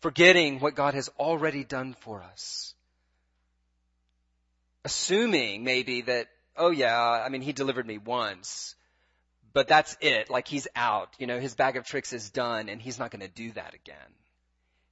forgetting 0.00 0.60
what 0.60 0.76
God 0.76 0.94
has 0.94 1.08
already 1.18 1.64
done 1.64 1.96
for 2.00 2.22
us. 2.22 2.74
Assuming 4.84 5.64
maybe 5.64 6.02
that, 6.02 6.28
oh 6.56 6.70
yeah, 6.70 7.00
I 7.00 7.28
mean, 7.30 7.42
He 7.42 7.52
delivered 7.52 7.86
me 7.86 7.98
once, 7.98 8.76
but 9.56 9.68
that's 9.68 9.96
it. 10.02 10.28
Like 10.28 10.46
He's 10.46 10.68
out. 10.76 11.14
You 11.18 11.26
know, 11.26 11.40
His 11.40 11.54
bag 11.54 11.78
of 11.78 11.86
tricks 11.86 12.12
is 12.12 12.28
done 12.28 12.68
and 12.68 12.78
He's 12.78 12.98
not 12.98 13.10
going 13.10 13.22
to 13.22 13.28
do 13.28 13.52
that 13.52 13.72
again. 13.72 13.96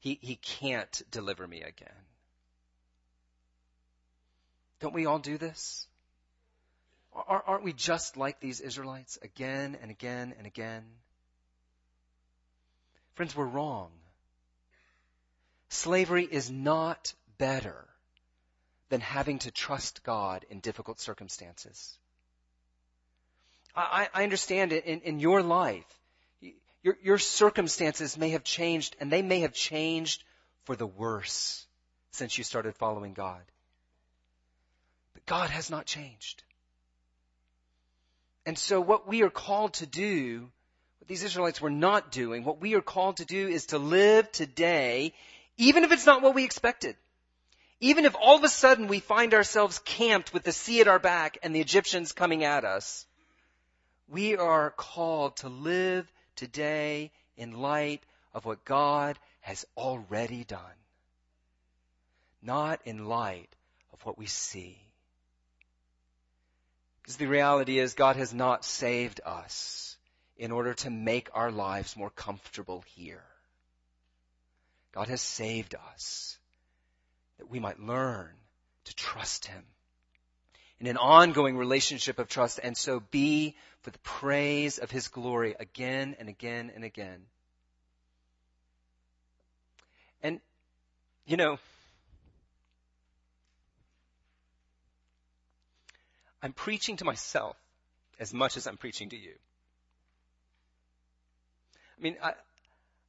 He, 0.01 0.19
he 0.23 0.37
can't 0.37 1.03
deliver 1.11 1.47
me 1.47 1.61
again. 1.61 2.01
Don't 4.81 4.95
we 4.95 5.05
all 5.05 5.19
do 5.19 5.37
this? 5.37 5.87
Aren't 7.29 7.63
we 7.63 7.75
just 7.75 8.17
like 8.17 8.41
these 8.41 8.61
Israelites 8.63 9.19
again 9.21 9.77
and 9.83 9.91
again 9.91 10.35
and 10.39 10.47
again? 10.47 10.85
Friends, 13.17 13.37
we're 13.37 13.45
wrong. 13.45 13.91
Slavery 15.69 16.25
is 16.25 16.51
not 16.51 17.13
better 17.37 17.87
than 18.89 19.03
having 19.03 19.41
to 19.41 19.51
trust 19.51 20.05
God 20.05 20.47
in 20.49 20.61
difficult 20.61 21.01
circumstances. 21.01 21.99
I, 23.77 24.09
I 24.13 24.23
understand 24.23 24.73
it 24.73 24.85
in, 24.85 25.01
in 25.01 25.21
your 25.21 25.43
life. 25.43 25.85
Your, 26.83 26.97
your 27.03 27.19
circumstances 27.19 28.17
may 28.19 28.31
have 28.31 28.45
changed 28.45 28.95
and 29.01 29.11
they 29.11 29.23
may 29.23 29.41
have 29.41 29.53
changed 29.53 30.23
for 30.65 30.77
the 30.77 30.87
worse 30.87 31.67
since 32.13 32.37
you 32.39 32.45
started 32.45 32.77
following 32.77 33.15
God. 33.15 33.41
But 35.15 35.27
God 35.27 35.51
has 35.51 35.71
not 35.71 35.87
changed. 35.87 36.43
And 38.47 38.59
so 38.59 38.81
what 38.81 39.09
we 39.09 39.23
are 39.23 39.31
called 39.31 39.75
to 39.75 39.87
do, 39.87 40.51
what 40.99 41.09
these 41.09 41.25
Israelites 41.25 41.61
were 41.61 41.71
not 41.71 42.13
doing, 42.13 42.45
what 42.45 42.61
we 42.61 42.75
are 42.75 42.83
called 42.83 43.17
to 43.17 43.25
do 43.25 43.49
is 43.49 43.67
to 43.67 43.79
live 43.79 44.31
today, 44.31 45.15
even 45.57 45.85
if 45.85 45.93
it's 45.93 46.07
not 46.07 46.23
what 46.23 46.35
we 46.35 46.45
expected. 46.45 46.97
Even 47.81 48.05
if 48.05 48.15
all 48.15 48.37
of 48.37 48.45
a 48.45 48.49
sudden 48.49 48.87
we 48.87 49.01
find 49.01 49.35
ourselves 49.35 49.79
camped 49.81 50.33
with 50.33 50.45
the 50.45 50.53
sea 50.53 50.81
at 50.81 50.89
our 50.89 50.99
back 50.99 51.39
and 51.43 51.55
the 51.55 51.61
Egyptians 51.61 52.13
coming 52.13 52.45
at 52.45 52.65
us, 52.65 53.07
we 54.09 54.37
are 54.37 54.71
called 54.71 55.37
to 55.39 55.49
live 55.49 56.11
today 56.37 57.11
in 57.37 57.61
light 57.61 58.03
of 58.33 58.45
what 58.45 58.65
God 58.65 59.19
has 59.41 59.65
already 59.77 60.45
done. 60.45 60.61
Not 62.43 62.81
in 62.85 63.07
light 63.07 63.49
of 63.93 64.05
what 64.05 64.19
we 64.19 64.27
see. 64.27 64.79
Because 67.03 67.17
the 67.17 67.27
reality 67.27 67.79
is 67.79 67.95
God 67.95 68.17
has 68.17 68.33
not 68.33 68.65
saved 68.65 69.21
us 69.25 69.97
in 70.37 70.53
order 70.53 70.75
to 70.75 70.91
make 70.91 71.29
our 71.35 71.51
lives 71.51 71.97
more 71.97 72.11
comfortable 72.11 72.85
here. 72.97 73.23
God 74.93 75.09
has 75.09 75.21
saved 75.21 75.75
us 75.93 76.39
that 77.39 77.51
we 77.51 77.59
might 77.59 77.81
learn 77.81 78.31
to 78.85 78.95
trust 78.95 79.47
Him 79.47 79.65
in 80.81 80.87
an 80.87 80.97
ongoing 80.97 81.57
relationship 81.57 82.19
of 82.19 82.29
trust 82.29 82.61
and 82.63 82.77
so 82.77 83.01
be 83.11 83.57
for 83.83 83.91
the 83.91 83.99
praise 84.01 84.79
of 84.79 84.91
His 84.91 85.09
glory 85.09 85.55
again 85.59 86.17
and 86.19 86.29
again 86.29 86.73
and 86.75 86.85
again. 86.85 87.21
And, 90.23 90.41
you 91.27 91.37
know, 91.37 91.59
I'm 96.43 96.53
preaching 96.53 96.97
to 96.97 97.05
myself 97.05 97.57
as 98.19 98.35
much 98.35 98.57
as 98.57 98.67
I'm 98.67 98.77
preaching 98.77 99.11
to 99.11 99.17
you. 99.17 99.33
I 101.99 102.03
mean, 102.03 102.17
I, 102.23 102.35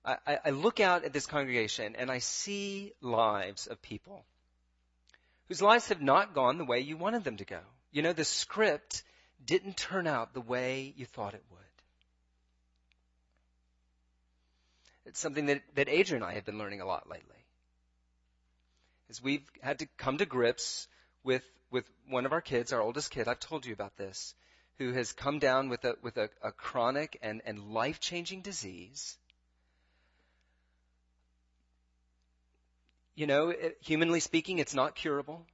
I, 0.05 0.39
I 0.45 0.49
look 0.51 0.79
out 0.79 1.03
at 1.03 1.13
this 1.13 1.25
congregation 1.25 1.95
and 1.97 2.11
I 2.11 2.19
see 2.19 2.93
lives 3.01 3.67
of 3.67 3.81
people 3.81 4.25
whose 5.47 5.61
lives 5.61 5.89
have 5.89 6.01
not 6.01 6.33
gone 6.33 6.57
the 6.57 6.65
way 6.65 6.79
you 6.79 6.97
wanted 6.97 7.23
them 7.23 7.37
to 7.37 7.45
go. 7.45 7.59
You 7.91 8.01
know, 8.01 8.13
the 8.13 8.25
script 8.25 9.03
didn't 9.45 9.77
turn 9.77 10.07
out 10.07 10.33
the 10.33 10.41
way 10.41 10.93
you 10.97 11.05
thought 11.05 11.33
it 11.33 11.43
would. 11.51 11.59
It's 15.05 15.19
something 15.19 15.45
that, 15.45 15.61
that 15.75 15.87
Adrian 15.87 16.23
and 16.23 16.31
I 16.31 16.35
have 16.35 16.45
been 16.45 16.57
learning 16.57 16.81
a 16.81 16.85
lot 16.85 17.07
lately. 17.07 17.35
Is 19.09 19.21
we've 19.21 19.47
had 19.61 19.79
to 19.79 19.87
come 19.97 20.17
to 20.17 20.25
grips 20.25 20.87
with 21.23 21.43
with 21.71 21.89
one 22.07 22.25
of 22.25 22.31
our 22.31 22.41
kids, 22.41 22.73
our 22.73 22.81
oldest 22.81 23.11
kid. 23.11 23.27
I've 23.27 23.39
told 23.39 23.65
you 23.65 23.73
about 23.73 23.97
this, 23.97 24.33
who 24.77 24.93
has 24.93 25.11
come 25.13 25.39
down 25.39 25.69
with 25.69 25.83
a 25.85 25.95
with 26.01 26.17
a, 26.17 26.29
a 26.41 26.51
chronic 26.51 27.19
and, 27.21 27.41
and 27.45 27.71
life 27.71 27.99
changing 27.99 28.41
disease. 28.41 29.17
You 33.15 33.27
know, 33.27 33.53
humanly 33.81 34.19
speaking, 34.19 34.59
it's 34.59 34.73
not 34.73 34.95
curable. 34.95 35.45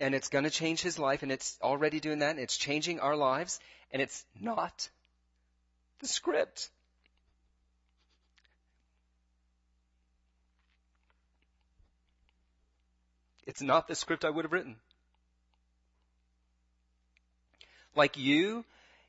And 0.00 0.14
it's 0.14 0.28
going 0.28 0.44
to 0.44 0.50
change 0.50 0.82
his 0.82 0.98
life, 0.98 1.22
and 1.22 1.30
it's 1.30 1.56
already 1.62 2.00
doing 2.00 2.18
that, 2.18 2.30
and 2.30 2.40
it's 2.40 2.56
changing 2.56 2.98
our 2.98 3.14
lives, 3.14 3.60
and 3.92 4.02
it's 4.02 4.24
not 4.40 4.88
the 6.00 6.08
script. 6.08 6.70
It's 13.46 13.62
not 13.62 13.86
the 13.86 13.94
script 13.94 14.24
I 14.24 14.30
would 14.30 14.44
have 14.44 14.52
written. 14.52 14.76
Like 17.94 18.16
you, 18.16 18.64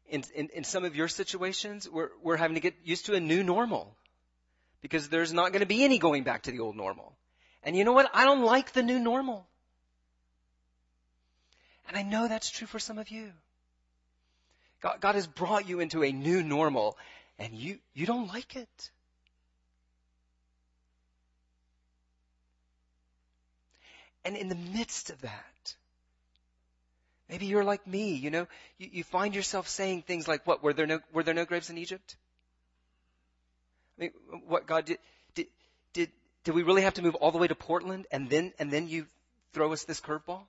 in, 0.09 0.23
in, 0.35 0.49
in 0.49 0.63
some 0.63 0.83
of 0.83 0.95
your 0.95 1.07
situations, 1.07 1.89
we're, 1.89 2.09
we're 2.21 2.37
having 2.37 2.55
to 2.55 2.61
get 2.61 2.75
used 2.83 3.07
to 3.07 3.15
a 3.15 3.19
new 3.19 3.43
normal. 3.43 3.95
Because 4.83 5.09
there's 5.09 5.33
not 5.33 5.53
going 5.53 5.61
to 5.61 5.65
be 5.65 5.83
any 5.83 5.97
going 5.97 6.23
back 6.23 6.43
to 6.43 6.51
the 6.51 6.59
old 6.59 6.75
normal. 6.75 7.13
And 7.63 7.75
you 7.75 7.85
know 7.85 7.93
what? 7.93 8.11
I 8.13 8.25
don't 8.25 8.43
like 8.43 8.73
the 8.73 8.83
new 8.83 8.99
normal. 8.99 9.47
And 11.87 11.97
I 11.97 12.03
know 12.03 12.27
that's 12.27 12.51
true 12.51 12.67
for 12.67 12.79
some 12.79 12.99
of 12.99 13.09
you. 13.09 13.31
God, 14.81 14.97
God 14.99 15.15
has 15.15 15.25
brought 15.25 15.67
you 15.67 15.79
into 15.79 16.03
a 16.03 16.11
new 16.11 16.43
normal, 16.43 16.97
and 17.39 17.55
you, 17.55 17.79
you 17.93 18.05
don't 18.05 18.27
like 18.27 18.57
it. 18.57 18.91
And 24.25 24.35
in 24.35 24.49
the 24.49 24.55
midst 24.55 25.09
of 25.09 25.21
that, 25.21 25.75
maybe 27.29 27.45
you're 27.45 27.63
like 27.63 27.87
me, 27.87 28.15
you 28.15 28.29
know, 28.29 28.47
you, 28.77 28.89
you 28.91 29.03
find 29.05 29.33
yourself 29.33 29.69
saying 29.69 30.01
things 30.01 30.27
like, 30.27 30.45
what, 30.45 30.61
were 30.61 30.73
there 30.73 30.87
no, 30.87 30.99
were 31.13 31.23
there 31.23 31.33
no 31.33 31.45
graves 31.45 31.69
in 31.69 31.77
Egypt? 31.77 32.17
Mean, 34.03 34.41
what 34.47 34.67
God 34.67 34.85
did, 34.85 34.97
did, 35.33 35.47
did, 35.93 36.11
did 36.43 36.53
we 36.53 36.63
really 36.63 36.81
have 36.81 36.95
to 36.95 37.01
move 37.01 37.15
all 37.15 37.31
the 37.31 37.37
way 37.37 37.47
to 37.47 37.55
Portland 37.55 38.05
and 38.11 38.29
then, 38.29 38.53
and 38.59 38.69
then 38.69 38.87
you 38.87 39.05
throw 39.53 39.71
us 39.71 39.85
this 39.85 40.01
curveball? 40.01 40.41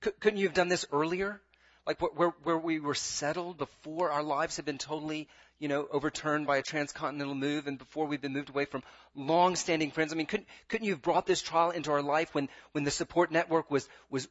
Couldn't 0.00 0.38
you 0.38 0.46
have 0.46 0.54
done 0.54 0.68
this 0.68 0.86
earlier? 0.92 1.40
Like 1.86 2.00
where, 2.00 2.28
where 2.42 2.58
we 2.58 2.80
were 2.80 2.94
settled 2.94 3.58
before 3.58 4.10
our 4.10 4.22
lives 4.22 4.56
had 4.56 4.64
been 4.64 4.78
totally, 4.78 5.28
you 5.58 5.68
know, 5.68 5.86
overturned 5.90 6.46
by 6.46 6.58
a 6.58 6.62
transcontinental 6.62 7.34
move 7.34 7.66
and 7.66 7.78
before 7.78 8.06
we've 8.06 8.20
been 8.20 8.32
moved 8.32 8.48
away 8.48 8.64
from 8.64 8.82
long-standing 9.14 9.90
friends. 9.90 10.12
I 10.12 10.16
mean, 10.16 10.26
couldn't, 10.26 10.48
couldn't 10.68 10.86
you 10.86 10.92
have 10.92 11.02
brought 11.02 11.26
this 11.26 11.42
trial 11.42 11.70
into 11.70 11.90
our 11.92 12.02
life 12.02 12.34
when, 12.34 12.48
when 12.72 12.84
the 12.84 12.90
support 12.90 13.30
network 13.30 13.70
was, 13.70 13.88
was, 14.10 14.28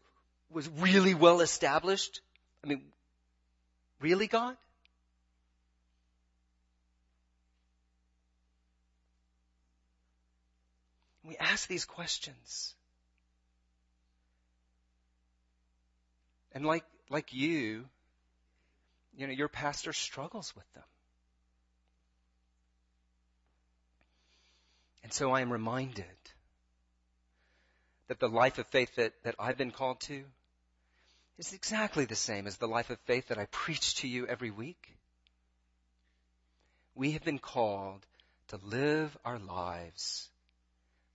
was 0.52 0.68
really 0.80 1.14
well 1.14 1.42
established? 1.42 2.22
I 2.64 2.68
mean, 2.68 2.82
really 4.00 4.28
God? 4.28 4.56
We 11.24 11.38
ask 11.38 11.68
these 11.68 11.86
questions. 11.86 12.74
And 16.54 16.66
like 16.66 16.84
like 17.10 17.34
you, 17.34 17.86
you 19.18 19.28
know, 19.28 19.34
your 19.34 19.48
pastor 19.48 19.94
struggles 19.94 20.56
with 20.56 20.74
them. 20.74 20.84
And 25.04 25.14
so 25.14 25.32
I 25.32 25.42
am 25.42 25.52
reminded 25.52 26.06
that 28.08 28.20
the 28.20 28.28
life 28.28 28.58
of 28.58 28.68
faith 28.68 28.96
that, 28.96 29.14
that 29.24 29.36
I've 29.40 29.58
been 29.58 29.72
called 29.72 30.00
to 30.02 30.24
is 31.40 31.54
exactly 31.54 32.06
the 32.06 32.16
same 32.16 32.48
as 32.48 32.58
the 32.58 32.68
life 32.68 32.90
of 32.90 33.00
faith 33.02 33.30
that 33.30 33.38
I 33.38 33.46
preach 33.46 33.96
to 33.98 34.08
you 34.08 34.28
every 34.28 34.52
week. 34.52 34.96
We 36.96 37.12
have 37.12 37.24
been 37.24 37.40
called 37.40 38.06
to 38.50 38.60
live 38.64 39.18
our 39.24 39.40
lives 39.40 40.30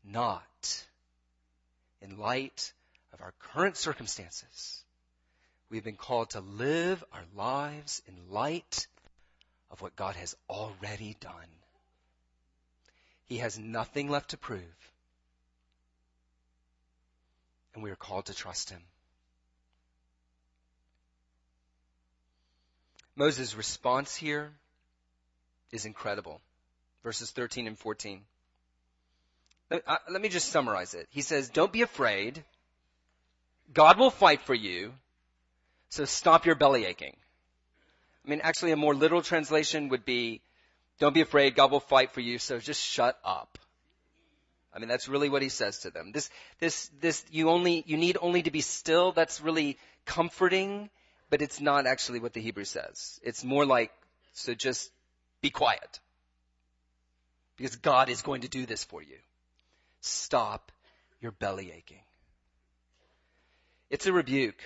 not 0.05 0.85
in 2.01 2.18
light 2.18 2.72
of 3.12 3.20
our 3.20 3.33
current 3.39 3.77
circumstances, 3.77 4.85
We've 5.75 5.83
been 5.83 5.97
called 5.97 6.31
to 6.31 6.41
live 6.41 7.03
our 7.12 7.25
lives 7.35 8.01
in 8.07 8.33
light 8.33 8.87
of 9.72 9.83
what 9.83 9.97
God 9.97 10.14
has 10.14 10.37
already 10.49 11.16
done. 11.18 11.33
He 13.27 13.39
has 13.39 13.59
nothing 13.59 14.09
left 14.09 14.31
to 14.31 14.37
prove. 14.37 14.93
And 17.75 17.83
we 17.83 17.91
are 17.91 17.97
called 17.97 18.27
to 18.27 18.35
trust 18.35 18.70
Him. 18.70 18.83
Moses' 23.17 23.55
response 23.55 24.15
here 24.15 24.53
is 25.71 25.85
incredible. 25.85 26.41
Verses 27.03 27.31
13 27.31 27.67
and 27.67 27.79
14. 27.79 28.21
Let, 29.71 30.21
me 30.21 30.29
just 30.29 30.51
summarize 30.51 30.95
it. 30.95 31.07
He 31.11 31.23
says, 31.23 31.49
Don't 31.49 31.73
be 31.73 31.83
afraid. 31.83 32.45
God 33.73 33.99
will 33.99 34.11
fight 34.11 34.43
for 34.43 34.55
you. 34.55 34.93
So 35.89 36.05
stop 36.05 36.47
your 36.47 36.55
belly 36.55 36.85
aching. 36.85 37.17
I 38.25 38.31
mean, 38.31 38.41
actually 38.43 38.73
a 38.73 38.77
more 38.77 38.95
literal 38.95 39.23
translation 39.23 39.89
would 39.91 40.05
be, 40.05 40.41
don't 40.99 41.15
be 41.15 41.21
afraid, 41.21 41.55
God 41.55 41.71
will 41.71 41.81
fight 41.81 42.12
for 42.12 42.21
you, 42.21 42.39
so 42.39 42.59
just 42.59 42.81
shut 42.81 43.19
up. 43.25 43.59
I 44.75 44.79
mean, 44.79 44.89
that's 44.89 45.09
really 45.09 45.29
what 45.29 45.43
he 45.43 45.51
says 45.51 45.81
to 45.81 45.91
them. 45.91 46.11
This, 46.12 46.31
this, 46.59 46.91
this, 47.01 47.25
you 47.31 47.49
only, 47.51 47.85
you 47.87 47.97
need 47.97 48.17
only 48.21 48.43
to 48.43 48.51
be 48.51 48.61
still. 48.61 49.12
That's 49.12 49.41
really 49.41 49.79
comforting, 50.05 50.91
but 51.35 51.43
it's 51.43 51.61
not 51.61 51.85
actually 51.85 52.20
what 52.20 52.32
the 52.32 52.41
Hebrew 52.41 52.62
says. 52.62 53.18
It's 53.24 53.43
more 53.43 53.66
like, 53.66 53.91
so 54.35 54.55
just 54.55 54.89
be 55.41 55.51
quiet. 55.51 55.99
Because 57.57 57.74
God 57.74 58.09
is 58.09 58.22
going 58.22 58.43
to 58.43 58.49
do 58.49 58.66
this 58.66 58.85
for 58.85 59.03
you. 59.03 59.16
Stop 60.01 60.70
your 61.20 61.32
belly 61.32 61.72
aching. 61.72 62.05
It's 63.91 64.07
a 64.07 64.12
rebuke. 64.12 64.62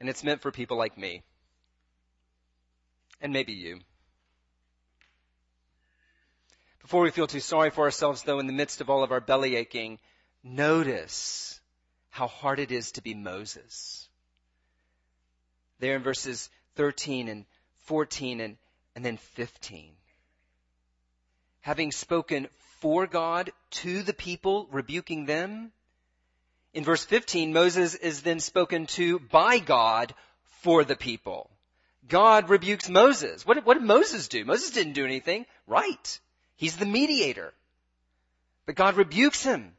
And 0.00 0.08
it's 0.08 0.24
meant 0.24 0.42
for 0.42 0.50
people 0.50 0.76
like 0.76 0.98
me. 0.98 1.22
And 3.20 3.32
maybe 3.32 3.52
you. 3.52 3.78
Before 6.82 7.02
we 7.02 7.12
feel 7.12 7.28
too 7.28 7.38
sorry 7.38 7.70
for 7.70 7.84
ourselves, 7.84 8.24
though, 8.24 8.40
in 8.40 8.48
the 8.48 8.52
midst 8.52 8.80
of 8.80 8.90
all 8.90 9.04
of 9.04 9.12
our 9.12 9.20
belly 9.20 9.54
aching, 9.54 10.00
notice 10.42 11.60
how 12.10 12.26
hard 12.26 12.58
it 12.58 12.72
is 12.72 12.90
to 12.90 13.02
be 13.02 13.14
Moses. 13.14 14.03
There 15.78 15.96
in 15.96 16.02
verses 16.02 16.50
13 16.76 17.28
and 17.28 17.44
14 17.82 18.40
and, 18.40 18.56
and 18.94 19.04
then 19.04 19.16
15. 19.16 19.90
Having 21.60 21.92
spoken 21.92 22.48
for 22.80 23.06
God 23.06 23.50
to 23.70 24.02
the 24.02 24.12
people, 24.12 24.68
rebuking 24.70 25.26
them, 25.26 25.72
in 26.74 26.84
verse 26.84 27.04
15, 27.04 27.52
Moses 27.52 27.94
is 27.94 28.22
then 28.22 28.40
spoken 28.40 28.86
to 28.86 29.18
by 29.18 29.58
God 29.60 30.12
for 30.62 30.84
the 30.84 30.96
people. 30.96 31.48
God 32.08 32.50
rebukes 32.50 32.88
Moses. 32.88 33.46
What 33.46 33.54
did, 33.54 33.64
what 33.64 33.74
did 33.74 33.84
Moses 33.84 34.28
do? 34.28 34.44
Moses 34.44 34.70
didn't 34.70 34.92
do 34.92 35.04
anything. 35.04 35.46
Right. 35.66 36.20
He's 36.56 36.76
the 36.76 36.86
mediator. 36.86 37.54
But 38.66 38.74
God 38.74 38.96
rebukes 38.96 39.42
him. 39.42 39.72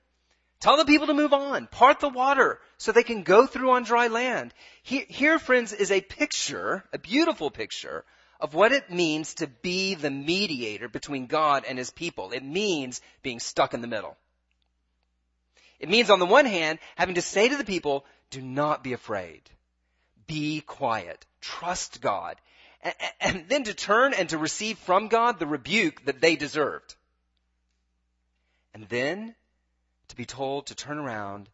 Tell 0.59 0.77
the 0.77 0.85
people 0.85 1.07
to 1.07 1.13
move 1.13 1.33
on. 1.33 1.67
Part 1.67 1.99
the 1.99 2.09
water 2.09 2.59
so 2.77 2.91
they 2.91 3.03
can 3.03 3.23
go 3.23 3.45
through 3.45 3.71
on 3.71 3.83
dry 3.83 4.07
land. 4.07 4.53
Here, 4.83 5.39
friends, 5.39 5.73
is 5.73 5.91
a 5.91 6.01
picture, 6.01 6.83
a 6.93 6.97
beautiful 6.97 7.51
picture 7.51 8.05
of 8.39 8.53
what 8.53 8.71
it 8.71 8.91
means 8.91 9.35
to 9.35 9.47
be 9.47 9.95
the 9.95 10.09
mediator 10.09 10.89
between 10.89 11.27
God 11.27 11.65
and 11.67 11.77
his 11.77 11.89
people. 11.89 12.31
It 12.31 12.43
means 12.43 13.01
being 13.21 13.39
stuck 13.39 13.73
in 13.73 13.81
the 13.81 13.87
middle. 13.87 14.17
It 15.79 15.89
means 15.89 16.09
on 16.09 16.19
the 16.19 16.25
one 16.25 16.45
hand, 16.45 16.79
having 16.95 17.15
to 17.15 17.21
say 17.21 17.49
to 17.49 17.57
the 17.57 17.65
people, 17.65 18.05
do 18.29 18.41
not 18.41 18.83
be 18.83 18.93
afraid. 18.93 19.41
Be 20.27 20.61
quiet. 20.61 21.25
Trust 21.41 22.01
God. 22.01 22.37
And, 22.81 22.95
and 23.19 23.49
then 23.49 23.63
to 23.65 23.73
turn 23.73 24.13
and 24.13 24.29
to 24.29 24.37
receive 24.37 24.77
from 24.79 25.09
God 25.09 25.39
the 25.39 25.47
rebuke 25.47 26.05
that 26.05 26.21
they 26.21 26.35
deserved. 26.35 26.95
And 28.73 28.87
then 28.89 29.35
to 30.09 30.15
be 30.15 30.25
told 30.25 30.67
to 30.67 30.75
turn 30.75 30.97
around 30.97 31.49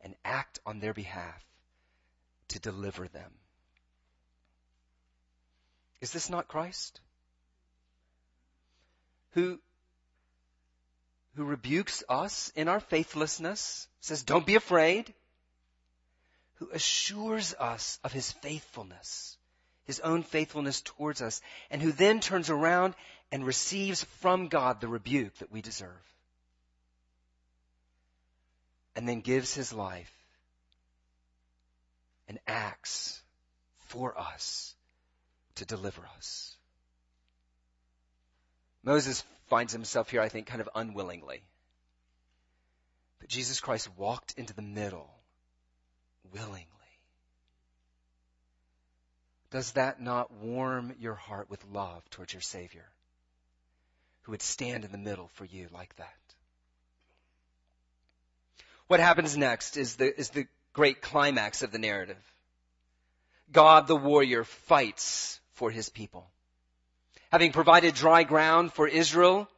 and 0.00 0.14
act 0.24 0.60
on 0.64 0.80
their 0.80 0.94
behalf 0.94 1.44
to 2.48 2.58
deliver 2.58 3.08
them. 3.08 3.30
Is 6.00 6.12
this 6.12 6.30
not 6.30 6.48
Christ? 6.48 7.00
Who 9.32 9.60
who 11.36 11.44
rebukes 11.44 12.02
us 12.08 12.52
in 12.56 12.68
our 12.68 12.80
faithlessness, 12.80 13.86
says, 14.00 14.24
don't 14.24 14.46
be 14.46 14.56
afraid, 14.56 15.14
who 16.56 16.68
assures 16.72 17.54
us 17.58 17.98
of 18.04 18.12
his 18.12 18.32
faithfulness, 18.32 19.38
his 19.84 20.00
own 20.00 20.22
faithfulness 20.22 20.82
towards 20.82 21.22
us, 21.22 21.40
and 21.70 21.80
who 21.80 21.92
then 21.92 22.20
turns 22.20 22.50
around 22.50 22.94
and 23.32 23.46
receives 23.46 24.04
from 24.20 24.48
God 24.48 24.80
the 24.80 24.88
rebuke 24.88 25.38
that 25.38 25.52
we 25.52 25.62
deserve. 25.62 26.09
And 28.96 29.08
then 29.08 29.20
gives 29.20 29.54
his 29.54 29.72
life 29.72 30.12
and 32.28 32.38
acts 32.46 33.22
for 33.88 34.18
us 34.18 34.74
to 35.56 35.64
deliver 35.64 36.02
us. 36.16 36.56
Moses 38.82 39.24
finds 39.48 39.72
himself 39.72 40.10
here, 40.10 40.20
I 40.20 40.28
think, 40.28 40.46
kind 40.46 40.60
of 40.60 40.68
unwillingly. 40.74 41.42
But 43.18 43.28
Jesus 43.28 43.60
Christ 43.60 43.88
walked 43.96 44.34
into 44.36 44.54
the 44.54 44.62
middle 44.62 45.10
willingly. 46.32 46.66
Does 49.50 49.72
that 49.72 50.00
not 50.00 50.32
warm 50.32 50.94
your 51.00 51.14
heart 51.14 51.50
with 51.50 51.64
love 51.72 52.08
towards 52.10 52.32
your 52.32 52.40
Savior, 52.40 52.86
who 54.22 54.32
would 54.32 54.42
stand 54.42 54.84
in 54.84 54.92
the 54.92 54.98
middle 54.98 55.28
for 55.34 55.44
you 55.44 55.68
like 55.72 55.94
that? 55.96 56.29
What 58.90 58.98
happens 58.98 59.36
next 59.36 59.76
is 59.76 59.94
the, 59.94 60.18
is 60.18 60.30
the 60.30 60.48
great 60.72 61.00
climax 61.00 61.62
of 61.62 61.70
the 61.70 61.78
narrative. 61.78 62.16
God 63.52 63.86
the 63.86 63.94
warrior 63.94 64.42
fights 64.42 65.38
for 65.52 65.70
his 65.70 65.88
people. 65.88 66.28
Having 67.30 67.52
provided 67.52 67.94
dry 67.94 68.24
ground 68.24 68.72
for 68.72 68.88
Israel, 68.88 69.48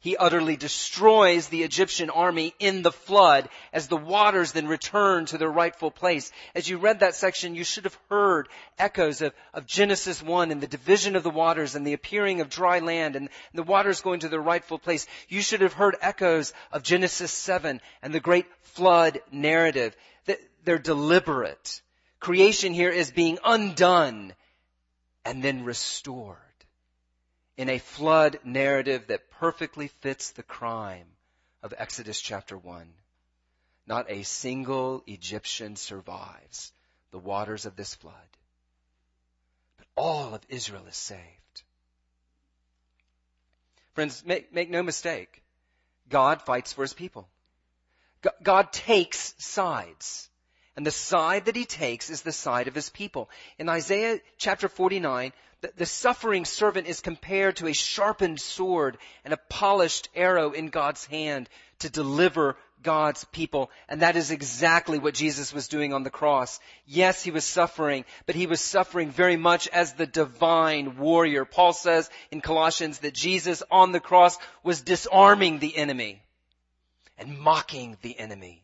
he 0.00 0.16
utterly 0.16 0.56
destroys 0.56 1.48
the 1.48 1.62
Egyptian 1.62 2.08
army 2.08 2.54
in 2.58 2.80
the 2.82 2.90
flood 2.90 3.50
as 3.70 3.86
the 3.86 3.98
waters 3.98 4.52
then 4.52 4.66
return 4.66 5.26
to 5.26 5.36
their 5.36 5.50
rightful 5.50 5.90
place. 5.90 6.32
As 6.54 6.68
you 6.68 6.78
read 6.78 7.00
that 7.00 7.14
section, 7.14 7.54
you 7.54 7.64
should 7.64 7.84
have 7.84 7.98
heard 8.08 8.48
echoes 8.78 9.20
of, 9.20 9.34
of 9.52 9.66
Genesis 9.66 10.22
1 10.22 10.50
and 10.50 10.60
the 10.62 10.66
division 10.66 11.16
of 11.16 11.22
the 11.22 11.30
waters 11.30 11.74
and 11.74 11.86
the 11.86 11.92
appearing 11.92 12.40
of 12.40 12.48
dry 12.48 12.78
land 12.78 13.14
and 13.14 13.28
the 13.52 13.62
waters 13.62 14.00
going 14.00 14.20
to 14.20 14.28
their 14.30 14.40
rightful 14.40 14.78
place. 14.78 15.06
You 15.28 15.42
should 15.42 15.60
have 15.60 15.74
heard 15.74 15.96
echoes 16.00 16.54
of 16.72 16.82
Genesis 16.82 17.30
7 17.30 17.80
and 18.02 18.14
the 18.14 18.20
great 18.20 18.46
flood 18.62 19.20
narrative. 19.30 19.94
They're 20.64 20.78
deliberate. 20.78 21.82
Creation 22.20 22.72
here 22.72 22.90
is 22.90 23.10
being 23.10 23.38
undone 23.44 24.34
and 25.26 25.42
then 25.42 25.64
restored 25.64 26.49
in 27.60 27.68
a 27.68 27.78
flood 27.78 28.38
narrative 28.42 29.08
that 29.08 29.30
perfectly 29.32 29.88
fits 29.88 30.30
the 30.30 30.42
crime 30.42 31.04
of 31.62 31.74
Exodus 31.76 32.18
chapter 32.18 32.56
1. 32.56 32.88
Not 33.86 34.10
a 34.10 34.22
single 34.22 35.04
Egyptian 35.06 35.76
survives 35.76 36.72
the 37.10 37.18
waters 37.18 37.66
of 37.66 37.76
this 37.76 37.94
flood, 37.94 38.14
but 39.76 39.86
all 39.94 40.32
of 40.32 40.40
Israel 40.48 40.86
is 40.88 40.96
saved. 40.96 41.20
Friends, 43.92 44.24
make, 44.24 44.54
make 44.54 44.70
no 44.70 44.82
mistake. 44.82 45.42
God 46.08 46.40
fights 46.40 46.72
for 46.72 46.80
his 46.80 46.94
people. 46.94 47.28
God 48.42 48.72
takes 48.72 49.34
sides. 49.36 50.30
And 50.76 50.86
the 50.86 50.90
side 50.90 51.44
that 51.44 51.56
he 51.56 51.66
takes 51.66 52.08
is 52.08 52.22
the 52.22 52.32
side 52.32 52.68
of 52.68 52.74
his 52.74 52.88
people. 52.88 53.28
In 53.58 53.68
Isaiah 53.68 54.18
chapter 54.38 54.66
49, 54.66 55.34
the, 55.60 55.72
the 55.76 55.86
suffering 55.86 56.44
servant 56.44 56.86
is 56.86 57.00
compared 57.00 57.56
to 57.56 57.66
a 57.66 57.74
sharpened 57.74 58.40
sword 58.40 58.98
and 59.24 59.34
a 59.34 59.40
polished 59.48 60.08
arrow 60.14 60.52
in 60.52 60.68
God's 60.68 61.04
hand 61.06 61.48
to 61.80 61.90
deliver 61.90 62.56
God's 62.82 63.24
people. 63.24 63.70
And 63.88 64.00
that 64.02 64.16
is 64.16 64.30
exactly 64.30 64.98
what 64.98 65.14
Jesus 65.14 65.52
was 65.52 65.68
doing 65.68 65.92
on 65.92 66.02
the 66.02 66.10
cross. 66.10 66.60
Yes, 66.86 67.22
he 67.22 67.30
was 67.30 67.44
suffering, 67.44 68.04
but 68.26 68.34
he 68.34 68.46
was 68.46 68.60
suffering 68.60 69.10
very 69.10 69.36
much 69.36 69.68
as 69.68 69.92
the 69.92 70.06
divine 70.06 70.96
warrior. 70.96 71.44
Paul 71.44 71.72
says 71.72 72.08
in 72.30 72.40
Colossians 72.40 73.00
that 73.00 73.14
Jesus 73.14 73.62
on 73.70 73.92
the 73.92 74.00
cross 74.00 74.38
was 74.62 74.80
disarming 74.80 75.58
the 75.58 75.76
enemy 75.76 76.22
and 77.18 77.38
mocking 77.38 77.98
the 78.00 78.18
enemy. 78.18 78.62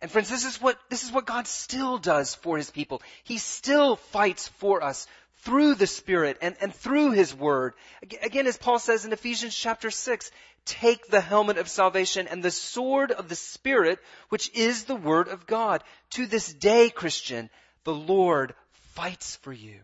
And 0.00 0.08
friends, 0.08 0.30
this 0.30 0.44
is 0.44 0.62
what, 0.62 0.78
this 0.90 1.02
is 1.02 1.10
what 1.10 1.26
God 1.26 1.48
still 1.48 1.98
does 1.98 2.36
for 2.36 2.56
His 2.56 2.70
people. 2.70 3.02
He 3.24 3.38
still 3.38 3.96
fights 3.96 4.46
for 4.46 4.84
us 4.84 5.08
through 5.38 5.74
the 5.74 5.86
Spirit 5.86 6.38
and, 6.42 6.56
and 6.60 6.74
through 6.74 7.12
His 7.12 7.34
Word. 7.34 7.74
Again, 8.22 8.46
as 8.46 8.56
Paul 8.56 8.78
says 8.78 9.04
in 9.04 9.12
Ephesians 9.12 9.54
chapter 9.54 9.90
6, 9.90 10.30
take 10.64 11.08
the 11.08 11.20
helmet 11.20 11.58
of 11.58 11.68
salvation 11.68 12.26
and 12.26 12.42
the 12.42 12.50
sword 12.50 13.12
of 13.12 13.28
the 13.28 13.36
Spirit, 13.36 13.98
which 14.28 14.50
is 14.54 14.84
the 14.84 14.96
Word 14.96 15.28
of 15.28 15.46
God. 15.46 15.82
To 16.10 16.26
this 16.26 16.52
day, 16.52 16.90
Christian, 16.90 17.50
the 17.84 17.94
Lord 17.94 18.54
fights 18.94 19.36
for 19.36 19.52
you. 19.52 19.80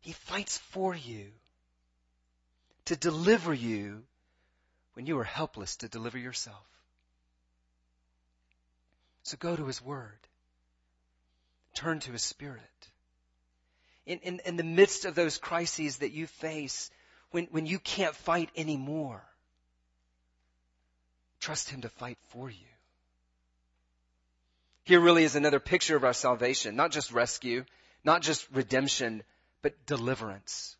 He 0.00 0.12
fights 0.12 0.58
for 0.58 0.94
you 0.94 1.28
to 2.86 2.96
deliver 2.96 3.54
you 3.54 4.02
when 4.92 5.06
you 5.06 5.18
are 5.18 5.24
helpless 5.24 5.76
to 5.76 5.88
deliver 5.88 6.18
yourself. 6.18 6.66
So 9.22 9.38
go 9.38 9.56
to 9.56 9.66
His 9.66 9.82
Word. 9.82 10.18
Turn 11.74 12.00
to 12.00 12.12
His 12.12 12.22
Spirit 12.22 12.60
in, 14.06 14.18
in, 14.20 14.40
in 14.44 14.56
the 14.56 14.64
midst 14.64 15.04
of 15.04 15.14
those 15.14 15.38
crises 15.38 15.98
that 15.98 16.12
you 16.12 16.26
face 16.26 16.90
when, 17.30 17.46
when 17.50 17.66
you 17.66 17.78
can't 17.78 18.14
fight 18.14 18.50
anymore. 18.56 19.22
Trust 21.40 21.70
Him 21.70 21.82
to 21.82 21.88
fight 21.88 22.18
for 22.28 22.48
you. 22.50 22.66
Here 24.84 25.00
really 25.00 25.24
is 25.24 25.34
another 25.34 25.60
picture 25.60 25.96
of 25.96 26.04
our 26.04 26.12
salvation, 26.12 26.76
not 26.76 26.92
just 26.92 27.10
rescue, 27.10 27.64
not 28.04 28.22
just 28.22 28.46
redemption, 28.52 29.22
but 29.62 29.86
deliverance. 29.86 30.76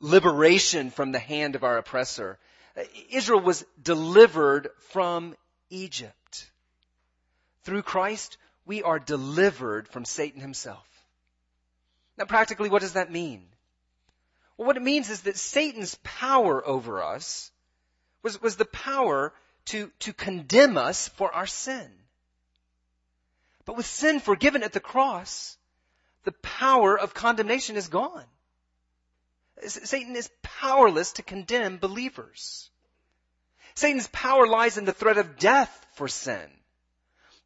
Liberation 0.00 0.90
from 0.90 1.12
the 1.12 1.18
hand 1.18 1.54
of 1.54 1.62
our 1.62 1.76
oppressor. 1.76 2.38
Israel 3.10 3.40
was 3.40 3.64
delivered 3.82 4.68
from 4.88 5.36
Egypt. 5.68 6.50
Through 7.64 7.82
Christ, 7.82 8.38
we 8.64 8.82
are 8.82 8.98
delivered 8.98 9.86
from 9.88 10.06
Satan 10.06 10.40
himself. 10.40 10.86
Now 12.20 12.26
practically 12.26 12.68
what 12.68 12.82
does 12.82 12.92
that 12.92 13.10
mean? 13.10 13.46
Well, 14.58 14.66
what 14.66 14.76
it 14.76 14.82
means 14.82 15.08
is 15.08 15.22
that 15.22 15.38
Satan's 15.38 15.96
power 16.04 16.64
over 16.64 17.02
us 17.02 17.50
was, 18.22 18.40
was 18.42 18.56
the 18.56 18.66
power 18.66 19.32
to, 19.66 19.90
to 20.00 20.12
condemn 20.12 20.76
us 20.76 21.08
for 21.08 21.32
our 21.32 21.46
sin. 21.46 21.90
But 23.64 23.78
with 23.78 23.86
sin 23.86 24.20
forgiven 24.20 24.62
at 24.62 24.74
the 24.74 24.80
cross, 24.80 25.56
the 26.24 26.32
power 26.32 26.98
of 26.98 27.14
condemnation 27.14 27.76
is 27.76 27.88
gone. 27.88 28.26
Satan 29.66 30.14
is 30.14 30.30
powerless 30.42 31.12
to 31.12 31.22
condemn 31.22 31.78
believers. 31.78 32.68
Satan's 33.74 34.08
power 34.08 34.46
lies 34.46 34.76
in 34.76 34.84
the 34.84 34.92
threat 34.92 35.16
of 35.16 35.38
death 35.38 35.86
for 35.94 36.06
sin. 36.06 36.50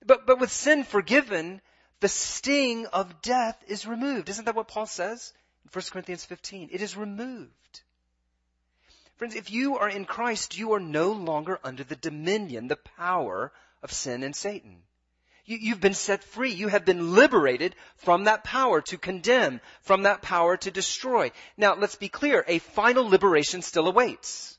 But, 0.05 0.27
but 0.27 0.41
with 0.41 0.51
sin 0.51 0.83
forgiven, 0.83 1.61
the 2.05 2.09
sting 2.11 2.85
of 2.89 3.23
death 3.23 3.57
is 3.67 3.87
removed. 3.87 4.29
Isn't 4.29 4.45
that 4.45 4.55
what 4.55 4.69
Paul 4.69 4.85
says 4.85 5.33
in 5.65 5.71
1 5.73 5.85
Corinthians 5.91 6.23
15? 6.23 6.69
It 6.71 6.83
is 6.83 6.99
removed. 6.99 7.81
Friends, 9.17 9.35
if 9.35 9.51
you 9.51 9.79
are 9.79 9.89
in 9.89 10.05
Christ, 10.05 10.59
you 10.59 10.75
are 10.75 10.81
no 10.81 11.13
longer 11.13 11.59
under 11.65 11.83
the 11.83 11.97
dominion, 11.97 12.69
the 12.69 12.77
power 12.77 13.53
of 13.83 13.91
sin 13.91 14.23
and 14.23 14.37
Satan. 14.37 14.83
You, 15.47 15.71
have 15.71 15.81
been 15.81 15.95
set 15.95 16.23
free. 16.23 16.51
You 16.51 16.69
have 16.69 16.85
been 16.85 17.15
liberated 17.15 17.75
from 17.97 18.25
that 18.25 18.45
power 18.45 18.83
to 18.83 18.99
condemn, 18.99 19.63
from 19.81 20.03
that 20.03 20.21
power 20.21 20.59
to 20.59 20.71
destroy. 20.71 21.33
Now, 21.57 21.75
let's 21.75 21.97
be 21.97 22.11
clear. 22.11 22.45
A 22.47 22.59
final 22.59 23.09
liberation 23.09 23.63
still 23.63 23.89
awaits. 23.89 24.59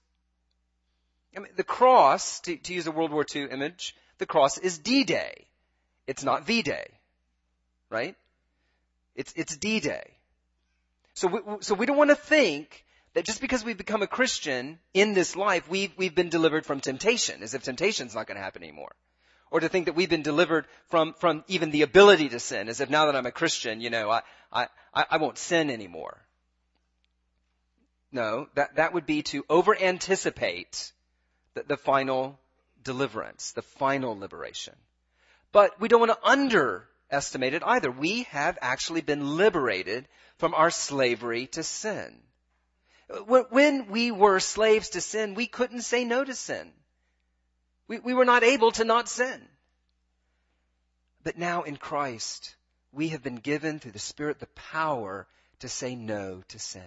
I 1.38 1.42
mean, 1.42 1.52
the 1.56 1.64
cross, 1.64 2.40
to, 2.40 2.58
to 2.58 2.74
use 2.74 2.88
a 2.88 2.92
World 2.92 3.12
War 3.12 3.24
II 3.36 3.52
image, 3.52 3.96
the 4.18 4.26
cross 4.26 4.58
is 4.58 4.80
D-Day. 4.80 5.46
It's 6.08 6.24
not 6.24 6.48
V-Day 6.48 6.88
right? 7.96 8.16
It's, 9.16 9.34
it's 9.38 9.56
D-Day. 9.56 10.12
So 11.14 11.28
we, 11.28 11.40
so 11.62 11.74
we 11.76 11.86
don't 11.86 11.96
want 11.96 12.10
to 12.10 12.16
think 12.18 12.84
that 13.14 13.24
just 13.24 13.40
because 13.40 13.64
we've 13.64 13.78
become 13.78 14.02
a 14.02 14.08
Christian 14.08 14.80
in 14.94 15.14
this 15.14 15.38
life, 15.38 15.70
we've, 15.70 15.94
we've 15.96 16.14
been 16.14 16.28
delivered 16.28 16.66
from 16.66 16.82
temptation, 16.82 17.42
as 17.42 17.54
if 17.54 17.64
temptation's 17.64 18.14
not 18.14 18.28
going 18.28 18.36
to 18.36 18.44
happen 18.44 18.64
anymore. 18.64 18.92
Or 19.50 19.62
to 19.62 19.70
think 19.70 19.86
that 19.86 19.96
we've 19.96 20.10
been 20.10 20.24
delivered 20.24 20.66
from, 20.90 21.14
from 21.14 21.46
even 21.48 21.72
the 21.72 21.84
ability 21.84 22.28
to 22.30 22.40
sin, 22.40 22.68
as 22.68 22.82
if 22.82 22.90
now 22.90 23.06
that 23.06 23.16
I'm 23.16 23.26
a 23.26 23.32
Christian, 23.32 23.80
you 23.80 23.90
know, 23.90 24.10
I, 24.10 24.22
I, 24.52 24.68
I 24.94 25.18
won't 25.18 25.38
sin 25.38 25.70
anymore. 25.70 26.18
No, 28.12 28.48
that, 28.56 28.76
that 28.76 28.94
would 28.94 29.06
be 29.06 29.22
to 29.32 29.46
over 29.50 29.74
anticipate 29.74 30.92
the, 31.54 31.64
the 31.64 31.78
final 31.78 32.38
deliverance, 32.84 33.54
the 33.54 33.62
final 33.62 34.20
liberation. 34.20 34.76
But 35.54 35.80
we 35.80 35.88
don't 35.88 36.02
want 36.02 36.12
to 36.12 36.30
under 36.30 36.90
estimated 37.10 37.64
either. 37.64 37.92
We 37.92 38.24
have 38.24 38.58
actually 38.62 39.02
been 39.02 39.38
liberated 39.38 40.08
from 40.38 40.54
our 40.54 40.72
slavery 40.72 41.48
to 41.48 41.64
sin. 41.64 42.20
When 43.28 43.88
we 43.90 44.12
were 44.12 44.40
slaves 44.40 44.90
to 44.90 45.02
sin, 45.02 45.36
we 45.36 45.48
couldn't 45.48 45.82
say 45.82 46.04
no 46.06 46.24
to 46.24 46.34
sin. 46.34 46.72
We, 47.88 48.00
we 48.00 48.14
were 48.14 48.26
not 48.26 48.44
able 48.44 48.72
to 48.74 48.84
not 48.84 49.08
sin. 49.08 49.48
But 51.24 51.38
now 51.38 51.64
in 51.64 51.78
Christ, 51.78 52.56
we 52.92 53.10
have 53.10 53.22
been 53.22 53.36
given 53.36 53.80
through 53.80 53.92
the 53.92 54.00
Spirit 54.00 54.40
the 54.40 54.48
power 54.48 55.28
to 55.60 55.70
say 55.70 55.96
no 55.96 56.42
to 56.48 56.60
sin. 56.60 56.82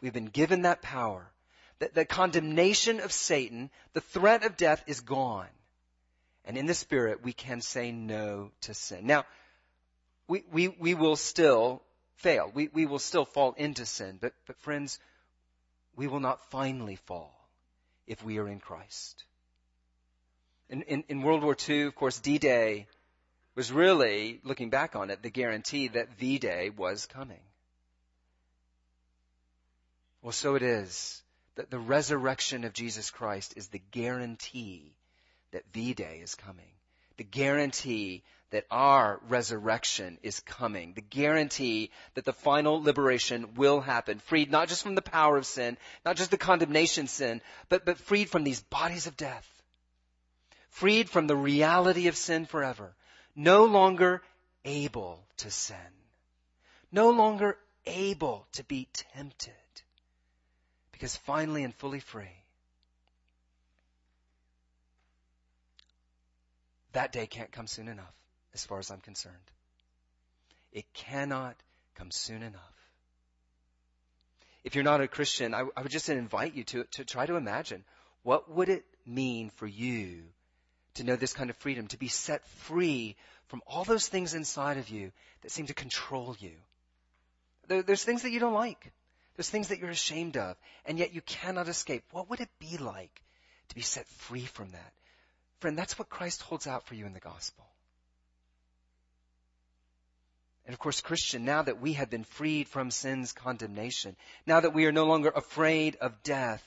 We've 0.00 0.12
been 0.12 0.26
given 0.26 0.62
that 0.62 0.82
power 0.82 1.32
The, 1.78 1.90
the 1.94 2.04
condemnation 2.04 3.00
of 3.00 3.12
Satan, 3.12 3.70
the 3.92 4.00
threat 4.00 4.44
of 4.44 4.56
death 4.56 4.84
is 4.86 5.00
gone. 5.00 5.48
And 6.44 6.56
in 6.56 6.66
the 6.66 6.74
Spirit, 6.74 7.22
we 7.22 7.32
can 7.32 7.60
say 7.60 7.92
no 7.92 8.50
to 8.62 8.74
sin. 8.74 9.06
Now, 9.06 9.24
we, 10.26 10.44
we, 10.50 10.68
we 10.68 10.94
will 10.94 11.16
still 11.16 11.82
fail. 12.16 12.50
We, 12.52 12.68
we 12.72 12.86
will 12.86 12.98
still 12.98 13.24
fall 13.24 13.54
into 13.56 13.86
sin. 13.86 14.18
But, 14.20 14.32
but 14.46 14.58
friends, 14.60 14.98
we 15.94 16.08
will 16.08 16.20
not 16.20 16.50
finally 16.50 16.96
fall 16.96 17.32
if 18.06 18.24
we 18.24 18.38
are 18.38 18.48
in 18.48 18.58
Christ. 18.58 19.24
In, 20.68 20.82
in, 20.82 21.04
in 21.08 21.22
World 21.22 21.42
War 21.42 21.56
II, 21.68 21.82
of 21.82 21.94
course, 21.94 22.18
D-Day 22.18 22.86
was 23.54 23.70
really, 23.70 24.40
looking 24.44 24.70
back 24.70 24.96
on 24.96 25.10
it, 25.10 25.22
the 25.22 25.30
guarantee 25.30 25.88
that 25.88 26.18
V-Day 26.18 26.70
was 26.70 27.06
coming. 27.06 27.42
Well, 30.22 30.32
so 30.32 30.54
it 30.54 30.62
is. 30.62 31.22
That 31.56 31.70
the 31.70 31.78
resurrection 31.78 32.64
of 32.64 32.72
Jesus 32.72 33.10
Christ 33.10 33.54
is 33.56 33.68
the 33.68 33.82
guarantee 33.90 34.94
that 35.52 35.64
V-Day 35.72 36.20
is 36.22 36.34
coming. 36.34 36.70
The 37.16 37.24
guarantee 37.24 38.22
that 38.50 38.66
our 38.70 39.18
resurrection 39.28 40.18
is 40.22 40.40
coming. 40.40 40.92
The 40.92 41.00
guarantee 41.00 41.90
that 42.14 42.24
the 42.24 42.32
final 42.34 42.82
liberation 42.82 43.54
will 43.54 43.80
happen. 43.80 44.18
Freed 44.18 44.50
not 44.50 44.68
just 44.68 44.82
from 44.82 44.94
the 44.94 45.02
power 45.02 45.36
of 45.36 45.46
sin, 45.46 45.78
not 46.04 46.16
just 46.16 46.30
the 46.30 46.38
condemnation 46.38 47.06
sin, 47.06 47.40
but, 47.68 47.84
but 47.84 47.98
freed 47.98 48.28
from 48.28 48.44
these 48.44 48.60
bodies 48.60 49.06
of 49.06 49.16
death. 49.16 49.48
Freed 50.68 51.08
from 51.08 51.26
the 51.26 51.36
reality 51.36 52.08
of 52.08 52.16
sin 52.16 52.44
forever. 52.44 52.94
No 53.34 53.64
longer 53.64 54.22
able 54.64 55.24
to 55.38 55.50
sin. 55.50 55.76
No 56.90 57.10
longer 57.10 57.56
able 57.86 58.46
to 58.52 58.64
be 58.64 58.86
tempted 59.14 59.52
Because 60.92 61.16
finally 61.16 61.64
and 61.64 61.74
fully 61.74 62.00
free. 62.00 62.41
That 66.92 67.12
day 67.12 67.26
can't 67.26 67.50
come 67.50 67.66
soon 67.66 67.88
enough, 67.88 68.14
as 68.54 68.64
far 68.64 68.78
as 68.78 68.90
I'm 68.90 69.00
concerned. 69.00 69.34
It 70.72 70.84
cannot 70.92 71.56
come 71.94 72.10
soon 72.10 72.42
enough. 72.42 72.60
If 74.64 74.74
you're 74.74 74.84
not 74.84 75.00
a 75.00 75.08
Christian, 75.08 75.54
I, 75.54 75.64
I 75.76 75.82
would 75.82 75.90
just 75.90 76.08
invite 76.08 76.54
you 76.54 76.64
to, 76.64 76.84
to 76.92 77.04
try 77.04 77.26
to 77.26 77.36
imagine 77.36 77.84
what 78.22 78.50
would 78.50 78.68
it 78.68 78.84
mean 79.04 79.50
for 79.50 79.66
you 79.66 80.22
to 80.94 81.04
know 81.04 81.16
this 81.16 81.32
kind 81.32 81.50
of 81.50 81.56
freedom, 81.56 81.86
to 81.88 81.98
be 81.98 82.08
set 82.08 82.46
free 82.46 83.16
from 83.48 83.62
all 83.66 83.84
those 83.84 84.06
things 84.08 84.34
inside 84.34 84.76
of 84.76 84.88
you 84.88 85.10
that 85.42 85.50
seem 85.50 85.66
to 85.66 85.74
control 85.74 86.36
you. 86.38 86.52
There, 87.68 87.82
there's 87.82 88.04
things 88.04 88.22
that 88.22 88.30
you 88.30 88.40
don't 88.40 88.52
like. 88.52 88.92
There's 89.36 89.48
things 89.50 89.68
that 89.68 89.78
you're 89.78 89.90
ashamed 89.90 90.36
of, 90.36 90.56
and 90.84 90.98
yet 90.98 91.14
you 91.14 91.22
cannot 91.22 91.68
escape. 91.68 92.04
What 92.12 92.28
would 92.30 92.40
it 92.40 92.50
be 92.58 92.76
like 92.76 93.22
to 93.68 93.74
be 93.74 93.80
set 93.80 94.06
free 94.06 94.44
from 94.44 94.70
that? 94.70 94.92
Friend, 95.62 95.78
that's 95.78 95.96
what 95.96 96.08
Christ 96.08 96.42
holds 96.42 96.66
out 96.66 96.88
for 96.88 96.96
you 96.96 97.06
in 97.06 97.12
the 97.12 97.20
gospel. 97.20 97.64
And 100.66 100.74
of 100.74 100.80
course, 100.80 101.00
Christian, 101.00 101.44
now 101.44 101.62
that 101.62 101.80
we 101.80 101.92
have 101.92 102.10
been 102.10 102.24
freed 102.24 102.66
from 102.66 102.90
sin's 102.90 103.30
condemnation, 103.30 104.16
now 104.44 104.58
that 104.58 104.74
we 104.74 104.86
are 104.86 104.92
no 104.92 105.04
longer 105.04 105.28
afraid 105.28 105.94
of 106.00 106.20
death, 106.24 106.64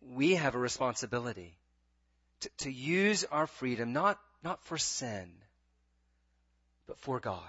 we 0.00 0.36
have 0.36 0.54
a 0.54 0.60
responsibility 0.60 1.58
to, 2.42 2.50
to 2.58 2.70
use 2.70 3.24
our 3.24 3.48
freedom 3.48 3.92
not, 3.92 4.20
not 4.44 4.62
for 4.62 4.78
sin, 4.78 5.32
but 6.86 7.00
for 7.00 7.18
God. 7.18 7.42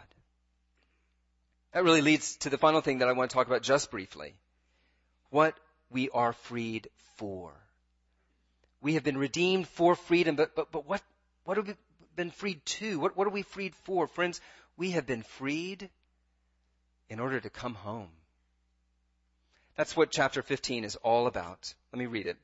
That 1.74 1.84
really 1.84 2.02
leads 2.02 2.38
to 2.38 2.50
the 2.50 2.58
final 2.58 2.82
thing 2.82 3.00
that 3.00 3.08
I 3.08 3.12
want 3.12 3.30
to 3.30 3.36
talk 3.36 3.46
about 3.46 3.62
just 3.62 3.92
briefly. 3.92 4.34
What 5.30 5.54
we 5.92 6.10
are 6.10 6.34
freed 6.34 6.90
for. 7.18 7.54
We 8.82 8.94
have 8.94 9.04
been 9.04 9.18
redeemed 9.18 9.68
for 9.68 9.96
freedom, 9.96 10.36
but, 10.36 10.56
but, 10.56 10.72
but 10.72 10.88
what, 10.88 11.02
what 11.44 11.58
have 11.58 11.68
we 11.68 11.76
been 12.16 12.32
freed 12.32 12.66
to? 12.66 13.00
What, 13.00 13.18
what 13.18 13.28
are 13.28 13.32
we 13.32 13.42
freed 13.42 13.76
for? 13.84 14.08
Friends, 14.08 14.40
we 14.78 14.92
have 14.92 15.06
been 15.06 15.24
freed 15.24 15.90
in 17.10 17.20
order 17.20 17.40
to 17.40 17.50
come 17.50 17.76
home. 17.76 18.10
That's 19.76 19.96
what 19.96 20.12
chapter 20.12 20.42
15 20.42 20.84
is 20.84 20.96
all 20.98 21.28
about. 21.28 21.74
Let 21.92 22.00
me 22.00 22.06
read 22.06 22.28
it. 22.28 22.38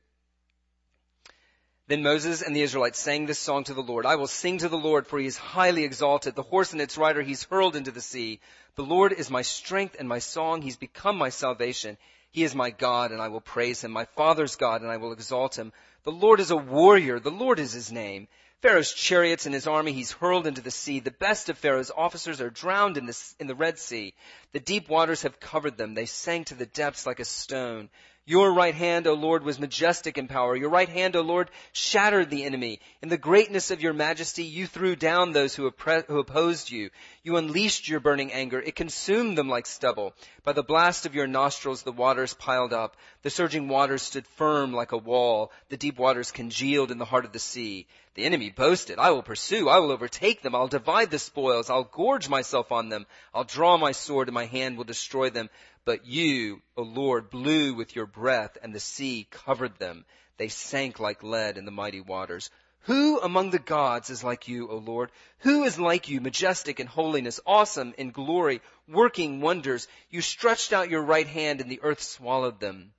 Then 1.88 2.02
Moses 2.02 2.42
and 2.42 2.54
the 2.54 2.62
Israelites 2.62 2.98
sang 2.98 3.26
this 3.26 3.38
song 3.38 3.64
to 3.64 3.74
the 3.74 3.82
Lord. 3.82 4.06
I 4.06 4.16
will 4.16 4.26
sing 4.26 4.58
to 4.58 4.68
the 4.68 4.76
Lord 4.76 5.06
for 5.06 5.20
he 5.20 5.26
is 5.26 5.36
highly 5.36 5.84
exalted. 5.84 6.34
The 6.34 6.42
horse 6.42 6.72
and 6.72 6.80
its 6.80 6.98
rider 6.98 7.22
he's 7.22 7.44
hurled 7.44 7.76
into 7.76 7.92
the 7.92 8.00
sea. 8.00 8.40
The 8.74 8.82
Lord 8.82 9.12
is 9.12 9.30
my 9.30 9.42
strength 9.42 9.96
and 9.98 10.08
my 10.08 10.18
song. 10.18 10.62
He's 10.62 10.76
become 10.76 11.16
my 11.16 11.28
salvation. 11.28 11.96
He 12.30 12.44
is 12.44 12.54
my 12.54 12.70
God 12.70 13.12
and 13.12 13.20
I 13.20 13.28
will 13.28 13.40
praise 13.40 13.82
him. 13.82 13.90
My 13.92 14.04
father's 14.04 14.56
God 14.56 14.82
and 14.82 14.90
I 14.90 14.96
will 14.96 15.12
exalt 15.12 15.58
him. 15.58 15.72
The 16.04 16.12
Lord 16.12 16.40
is 16.40 16.50
a 16.50 16.56
warrior. 16.56 17.18
The 17.18 17.30
Lord 17.30 17.58
is 17.58 17.72
his 17.72 17.90
name. 17.90 18.28
Pharaoh's 18.62 18.92
chariots 18.92 19.46
and 19.46 19.54
his 19.54 19.66
army 19.66 19.92
he's 19.92 20.12
hurled 20.12 20.46
into 20.46 20.60
the 20.60 20.70
sea. 20.70 21.00
The 21.00 21.10
best 21.10 21.48
of 21.48 21.58
Pharaoh's 21.58 21.90
officers 21.94 22.40
are 22.40 22.50
drowned 22.50 22.96
in 22.96 23.06
the, 23.06 23.34
in 23.38 23.46
the 23.46 23.54
Red 23.54 23.78
Sea. 23.78 24.14
The 24.52 24.60
deep 24.60 24.88
waters 24.88 25.22
have 25.22 25.40
covered 25.40 25.76
them. 25.76 25.94
They 25.94 26.06
sank 26.06 26.48
to 26.48 26.54
the 26.54 26.66
depths 26.66 27.06
like 27.06 27.20
a 27.20 27.24
stone. 27.24 27.90
Your 28.28 28.52
right 28.52 28.74
hand, 28.74 29.06
O 29.06 29.14
Lord, 29.14 29.44
was 29.44 29.60
majestic 29.60 30.18
in 30.18 30.26
power. 30.26 30.56
Your 30.56 30.68
right 30.68 30.88
hand, 30.88 31.14
O 31.14 31.20
Lord, 31.20 31.48
shattered 31.70 32.28
the 32.28 32.42
enemy. 32.42 32.80
In 33.00 33.08
the 33.08 33.16
greatness 33.16 33.70
of 33.70 33.80
your 33.80 33.92
majesty, 33.92 34.42
you 34.42 34.66
threw 34.66 34.96
down 34.96 35.30
those 35.30 35.54
who, 35.54 35.70
oppre- 35.70 36.04
who 36.06 36.18
opposed 36.18 36.68
you. 36.68 36.90
You 37.22 37.36
unleashed 37.36 37.88
your 37.88 38.00
burning 38.00 38.32
anger. 38.32 38.60
It 38.60 38.74
consumed 38.74 39.38
them 39.38 39.48
like 39.48 39.66
stubble. 39.66 40.12
By 40.42 40.54
the 40.54 40.64
blast 40.64 41.06
of 41.06 41.14
your 41.14 41.28
nostrils, 41.28 41.84
the 41.84 41.92
waters 41.92 42.34
piled 42.34 42.72
up. 42.72 42.96
The 43.22 43.30
surging 43.30 43.68
waters 43.68 44.02
stood 44.02 44.26
firm 44.26 44.72
like 44.72 44.90
a 44.90 44.98
wall. 44.98 45.52
The 45.68 45.76
deep 45.76 45.96
waters 45.96 46.32
congealed 46.32 46.90
in 46.90 46.98
the 46.98 47.04
heart 47.04 47.26
of 47.26 47.32
the 47.32 47.38
sea. 47.38 47.86
The 48.16 48.24
enemy 48.24 48.48
boasted, 48.48 48.98
I 48.98 49.10
will 49.10 49.22
pursue, 49.22 49.68
I 49.68 49.78
will 49.78 49.90
overtake 49.90 50.40
them, 50.40 50.54
I'll 50.54 50.68
divide 50.68 51.10
the 51.10 51.18
spoils, 51.18 51.68
I'll 51.68 51.84
gorge 51.84 52.30
myself 52.30 52.72
on 52.72 52.88
them, 52.88 53.04
I'll 53.34 53.44
draw 53.44 53.76
my 53.76 53.92
sword 53.92 54.28
and 54.28 54.34
my 54.34 54.46
hand 54.46 54.78
will 54.78 54.84
destroy 54.84 55.28
them. 55.28 55.50
But 55.86 56.04
you, 56.04 56.62
O 56.76 56.82
Lord, 56.82 57.30
blew 57.30 57.72
with 57.72 57.94
your 57.94 58.06
breath, 58.06 58.58
and 58.60 58.74
the 58.74 58.80
sea 58.80 59.28
covered 59.30 59.78
them. 59.78 60.04
They 60.36 60.48
sank 60.48 60.98
like 60.98 61.22
lead 61.22 61.56
in 61.56 61.64
the 61.64 61.70
mighty 61.70 62.00
waters. 62.00 62.50
Who 62.80 63.20
among 63.20 63.50
the 63.50 63.60
gods 63.60 64.10
is 64.10 64.24
like 64.24 64.48
you, 64.48 64.68
O 64.68 64.78
Lord? 64.78 65.12
Who 65.38 65.62
is 65.62 65.78
like 65.78 66.08
you, 66.08 66.20
majestic 66.20 66.80
in 66.80 66.88
holiness, 66.88 67.38
awesome 67.46 67.94
in 67.96 68.10
glory, 68.10 68.62
working 68.88 69.40
wonders? 69.40 69.86
You 70.10 70.22
stretched 70.22 70.72
out 70.72 70.90
your 70.90 71.02
right 71.02 71.28
hand, 71.28 71.60
and 71.60 71.70
the 71.70 71.82
earth 71.82 72.02
swallowed 72.02 72.58
them. 72.58 72.92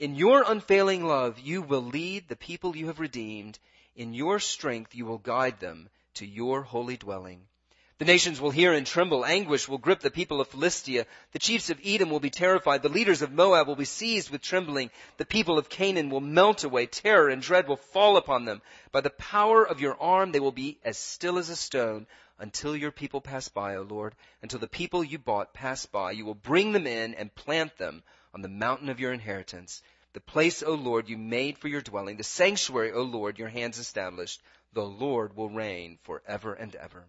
In 0.00 0.16
your 0.16 0.42
unfailing 0.42 1.04
love, 1.04 1.38
you 1.38 1.62
will 1.62 1.82
lead 1.82 2.26
the 2.26 2.34
people 2.34 2.76
you 2.76 2.88
have 2.88 2.98
redeemed. 2.98 3.56
In 3.94 4.14
your 4.14 4.40
strength, 4.40 4.96
you 4.96 5.06
will 5.06 5.18
guide 5.18 5.60
them 5.60 5.88
to 6.14 6.26
your 6.26 6.62
holy 6.62 6.96
dwelling. 6.96 7.46
The 7.98 8.04
nations 8.04 8.42
will 8.42 8.50
hear 8.50 8.74
and 8.74 8.86
tremble. 8.86 9.24
Anguish 9.24 9.68
will 9.68 9.78
grip 9.78 10.00
the 10.00 10.10
people 10.10 10.42
of 10.42 10.48
Philistia. 10.48 11.06
The 11.32 11.38
chiefs 11.38 11.70
of 11.70 11.80
Edom 11.82 12.10
will 12.10 12.20
be 12.20 12.28
terrified. 12.28 12.82
The 12.82 12.90
leaders 12.90 13.22
of 13.22 13.32
Moab 13.32 13.66
will 13.66 13.74
be 13.74 13.86
seized 13.86 14.28
with 14.28 14.42
trembling. 14.42 14.90
The 15.16 15.24
people 15.24 15.56
of 15.56 15.70
Canaan 15.70 16.10
will 16.10 16.20
melt 16.20 16.62
away. 16.62 16.84
Terror 16.84 17.30
and 17.30 17.40
dread 17.40 17.66
will 17.66 17.78
fall 17.78 18.18
upon 18.18 18.44
them. 18.44 18.60
By 18.92 19.00
the 19.00 19.08
power 19.08 19.66
of 19.66 19.80
your 19.80 19.98
arm, 19.98 20.32
they 20.32 20.40
will 20.40 20.52
be 20.52 20.78
as 20.84 20.98
still 20.98 21.38
as 21.38 21.48
a 21.48 21.56
stone 21.56 22.06
until 22.38 22.76
your 22.76 22.90
people 22.90 23.22
pass 23.22 23.48
by, 23.48 23.76
O 23.76 23.82
Lord. 23.82 24.14
Until 24.42 24.60
the 24.60 24.68
people 24.68 25.02
you 25.02 25.18
bought 25.18 25.54
pass 25.54 25.86
by, 25.86 26.10
you 26.10 26.26
will 26.26 26.34
bring 26.34 26.72
them 26.72 26.86
in 26.86 27.14
and 27.14 27.34
plant 27.34 27.78
them 27.78 28.02
on 28.34 28.42
the 28.42 28.48
mountain 28.48 28.90
of 28.90 29.00
your 29.00 29.14
inheritance. 29.14 29.82
The 30.12 30.20
place, 30.20 30.62
O 30.62 30.74
Lord, 30.74 31.08
you 31.08 31.16
made 31.16 31.56
for 31.56 31.68
your 31.68 31.80
dwelling. 31.80 32.18
The 32.18 32.24
sanctuary, 32.24 32.92
O 32.92 33.00
Lord, 33.00 33.38
your 33.38 33.48
hands 33.48 33.78
established. 33.78 34.42
The 34.74 34.84
Lord 34.84 35.34
will 35.34 35.48
reign 35.48 35.98
forever 36.02 36.52
and 36.52 36.76
ever. 36.76 37.06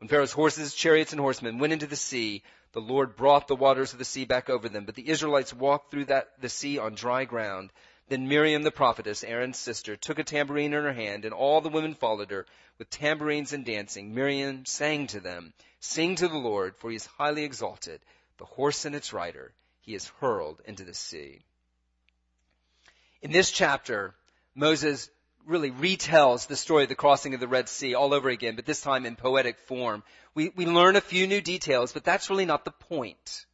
When 0.00 0.08
Pharaoh's 0.08 0.32
horses, 0.32 0.74
chariots, 0.74 1.12
and 1.12 1.20
horsemen 1.20 1.58
went 1.58 1.74
into 1.74 1.86
the 1.86 1.94
sea, 1.94 2.42
the 2.72 2.80
Lord 2.80 3.16
brought 3.16 3.48
the 3.48 3.54
waters 3.54 3.92
of 3.92 3.98
the 3.98 4.04
sea 4.06 4.24
back 4.24 4.48
over 4.48 4.66
them. 4.66 4.86
But 4.86 4.94
the 4.94 5.06
Israelites 5.06 5.52
walked 5.52 5.90
through 5.90 6.06
that, 6.06 6.40
the 6.40 6.48
sea 6.48 6.78
on 6.78 6.94
dry 6.94 7.26
ground. 7.26 7.70
Then 8.08 8.26
Miriam 8.26 8.62
the 8.62 8.70
prophetess, 8.70 9.22
Aaron's 9.22 9.58
sister, 9.58 9.96
took 9.96 10.18
a 10.18 10.24
tambourine 10.24 10.72
in 10.72 10.84
her 10.84 10.94
hand, 10.94 11.26
and 11.26 11.34
all 11.34 11.60
the 11.60 11.68
women 11.68 11.94
followed 11.94 12.30
her 12.30 12.46
with 12.78 12.88
tambourines 12.88 13.52
and 13.52 13.62
dancing. 13.62 14.14
Miriam 14.14 14.64
sang 14.64 15.06
to 15.08 15.20
them, 15.20 15.52
Sing 15.80 16.16
to 16.16 16.28
the 16.28 16.38
Lord, 16.38 16.76
for 16.78 16.88
he 16.88 16.96
is 16.96 17.04
highly 17.04 17.44
exalted. 17.44 18.00
The 18.38 18.46
horse 18.46 18.86
and 18.86 18.94
its 18.94 19.12
rider 19.12 19.52
he 19.82 19.94
is 19.94 20.08
hurled 20.18 20.62
into 20.64 20.84
the 20.84 20.94
sea. 20.94 21.40
In 23.20 23.32
this 23.32 23.50
chapter, 23.50 24.14
Moses 24.54 25.10
really 25.46 25.70
retells 25.70 26.46
the 26.46 26.56
story 26.56 26.84
of 26.84 26.88
the 26.88 26.94
crossing 26.94 27.34
of 27.34 27.40
the 27.40 27.48
Red 27.48 27.68
Sea 27.68 27.94
all 27.94 28.14
over 28.14 28.28
again, 28.28 28.56
but 28.56 28.66
this 28.66 28.80
time 28.80 29.06
in 29.06 29.16
poetic 29.16 29.58
form. 29.58 30.02
We, 30.34 30.50
we 30.54 30.66
learn 30.66 30.96
a 30.96 31.00
few 31.00 31.26
new 31.26 31.40
details, 31.40 31.92
but 31.92 32.04
that's 32.04 32.30
really 32.30 32.46
not 32.46 32.64
the 32.64 32.70
point. 32.70 33.46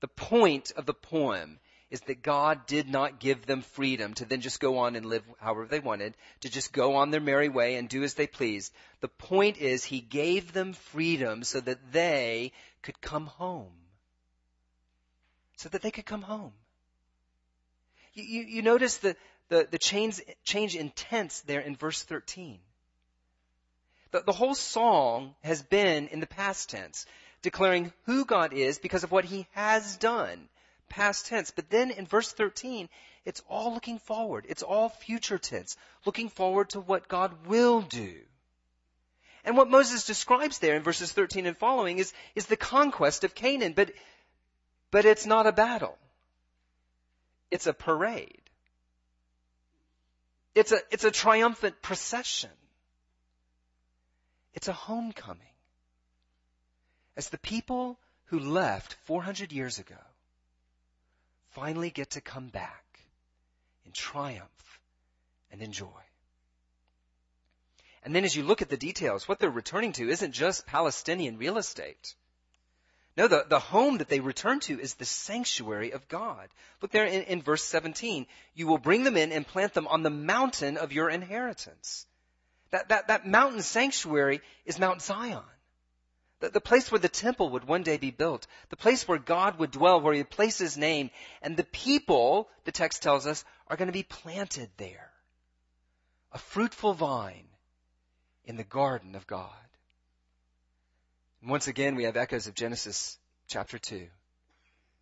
The 0.00 0.08
point 0.08 0.72
of 0.76 0.86
the 0.86 0.94
poem 0.94 1.58
is 1.90 2.00
that 2.02 2.22
God 2.22 2.66
did 2.66 2.88
not 2.88 3.18
give 3.18 3.46
them 3.46 3.62
freedom 3.62 4.14
to 4.14 4.24
then 4.24 4.40
just 4.40 4.60
go 4.60 4.78
on 4.78 4.94
and 4.94 5.04
live 5.06 5.24
however 5.38 5.66
they 5.66 5.80
wanted, 5.80 6.14
to 6.40 6.48
just 6.48 6.72
go 6.72 6.94
on 6.96 7.10
their 7.10 7.20
merry 7.20 7.48
way 7.48 7.74
and 7.74 7.88
do 7.88 8.04
as 8.04 8.14
they 8.14 8.28
pleased. 8.28 8.72
The 9.00 9.08
point 9.08 9.58
is 9.58 9.84
He 9.84 10.00
gave 10.00 10.52
them 10.52 10.72
freedom 10.72 11.42
so 11.42 11.60
that 11.60 11.92
they 11.92 12.52
could 12.82 13.00
come 13.00 13.26
home. 13.26 13.72
So 15.56 15.68
that 15.70 15.82
they 15.82 15.90
could 15.90 16.06
come 16.06 16.22
home. 16.22 16.52
You, 18.14 18.22
you, 18.24 18.42
you 18.42 18.62
notice 18.62 18.98
the, 18.98 19.16
the, 19.50 19.68
the 19.70 19.78
change, 19.78 20.20
change 20.44 20.74
in 20.76 20.90
tense 20.90 21.40
there 21.42 21.60
in 21.60 21.76
verse 21.76 22.02
13. 22.02 22.58
The, 24.12 24.22
the 24.22 24.32
whole 24.32 24.54
song 24.54 25.34
has 25.42 25.62
been 25.62 26.08
in 26.08 26.20
the 26.20 26.26
past 26.26 26.70
tense, 26.70 27.04
declaring 27.42 27.92
who 28.06 28.24
God 28.24 28.52
is 28.52 28.78
because 28.78 29.04
of 29.04 29.12
what 29.12 29.24
he 29.24 29.46
has 29.52 29.96
done. 29.96 30.48
Past 30.88 31.26
tense. 31.26 31.50
But 31.50 31.68
then 31.68 31.90
in 31.90 32.06
verse 32.06 32.32
13, 32.32 32.88
it's 33.24 33.42
all 33.48 33.74
looking 33.74 33.98
forward. 33.98 34.46
It's 34.48 34.62
all 34.62 34.88
future 34.88 35.38
tense, 35.38 35.76
looking 36.06 36.28
forward 36.28 36.70
to 36.70 36.80
what 36.80 37.08
God 37.08 37.46
will 37.46 37.82
do. 37.82 38.14
And 39.44 39.56
what 39.56 39.70
Moses 39.70 40.06
describes 40.06 40.58
there 40.58 40.76
in 40.76 40.82
verses 40.82 41.12
13 41.12 41.46
and 41.46 41.56
following 41.56 41.98
is, 41.98 42.12
is 42.34 42.46
the 42.46 42.56
conquest 42.56 43.24
of 43.24 43.34
Canaan, 43.34 43.72
but, 43.72 43.90
but 44.90 45.04
it's 45.04 45.26
not 45.26 45.46
a 45.46 45.52
battle. 45.52 45.96
It's 47.50 47.66
a 47.66 47.72
parade. 47.72 48.49
It's 50.54 50.72
a, 50.72 50.80
it's 50.90 51.04
a 51.04 51.10
triumphant 51.10 51.80
procession. 51.80 52.50
It's 54.54 54.68
a 54.68 54.72
homecoming. 54.72 55.46
As 57.16 57.28
the 57.28 57.38
people 57.38 57.98
who 58.26 58.38
left 58.38 58.94
400 59.04 59.52
years 59.52 59.78
ago 59.78 59.96
finally 61.50 61.90
get 61.90 62.10
to 62.10 62.20
come 62.20 62.48
back 62.48 62.84
in 63.84 63.92
triumph 63.92 64.80
and 65.50 65.62
in 65.62 65.72
joy. 65.72 65.86
And 68.02 68.14
then 68.14 68.24
as 68.24 68.34
you 68.34 68.42
look 68.42 68.62
at 68.62 68.70
the 68.70 68.76
details, 68.76 69.28
what 69.28 69.38
they're 69.38 69.50
returning 69.50 69.92
to 69.92 70.08
isn't 70.08 70.32
just 70.32 70.66
Palestinian 70.66 71.36
real 71.36 71.58
estate. 71.58 72.14
No, 73.20 73.28
the, 73.28 73.44
the 73.46 73.58
home 73.58 73.98
that 73.98 74.08
they 74.08 74.20
return 74.20 74.60
to 74.60 74.80
is 74.80 74.94
the 74.94 75.04
sanctuary 75.04 75.90
of 75.90 76.08
God. 76.08 76.48
Look 76.80 76.90
there 76.90 77.04
in, 77.04 77.24
in 77.24 77.42
verse 77.42 77.62
17. 77.62 78.26
You 78.54 78.66
will 78.66 78.78
bring 78.78 79.04
them 79.04 79.18
in 79.18 79.30
and 79.30 79.46
plant 79.46 79.74
them 79.74 79.86
on 79.88 80.02
the 80.02 80.08
mountain 80.08 80.78
of 80.78 80.94
your 80.94 81.10
inheritance. 81.10 82.06
That, 82.70 82.88
that, 82.88 83.08
that 83.08 83.26
mountain 83.26 83.60
sanctuary 83.60 84.40
is 84.64 84.78
Mount 84.78 85.02
Zion. 85.02 85.42
The, 86.38 86.48
the 86.48 86.62
place 86.62 86.90
where 86.90 86.98
the 86.98 87.10
temple 87.10 87.50
would 87.50 87.64
one 87.64 87.82
day 87.82 87.98
be 87.98 88.10
built. 88.10 88.46
The 88.70 88.76
place 88.76 89.06
where 89.06 89.18
God 89.18 89.58
would 89.58 89.72
dwell, 89.72 90.00
where 90.00 90.14
he 90.14 90.20
would 90.20 90.30
place 90.30 90.56
his 90.56 90.78
name. 90.78 91.10
And 91.42 91.58
the 91.58 91.64
people, 91.64 92.48
the 92.64 92.72
text 92.72 93.02
tells 93.02 93.26
us, 93.26 93.44
are 93.66 93.76
going 93.76 93.88
to 93.88 93.92
be 93.92 94.02
planted 94.02 94.70
there. 94.78 95.10
A 96.32 96.38
fruitful 96.38 96.94
vine 96.94 97.48
in 98.46 98.56
the 98.56 98.64
garden 98.64 99.14
of 99.14 99.26
God. 99.26 99.50
Once 101.46 101.68
again, 101.68 101.94
we 101.94 102.04
have 102.04 102.16
echoes 102.16 102.46
of 102.46 102.54
Genesis 102.54 103.18
chapter 103.48 103.78
2. 103.78 104.06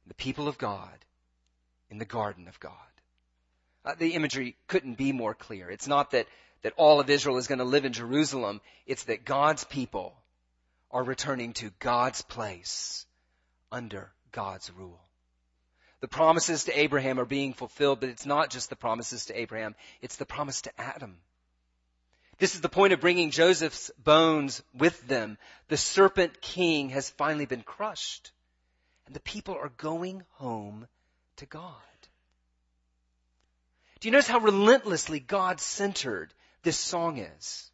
The 0.07 0.15
people 0.15 0.49
of 0.49 0.57
God 0.57 1.05
in 1.91 1.99
the 1.99 2.05
garden 2.05 2.49
of 2.49 2.61
God. 2.61 2.73
Uh, 3.85 3.95
the 3.99 4.15
imagery 4.15 4.57
couldn't 4.67 4.97
be 4.97 5.13
more 5.13 5.35
clear. 5.35 5.71
It's 5.71 5.89
not 5.89 6.13
that, 6.13 6.27
that 6.63 6.75
all 6.77 7.01
of 7.01 7.11
Israel 7.11 7.39
is 7.39 7.47
going 7.47 7.59
to 7.59 7.65
live 7.65 7.85
in 7.85 7.93
Jerusalem. 7.93 8.61
It's 8.87 9.05
that 9.05 9.25
God's 9.25 9.65
people 9.65 10.15
are 10.91 11.03
returning 11.03 11.55
to 11.55 11.71
God's 11.81 12.23
place 12.23 13.07
under 13.73 14.11
God's 14.31 14.71
rule. 14.73 15.01
The 16.01 16.09
promises 16.09 16.65
to 16.65 16.79
Abraham 16.79 17.19
are 17.19 17.25
being 17.25 17.53
fulfilled, 17.53 18.01
but 18.01 18.09
it's 18.09 18.27
not 18.27 18.51
just 18.51 18.71
the 18.71 18.77
promises 18.77 19.27
to 19.27 19.39
Abraham. 19.39 19.75
It's 20.01 20.17
the 20.17 20.27
promise 20.27 20.63
to 20.63 20.81
Adam. 20.81 21.17
This 22.39 22.55
is 22.55 22.61
the 22.61 22.69
point 22.69 22.93
of 22.93 23.01
bringing 23.01 23.31
Joseph's 23.31 23.91
bones 24.03 24.63
with 24.73 25.07
them. 25.09 25.39
The 25.69 25.77
serpent 25.77 26.41
king 26.41 26.91
has 26.91 27.11
finally 27.11 27.47
been 27.47 27.63
crushed. 27.63 28.31
And 29.07 29.15
the 29.15 29.21
people 29.21 29.55
are 29.55 29.73
going 29.77 30.23
home 30.35 30.87
to 31.37 31.47
God. 31.47 31.75
Do 34.01 34.07
you 34.07 34.13
notice 34.13 34.29
how 34.29 34.39
relentlessly 34.39 35.19
God 35.19 35.61
centered 35.61 36.33
this 36.63 36.77
song 36.77 37.19
is? 37.19 37.71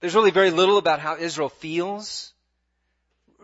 There's 0.00 0.14
really 0.14 0.30
very 0.30 0.50
little 0.50 0.76
about 0.76 1.00
how 1.00 1.16
Israel 1.16 1.48
feels. 1.48 2.34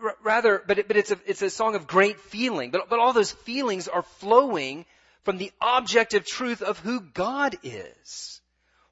R- 0.01 0.15
rather, 0.23 0.61
but, 0.67 0.77
it, 0.77 0.87
but 0.87 0.97
it's, 0.97 1.09
a, 1.09 1.17
it's 1.25 1.41
a 1.41 1.49
song 1.49 1.73
of 1.73 1.87
great 1.87 2.19
feeling. 2.19 2.69
But, 2.69 2.87
but 2.89 2.99
all 2.99 3.13
those 3.13 3.31
feelings 3.31 3.87
are 3.87 4.03
flowing 4.03 4.85
from 5.23 5.37
the 5.37 5.51
objective 5.59 6.25
truth 6.25 6.61
of 6.61 6.77
who 6.79 6.99
God 6.99 7.57
is. 7.63 8.41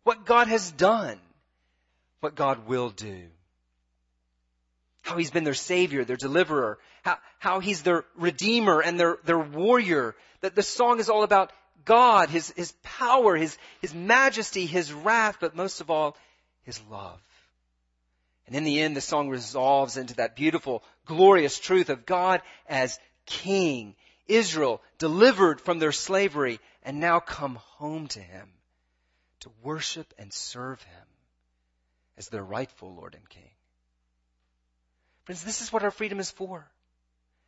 What 0.03 0.25
God 0.25 0.47
has 0.47 0.71
done 0.71 1.19
what 2.23 2.35
God 2.35 2.67
will 2.67 2.89
do. 2.89 3.27
How 5.01 5.17
He's 5.17 5.31
been 5.31 5.43
their 5.43 5.53
Savior, 5.53 6.05
their 6.05 6.15
deliverer, 6.15 6.79
how, 7.03 7.17
how 7.37 7.59
He's 7.59 7.81
their 7.81 8.05
Redeemer 8.15 8.81
and 8.81 8.97
their, 8.97 9.17
their 9.25 9.37
warrior. 9.39 10.15
That 10.39 10.55
the 10.55 10.63
song 10.63 10.99
is 10.99 11.09
all 11.09 11.23
about 11.23 11.51
God, 11.83 12.29
His, 12.29 12.51
His 12.51 12.73
power, 12.81 13.35
His, 13.35 13.57
His 13.81 13.93
majesty, 13.93 14.65
His 14.65 14.93
wrath, 14.93 15.37
but 15.41 15.55
most 15.55 15.81
of 15.81 15.91
all, 15.91 16.15
His 16.63 16.81
love. 16.89 17.19
And 18.47 18.55
in 18.55 18.63
the 18.63 18.79
end, 18.79 18.95
the 18.95 19.01
song 19.01 19.29
resolves 19.29 19.97
into 19.97 20.15
that 20.15 20.35
beautiful, 20.35 20.83
glorious 21.05 21.59
truth 21.59 21.89
of 21.89 22.05
God 22.05 22.41
as 22.67 22.99
King. 23.25 23.95
Israel 24.27 24.81
delivered 24.97 25.59
from 25.59 25.79
their 25.79 25.91
slavery 25.91 26.61
and 26.83 27.01
now 27.01 27.19
come 27.19 27.55
home 27.55 28.07
to 28.07 28.21
Him 28.21 28.49
to 29.41 29.51
worship 29.61 30.13
and 30.17 30.31
serve 30.31 30.81
Him 30.83 31.12
as 32.17 32.29
their 32.29 32.43
rightful 32.43 32.93
Lord 32.93 33.15
and 33.15 33.27
King. 33.29 33.49
Friends, 35.25 35.43
this 35.43 35.61
is 35.61 35.71
what 35.71 35.83
our 35.83 35.91
freedom 35.91 36.19
is 36.19 36.31
for. 36.31 36.67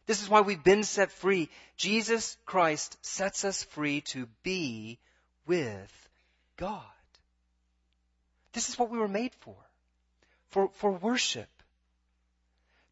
This 0.08 0.22
is 0.22 0.30
why 0.30 0.42
we've 0.42 0.64
been 0.64 0.84
set 0.84 1.12
free. 1.12 1.50
Jesus 1.78 2.38
Christ 2.46 2.98
sets 3.04 3.44
us 3.44 3.64
free 3.64 4.02
to 4.02 4.28
be 4.44 5.00
with 5.48 6.10
God. 6.58 6.84
This 8.54 8.70
is 8.70 8.80
what 8.80 8.90
we 8.90 9.00
were 9.00 9.08
made 9.08 9.34
for. 9.42 9.56
For, 10.50 10.70
for 10.76 10.92
worship. 10.92 11.50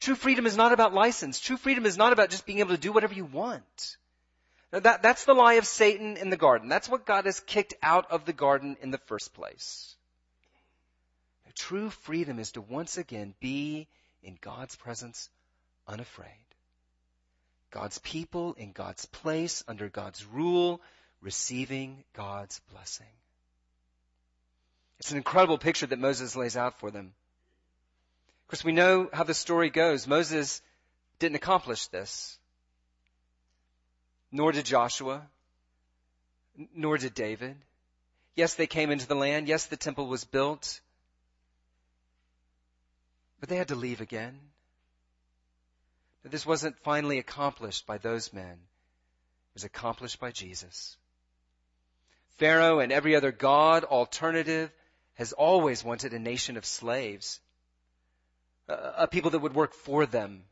True 0.02 0.16
freedom 0.16 0.46
is 0.46 0.58
not 0.58 0.74
about 0.74 0.94
license. 0.94 1.40
True 1.40 1.56
freedom 1.56 1.86
is 1.86 1.98
not 1.98 2.12
about 2.12 2.30
just 2.30 2.46
being 2.46 2.60
able 2.60 2.72
to 2.72 2.78
do 2.78 2.92
whatever 2.92 3.14
you 3.14 3.26
want. 3.26 3.98
Now 4.74 4.80
that, 4.80 5.02
that's 5.02 5.24
the 5.24 5.34
lie 5.34 5.54
of 5.54 5.66
Satan 5.66 6.18
in 6.18 6.30
the 6.30 6.36
garden. 6.36 6.68
That's 6.68 6.90
what 6.90 7.06
God 7.06 7.26
has 7.26 7.40
kicked 7.40 7.76
out 7.82 8.12
of 8.12 8.26
the 8.26 8.34
garden 8.34 8.76
in 8.82 8.92
the 8.92 8.98
first 8.98 9.34
place. 9.34 9.96
True 11.56 11.90
freedom 11.90 12.40
is 12.40 12.54
to 12.54 12.62
once 12.62 12.98
again 12.98 13.34
be 13.40 13.88
in 14.22 14.38
God's 14.42 14.76
presence 14.76 15.30
unafraid. 15.88 16.30
God's 17.72 17.98
people 18.00 18.54
in 18.54 18.72
God's 18.72 19.06
place, 19.06 19.64
under 19.68 19.90
God's 19.90 20.26
rule, 20.26 20.82
receiving 21.22 22.04
God's 22.14 22.60
blessing. 22.72 23.08
It's 25.00 25.12
an 25.12 25.18
incredible 25.18 25.58
picture 25.58 25.88
that 25.88 26.00
Moses 26.00 26.36
lays 26.36 26.56
out 26.56 26.80
for 26.80 26.92
them. 26.92 27.14
Of 28.44 28.48
course, 28.48 28.64
we 28.64 28.72
know 28.74 29.10
how 29.12 29.24
the 29.24 29.34
story 29.34 29.70
goes. 29.70 30.08
Moses 30.08 30.62
didn't 31.20 31.36
accomplish 31.36 31.88
this. 31.88 32.38
Nor 34.32 34.52
did 34.52 34.66
Joshua. 34.66 35.24
Nor 36.76 36.98
did 36.98 37.14
David. 37.14 37.58
Yes, 38.36 38.56
they 38.56 38.68
came 38.68 38.92
into 38.92 39.08
the 39.08 39.16
land. 39.16 39.48
Yes, 39.48 39.66
the 39.66 39.78
temple 39.78 40.08
was 40.08 40.24
built. 40.24 40.80
But 43.44 43.50
they 43.50 43.58
had 43.58 43.68
to 43.68 43.76
leave 43.76 44.00
again. 44.00 44.40
This 46.24 46.46
wasn't 46.46 46.80
finally 46.80 47.20
accomplished 47.20 47.86
by 47.86 47.98
those 47.98 48.32
men. 48.32 48.54
It 48.54 49.54
was 49.56 49.66
accomplished 49.66 50.18
by 50.22 50.32
Jesus. 50.32 50.96
Pharaoh 52.38 52.80
and 52.80 52.90
every 52.90 53.18
other 53.18 53.34
God 53.34 53.84
alternative 53.84 54.72
has 55.16 55.34
always 55.34 55.84
wanted 55.84 56.14
a 56.14 56.20
nation 56.20 56.56
of 56.56 56.66
slaves, 56.66 57.42
a 58.70 59.10
people 59.10 59.32
that 59.32 59.40
would 59.40 59.54
work 59.54 59.74
for 59.74 60.06
them. 60.06 60.46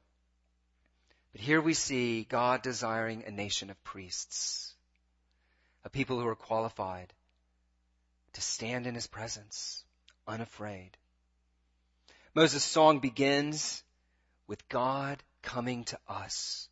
But 1.32 1.39
here 1.39 1.62
we 1.62 1.74
see 1.74 2.26
God 2.26 2.62
desiring 2.62 3.24
a 3.24 3.32
nation 3.32 3.70
of 3.70 3.82
priests, 3.86 4.76
a 5.86 5.89
people 5.89 6.20
who 6.20 6.28
are 6.28 6.36
qualified 6.36 7.14
to 8.34 8.42
stand 8.42 8.86
in 8.86 8.96
His 8.96 9.08
presence, 9.08 9.86
unafraid. 10.28 10.98
Moses' 12.34 12.64
song 12.64 13.00
begins 13.00 13.84
with 14.48 14.68
God 14.70 15.22
coming 15.42 15.84
to 15.86 16.00
us. 16.08 16.70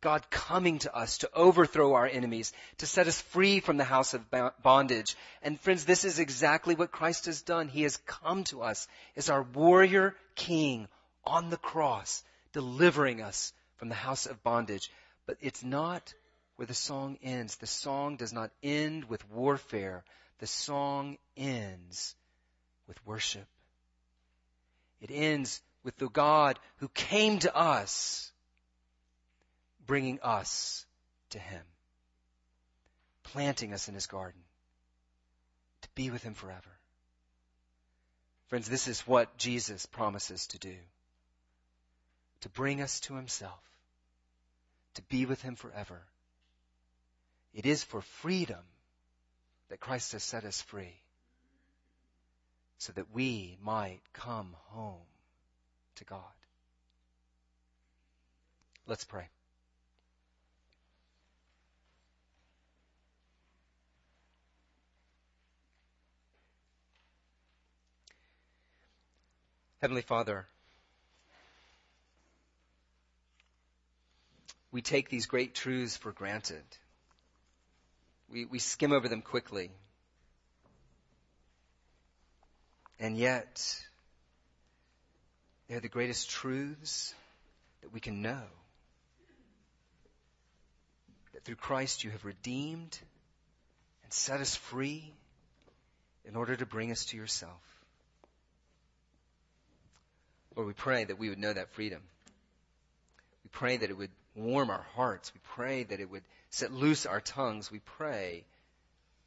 God 0.00 0.30
coming 0.30 0.78
to 0.78 0.96
us 0.96 1.18
to 1.18 1.30
overthrow 1.34 1.92
our 1.92 2.06
enemies, 2.06 2.54
to 2.78 2.86
set 2.86 3.06
us 3.06 3.20
free 3.20 3.60
from 3.60 3.76
the 3.76 3.84
house 3.84 4.14
of 4.14 4.24
bondage. 4.62 5.14
And 5.42 5.60
friends, 5.60 5.84
this 5.84 6.06
is 6.06 6.18
exactly 6.18 6.74
what 6.74 6.90
Christ 6.90 7.26
has 7.26 7.42
done. 7.42 7.68
He 7.68 7.82
has 7.82 7.98
come 8.06 8.44
to 8.44 8.62
us 8.62 8.88
as 9.16 9.28
our 9.28 9.42
warrior 9.42 10.16
king 10.34 10.88
on 11.24 11.50
the 11.50 11.58
cross, 11.58 12.24
delivering 12.54 13.20
us 13.20 13.52
from 13.76 13.90
the 13.90 13.94
house 13.94 14.24
of 14.24 14.42
bondage. 14.42 14.90
But 15.26 15.36
it's 15.42 15.62
not 15.62 16.14
where 16.56 16.66
the 16.66 16.72
song 16.72 17.18
ends. 17.22 17.56
The 17.56 17.66
song 17.66 18.16
does 18.16 18.32
not 18.32 18.50
end 18.62 19.04
with 19.04 19.28
warfare. 19.30 20.04
The 20.38 20.46
song 20.46 21.18
ends 21.36 22.14
with 22.88 23.06
worship. 23.06 23.46
It 25.00 25.10
ends 25.10 25.62
with 25.82 25.96
the 25.96 26.08
God 26.08 26.58
who 26.76 26.88
came 26.88 27.38
to 27.40 27.54
us, 27.54 28.30
bringing 29.86 30.20
us 30.22 30.84
to 31.30 31.38
Him. 31.38 31.62
planting 33.32 33.72
us 33.72 33.88
in 33.88 33.94
his 33.94 34.06
garden 34.06 34.40
to 35.82 35.88
be 35.94 36.10
with 36.10 36.22
him 36.22 36.34
forever. 36.34 36.70
Friends, 38.48 38.68
this 38.68 38.88
is 38.88 39.00
what 39.02 39.36
Jesus 39.36 39.86
promises 39.86 40.46
to 40.48 40.58
do. 40.58 40.74
To 42.40 42.48
bring 42.48 42.80
us 42.80 43.00
to 43.00 43.14
himself. 43.14 43.62
To 44.94 45.02
be 45.02 45.26
with 45.26 45.40
him 45.42 45.54
forever. 45.54 46.02
It 47.54 47.66
is 47.66 47.84
for 47.84 48.00
freedom 48.00 48.64
that 49.68 49.80
Christ 49.80 50.12
has 50.12 50.24
set 50.24 50.44
us 50.44 50.60
free. 50.62 50.94
So 52.80 52.94
that 52.94 53.12
we 53.12 53.58
might 53.62 54.00
come 54.14 54.56
home 54.70 55.06
to 55.96 56.04
God. 56.04 56.22
Let's 58.86 59.04
pray. 59.04 59.28
Heavenly 69.82 70.00
Father, 70.00 70.46
we 74.72 74.80
take 74.80 75.10
these 75.10 75.26
great 75.26 75.54
truths 75.54 75.98
for 75.98 76.12
granted. 76.12 76.62
We, 78.32 78.46
we 78.46 78.58
skim 78.58 78.92
over 78.92 79.06
them 79.06 79.20
quickly. 79.20 79.70
And 83.00 83.16
yet, 83.16 83.82
they're 85.68 85.80
the 85.80 85.88
greatest 85.88 86.28
truths 86.28 87.14
that 87.80 87.94
we 87.94 87.98
can 87.98 88.20
know. 88.20 88.42
That 91.32 91.44
through 91.44 91.56
Christ 91.56 92.04
you 92.04 92.10
have 92.10 92.26
redeemed 92.26 92.98
and 94.04 94.12
set 94.12 94.40
us 94.40 94.54
free 94.54 95.14
in 96.26 96.36
order 96.36 96.54
to 96.54 96.66
bring 96.66 96.92
us 96.92 97.06
to 97.06 97.16
yourself. 97.16 97.62
Lord, 100.54 100.66
we 100.66 100.74
pray 100.74 101.04
that 101.04 101.18
we 101.18 101.30
would 101.30 101.38
know 101.38 101.54
that 101.54 101.72
freedom. 101.72 102.02
We 103.44 103.48
pray 103.50 103.78
that 103.78 103.88
it 103.88 103.96
would 103.96 104.10
warm 104.34 104.68
our 104.68 104.84
hearts. 104.94 105.32
We 105.32 105.40
pray 105.54 105.84
that 105.84 106.00
it 106.00 106.10
would 106.10 106.24
set 106.50 106.70
loose 106.70 107.06
our 107.06 107.20
tongues. 107.20 107.70
We 107.70 107.78
pray 107.78 108.44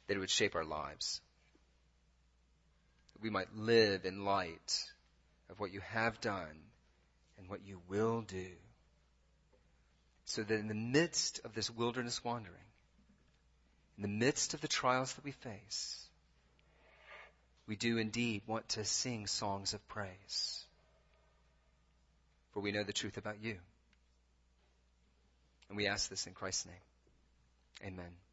that 0.06 0.16
it 0.16 0.20
would 0.20 0.30
shape 0.30 0.54
our 0.54 0.64
lives. 0.64 1.20
That 3.14 3.22
we 3.22 3.30
might 3.30 3.54
live 3.56 4.04
in 4.04 4.24
light 4.24 4.84
of 5.50 5.58
what 5.58 5.72
you 5.72 5.80
have 5.80 6.20
done 6.20 6.60
and 7.38 7.48
what 7.48 7.66
you 7.66 7.80
will 7.88 8.20
do. 8.22 8.50
So 10.26 10.42
that 10.42 10.58
in 10.58 10.68
the 10.68 10.74
midst 10.74 11.40
of 11.44 11.54
this 11.54 11.70
wilderness 11.70 12.22
wandering, 12.24 12.56
in 13.96 14.02
the 14.02 14.08
midst 14.08 14.54
of 14.54 14.60
the 14.60 14.68
trials 14.68 15.12
that 15.14 15.24
we 15.24 15.32
face, 15.32 16.06
we 17.66 17.76
do 17.76 17.98
indeed 17.98 18.42
want 18.46 18.68
to 18.70 18.84
sing 18.84 19.26
songs 19.26 19.74
of 19.74 19.86
praise 19.88 20.64
for 22.54 22.60
we 22.60 22.70
know 22.70 22.84
the 22.84 22.92
truth 22.92 23.18
about 23.18 23.42
you. 23.42 23.56
And 25.68 25.76
we 25.76 25.88
ask 25.88 26.08
this 26.08 26.26
in 26.26 26.32
Christ's 26.32 26.66
name. 26.66 27.92
Amen. 27.92 28.23